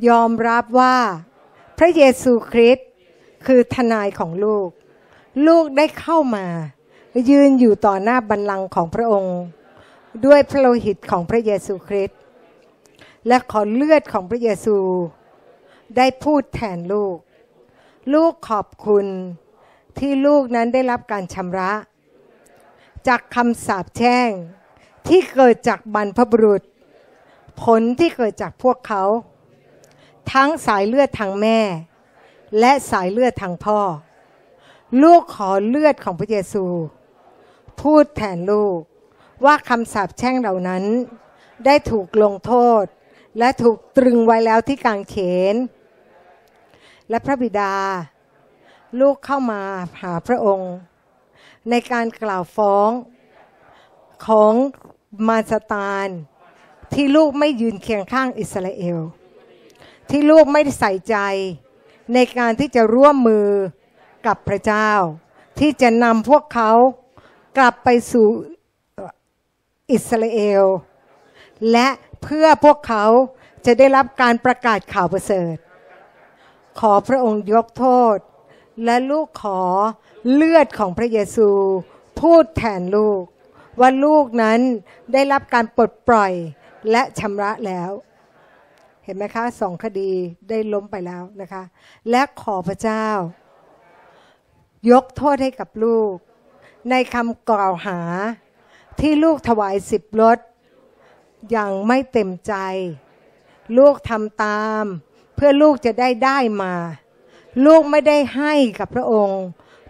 [0.08, 0.96] ยอมรับว่า
[1.78, 2.86] พระเยซูคริสต์
[3.46, 4.68] คือทนายของลูก
[5.46, 6.46] ลูกได้เข้ามา
[7.30, 9.38] ยืนอยู่ต่อหน้าบัลลังก์ของพระองค์
[10.26, 12.18] ด้วยพระโลหิตของพระเยซูคริสต์
[13.26, 14.76] และขอเลือดของพระเยซู
[15.96, 17.16] ได้พูดแทนลูก
[18.14, 19.06] ลูกขอบคุณ
[19.98, 21.72] ที่ลูกนั้นได้รับการชำระ
[23.09, 24.30] จากคำสาปแช่ง
[25.09, 26.62] ที่เกิดจากบรรพบุรุษ
[27.62, 29.03] ผลที่เกิดจากพวกเขา
[30.32, 31.59] ทั้งสายเลือดทางแม่
[32.61, 33.80] และสายเลือดทางพ่อ
[35.03, 36.64] ลูกขอเลือดของพระเยซู
[37.80, 38.78] พูดแทนลูก
[39.44, 40.84] ว่าคำสาปแช่งเหล่านั้น
[41.66, 42.84] ได้ถูกลงโทษ
[43.38, 45.16] และถูกตรึงไว้แล้วที่กางเข
[45.55, 45.57] น
[47.09, 47.74] และพระบิดา
[49.00, 49.61] ลูกเข้ามา
[50.00, 50.72] หาพระองค์
[51.70, 52.90] ในการกล่าวฟ้อง
[54.26, 54.54] ของ
[55.28, 56.08] มาสตาน
[56.92, 58.98] ที่ลูกไม่ยืนเคียงข้างอิสราเอล
[60.10, 61.16] ที่ลูกไม่ใส่ใจ
[62.14, 63.48] ในการที่จะร่วมมือ
[64.26, 64.90] กับพระเจ้า
[65.58, 66.70] ที่จะนำพวกเขา
[67.56, 68.26] กลับไปสู่
[69.92, 70.64] อิสราเอล
[71.72, 71.88] และ
[72.22, 73.04] เพื่อพวกเขา
[73.66, 75.56] จะได้รับการประกาศข่าวประเสริฐ
[76.80, 78.16] ขอพระองค์ยกโทษ
[78.84, 79.60] และลูกขอ
[80.32, 81.48] เลือดของพระเยซู
[82.20, 83.22] พูดแทนลูก
[83.80, 84.60] ว่าลูกนั้น
[85.12, 86.32] ได้รับการปลดปล่อย
[86.90, 87.90] และชำระแล้ว
[89.04, 90.12] เห็นไหมคะสองคดี
[90.48, 91.62] ได้ล้มไปแล้วนะคะ
[92.10, 93.06] และขอพระเจ้า
[94.90, 96.12] ยกโทษให้กับลูก
[96.90, 98.00] ในคำกล่าวหา
[99.00, 100.38] ที่ลูกถวายสิบรถ
[101.50, 102.54] อย่างไม่เต็มใจ
[103.78, 104.84] ลูกทำตาม
[105.34, 106.74] เพื่อลูกจะได้ได้มา
[107.66, 109.42] ลูกไม่ได้ให้กับพระองค์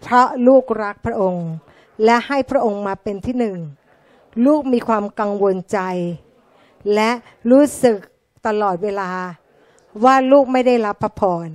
[0.02, 1.48] เพราะลูกรักพระองค์
[2.04, 3.58] และให้พระองค์มาเป็นที่หนึ่ง
[4.46, 5.78] ลูกมีความกังวลใจ
[6.94, 7.10] และ
[7.50, 7.98] รู้สึก
[8.46, 9.10] ตลอดเวลา
[10.04, 11.48] ว่าลูกไม่ได้รับพระพร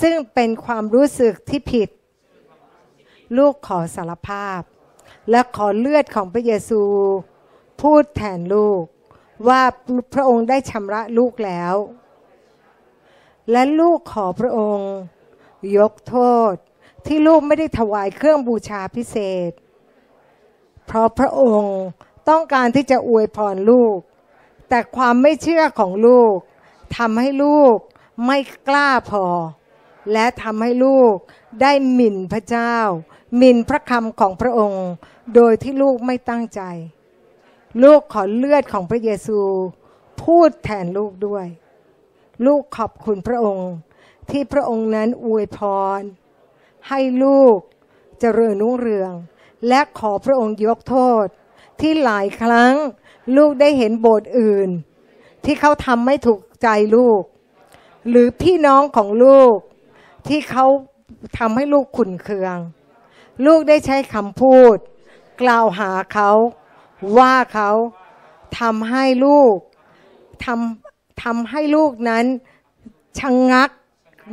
[0.00, 1.88] ซึ่งเป็นความรู้สึกที่ผิด
[3.38, 4.60] ลูกขอสารภาพ
[5.30, 6.82] และขอเลือดของพระเยซู
[7.80, 8.82] พูดแทนลูก
[9.48, 9.62] ว่า
[10.14, 11.74] พระองค์ได้ชำระลูกแล้ว
[13.50, 14.92] และลูกขอพระองค์
[15.76, 16.16] ยกโท
[16.50, 16.54] ษ
[17.06, 19.16] ที่ลูกไม่ได้ถวายเครื่องบูชาพิเศ
[19.48, 19.50] ษ
[20.86, 21.78] เพราะพระองค์
[22.28, 23.96] ต้องการที่จะอวยพรลูก
[24.68, 26.34] แต่ความไม่เชื่อของลูก
[26.96, 27.76] ทำให้ลูก
[28.26, 28.38] ไม่
[28.68, 29.24] กล้าพอ
[30.12, 31.14] และทำให้ลูก
[31.62, 32.76] ได้หมิ่นพระเจ้า
[33.36, 34.86] หมิ่นพระคำของพระองค์
[35.34, 36.60] โดยที่ลูกไม่ตั้งใจ
[37.82, 39.40] ลูกขอเลือดของพระเยซู
[40.22, 41.46] พูดแทนลูกด้วย
[42.46, 43.70] ลูกขอบคุณพระองค์
[44.30, 45.58] ที่พระองค์นั้นอวยพ
[45.98, 46.00] ร
[46.88, 47.56] ให้ลูก
[48.20, 49.12] เจริญรุ่งเรือง
[49.68, 51.26] และขอพระองค์ยกโทษ
[51.80, 52.74] ที่หลายครั้ง
[53.36, 54.70] ลูกได้เห็นโบสถ์อื่น
[55.44, 57.22] ที่เขาทำไม่ถูกใจลูก
[58.08, 59.56] หรือพี่น้องของลูก
[60.28, 60.66] ที่เขา
[61.38, 62.56] ทำให้ลูกขุนเคือง
[63.46, 64.76] ลูกได้ใช้คำพูด
[65.42, 66.30] กล่าวหาเขา
[67.18, 67.70] ว่าเขา
[68.60, 69.54] ทำให้ลูก
[70.44, 70.81] ทำ
[71.22, 72.24] ทำให้ลูกนั้น
[73.18, 73.70] ชะงงัก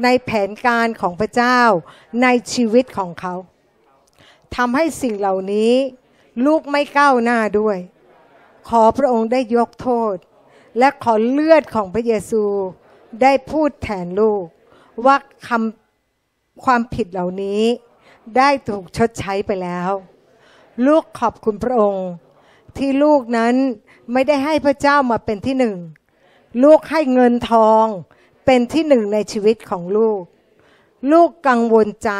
[0.03, 1.59] ในแผนการของพระเจ้า
[2.23, 3.35] ในชีวิตของเขา
[4.55, 5.73] ทำให้สิ่งเหล่านี้
[6.45, 7.77] ลูกไม่ก้าวหน้าด้วย
[8.69, 10.15] ขอพระองค์ได้ยกโทษ
[10.79, 12.43] และขอเลือดของพระเยซู
[13.21, 14.43] ได้พูดแทนลูก
[15.05, 15.15] ว่า
[15.47, 17.61] คำความผิดเหล่านี้
[18.37, 19.91] ได้ถูกชดใช้ไปแล้ว
[20.87, 22.07] ลูกขอบคุณพระองค์
[22.77, 23.55] ที่ลูกนั้น
[24.13, 25.77] ไม่ได้ให้พระเจ้ามาเป็นที่หนึ่ง
[26.63, 27.85] ลูกให้เงินทอง
[28.45, 30.21] เป็นที่หนึ่งในชีวิตของลูก
[31.11, 32.11] ลูกกังวลใจ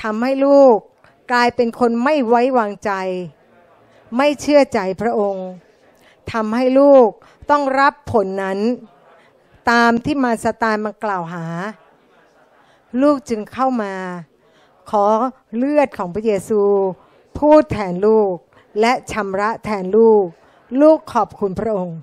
[0.00, 0.76] ทำให้ลูก
[1.32, 2.92] กลายเป็นคนไม่ไว้วางใจ
[4.16, 5.48] ไม่เชื่อใจพระองค์
[6.32, 7.08] ทำให้ลูก
[7.50, 8.58] ต้องรับผลนั้น
[9.70, 11.46] ตามที่มาสตานมากล่าวหา
[13.02, 13.94] ลูกจึงเข้ามา
[14.90, 15.06] ขอ
[15.56, 16.60] เลือดของพระเยซู
[17.38, 18.34] พูดแทนลูก
[18.80, 20.24] และชำระแทนลูก
[20.80, 21.98] ลูกขอบคุณพระองค์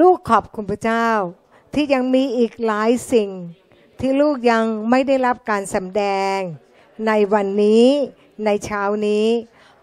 [0.00, 1.08] ลูกขอบคุณพระเจ้า
[1.74, 3.30] ที่ยังมีอีกหลายสิ่ง
[4.00, 6.02] ที่ลูกยังไม่ได้รับการสำแด
[6.36, 6.38] ง
[7.06, 7.86] ในวันนี้
[8.44, 9.26] ในเช้านี้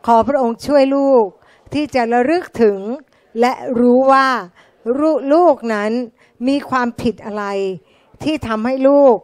[0.06, 1.26] ขอพระองค์ช่วยลูก
[1.74, 2.80] ที่จะระลึกถึง
[3.40, 4.28] และรู้ว่า
[5.34, 5.92] ลูกนั้น
[6.48, 7.46] มีความผิดอะไร
[8.24, 9.18] ที่ทำให้ลูก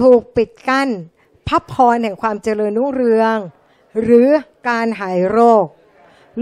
[0.00, 0.88] ถูกปิดกั้น
[1.48, 3.36] พับพรแห่งความเจริญรุ่งเรือง
[4.02, 4.28] หรือ
[4.68, 5.66] การหายโรค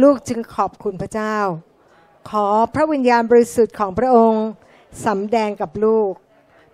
[0.02, 1.36] ลูกจึงขอบคุณพระเจ้า
[2.30, 4.46] ขอพระวิญญาณบริสุทธิ์ของพระองค์
[5.06, 6.12] สำแดงกับลูก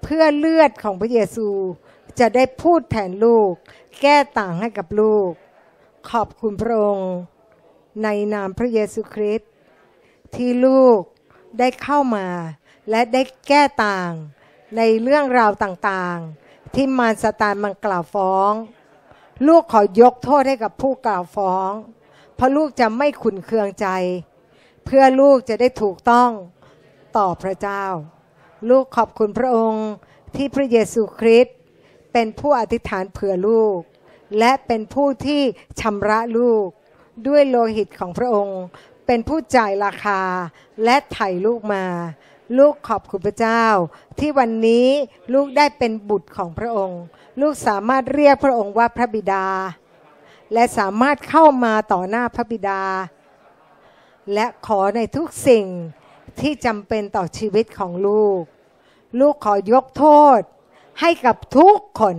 [0.03, 1.49] เพื่อเลือดของพระเยซู
[2.19, 3.51] จะได้พูดแทนลูก
[4.03, 5.31] แก้ต่างให้กับลูก
[6.11, 7.12] ขอบคุณพระองค์
[8.03, 9.51] ในนามพระเยซูคริสต์
[10.35, 11.01] ที่ลูก
[11.59, 12.27] ได้เข้ามา
[12.91, 14.11] และได้แก้ต่าง
[14.77, 18.53] ในเรื่องราวต่างๆ ที่มารสตานมันกล่าวฟ้อง
[19.47, 21.70] ลูกขอยกโทษให้กับผู้กล่าวฟ้อง
[22.35, 23.89] เพราะลูกจะไม่ขุนเคืองใจ
[24.90, 26.31] เพื่อลูกจะได้ถูกต้อง
[27.16, 27.85] ต่อพระเจ้า
[28.70, 29.89] ลูกขอบคุณพระองค์
[30.36, 31.55] ที่พระเยซูคริสต์
[32.12, 33.78] เป็นผู้อธิษฐานเผื่อลูก
[34.39, 35.43] และเป็นผู้ที่
[35.81, 36.66] ชำระลูก
[37.28, 38.60] ด้วยโลหิตของพระองค์
[39.06, 40.20] เป็นผู้จ่ายราคา
[40.85, 41.85] และไถ่ลูกมา
[42.59, 43.65] ลูกขอบคุณพระเจ้า
[44.19, 44.86] ที่วันนี้
[45.35, 47.01] ลูกได้เป็นบุตรของพระองค์
[47.40, 49.47] ลูกสามารถเรียกพระองค์ว่าพระบิดา
[50.52, 52.82] และสามารถเข้ามาต่อหน้าพระบิดา
[54.35, 55.67] และขอในทุกสิ่ง
[56.41, 58.41] ที่จำเป็นต่อชีวิตของลูก
[59.21, 60.07] ลูกขอยกโท
[60.39, 60.41] ษ
[61.01, 62.17] ให้กับทุกคน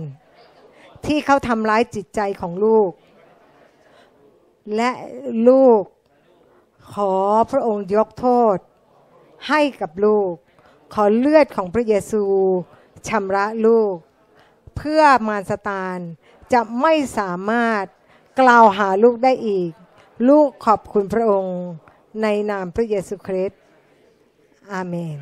[1.06, 2.90] ที่เขาทำร้ายจิตใจของลูก
[4.76, 4.90] และ
[5.48, 5.82] ลูก
[6.94, 7.14] ขอ
[7.50, 8.56] พระองค์ยกโทษ
[9.48, 10.32] ให้กับลูก
[10.94, 12.24] ขอเลือดของพระเยซู
[13.08, 13.94] ชำระลูก
[14.76, 15.98] เพื่อมารสตาน
[16.52, 17.84] จะไม่สามารถ
[18.40, 19.70] กล่าวหาลูกได้อีก
[20.28, 21.58] ลูกขอบคุณพระองค์
[22.22, 23.60] ในนามพระเยซูคริสต์
[24.72, 25.18] อาเมน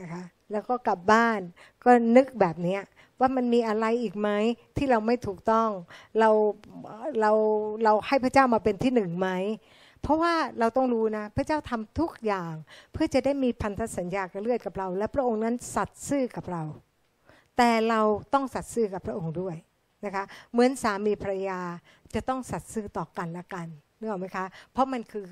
[0.00, 0.22] นะคะ
[0.52, 1.40] แล้วก็กลับบ้าน
[1.84, 2.78] ก็นึกแบบนี้
[3.20, 4.28] ว่ามันมีอะไรอีกไหม
[4.76, 5.68] ที่เราไม่ถูกต้อง
[6.18, 6.30] เรา
[7.20, 7.32] เรา
[7.84, 9.28] เราให้พระเจ้ามาเป็นที่หนึ่งไหม
[10.02, 12.52] เพราะว่าเราต้องรู้นะ พระเจ้าทำทุกอย่าง
[12.92, 16.62] เพื่อจะได้มีพันธสัญญากับเลือดกับเรา และพระองค์นั้นสัตย์ซื่อกับเรา
[17.56, 18.00] แต่เรา
[18.34, 19.56] ต้องสัตย์ซื่อกับพระองค์ด้วย
[20.04, 21.60] นะคะเหมือนสามีภรรยา
[22.14, 25.24] จะต้องสัตย์ซื่อต่อกันและกัน นึกออกไหมคะ เพราะมันคือ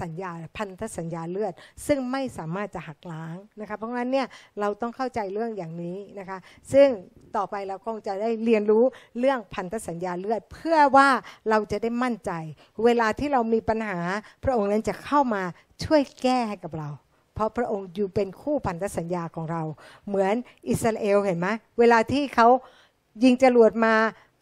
[0.00, 1.52] สัญญาพันธสัญญาเลือด
[1.86, 4.26] ซึ่งไม่สามารถจะหักล้างนะคะ เพราะงั้นเนี่ย
[4.60, 6.38] เราต้องเข้าใจเรื่องอย่างนี้นะคะ
[6.72, 6.88] ซึ่ง
[7.36, 8.84] ต่อไปเราคงจะได้เรียนรู้
[9.18, 11.08] เรื่องพันธสัญญาเลือด เพื่อว่า
[11.50, 12.32] เราจะได้มั่นใจ
[12.84, 13.98] เวลาที่เรามีปัญหา
[14.44, 15.42] พระองค์นั้นจะเข้ามา
[15.84, 16.88] ช่วยแก้ให้กับเรา
[17.34, 19.62] เพราะพระองค์อยู่เป็นคู่พันธสัญญาของเรา
[20.06, 20.34] เหมือน
[20.68, 22.48] อิสราเอลเห็นไหมเวลาที่เขา
[23.24, 23.94] ยิงจรวดมา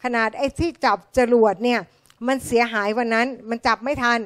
[0.04, 1.80] ขนาดไอ้ที่จับจรวดเนี่ย
[2.26, 4.20] มันเสียหายวันนั้น มันจับไม่ทัน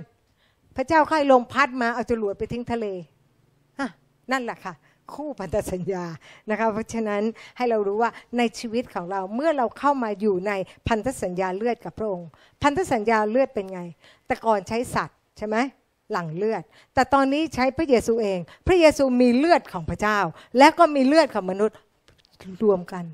[0.76, 2.86] พระเจ้าค่อยลมพัดมาเอาจรวดไปทิ้งทะเล
[3.78, 3.88] ฮะ
[4.32, 4.74] นั่นแหละค่ะ
[5.14, 6.04] คู่พันธสัญญา
[6.50, 7.22] นะคะเพราะฉะนั้น
[7.56, 10.52] ให้เรารู้ว่าในชีวิตของเราเมื่อเราเข้ามาอยู่ใน
[10.88, 12.28] พันธสัญญาเลือดกับพระองค์
[12.62, 13.80] พันธสัญญาเลือดเป็นไง
[14.26, 15.56] แต่ก่อนใช้สัตว์ใช่ไหม
[16.12, 16.62] หลั่งเลือด
[16.94, 20.18] แต่ตอนนี้ใช้พระเยซูเอง พระเยซูมีเลือดของพระเจ้า
[20.58, 21.76] และก็มีเลือดของมนุษย์
[22.64, 23.04] รวมกัน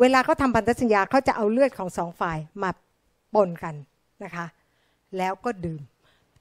[0.00, 2.70] เวลาเขาทำพันธสัญญาเขาจะเอาเลือดของสองฝ่ายมา
[3.34, 3.74] ปนกัน
[4.22, 4.46] นะคะ
[5.18, 5.82] แล้วก็ดื่ม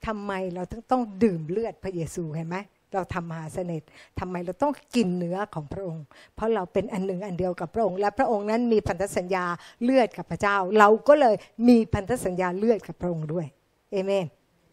[0.05, 2.57] ทำไมเราต้องต้องดื่มเลือดพระเยซูเห็นไหม
[2.93, 3.87] เราทำมหาเสน่ห์
[4.19, 6.03] ทำไมเราต้องกินเนื้อของพระองค์
[6.35, 9.45] เพราะเราเป็นอันหนึ่งอันเดียวกับพระองค์ และพระองค์นั้นมีพันธสัญญา
[9.83, 11.35] เลือดกับพระเจ้า เราก็เลย
[11.67, 13.45] มีพันธสัญญาเลือดกับพระองค์ด้วย
[13.91, 14.25] เอเมน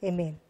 [0.03, 0.35] เอเมน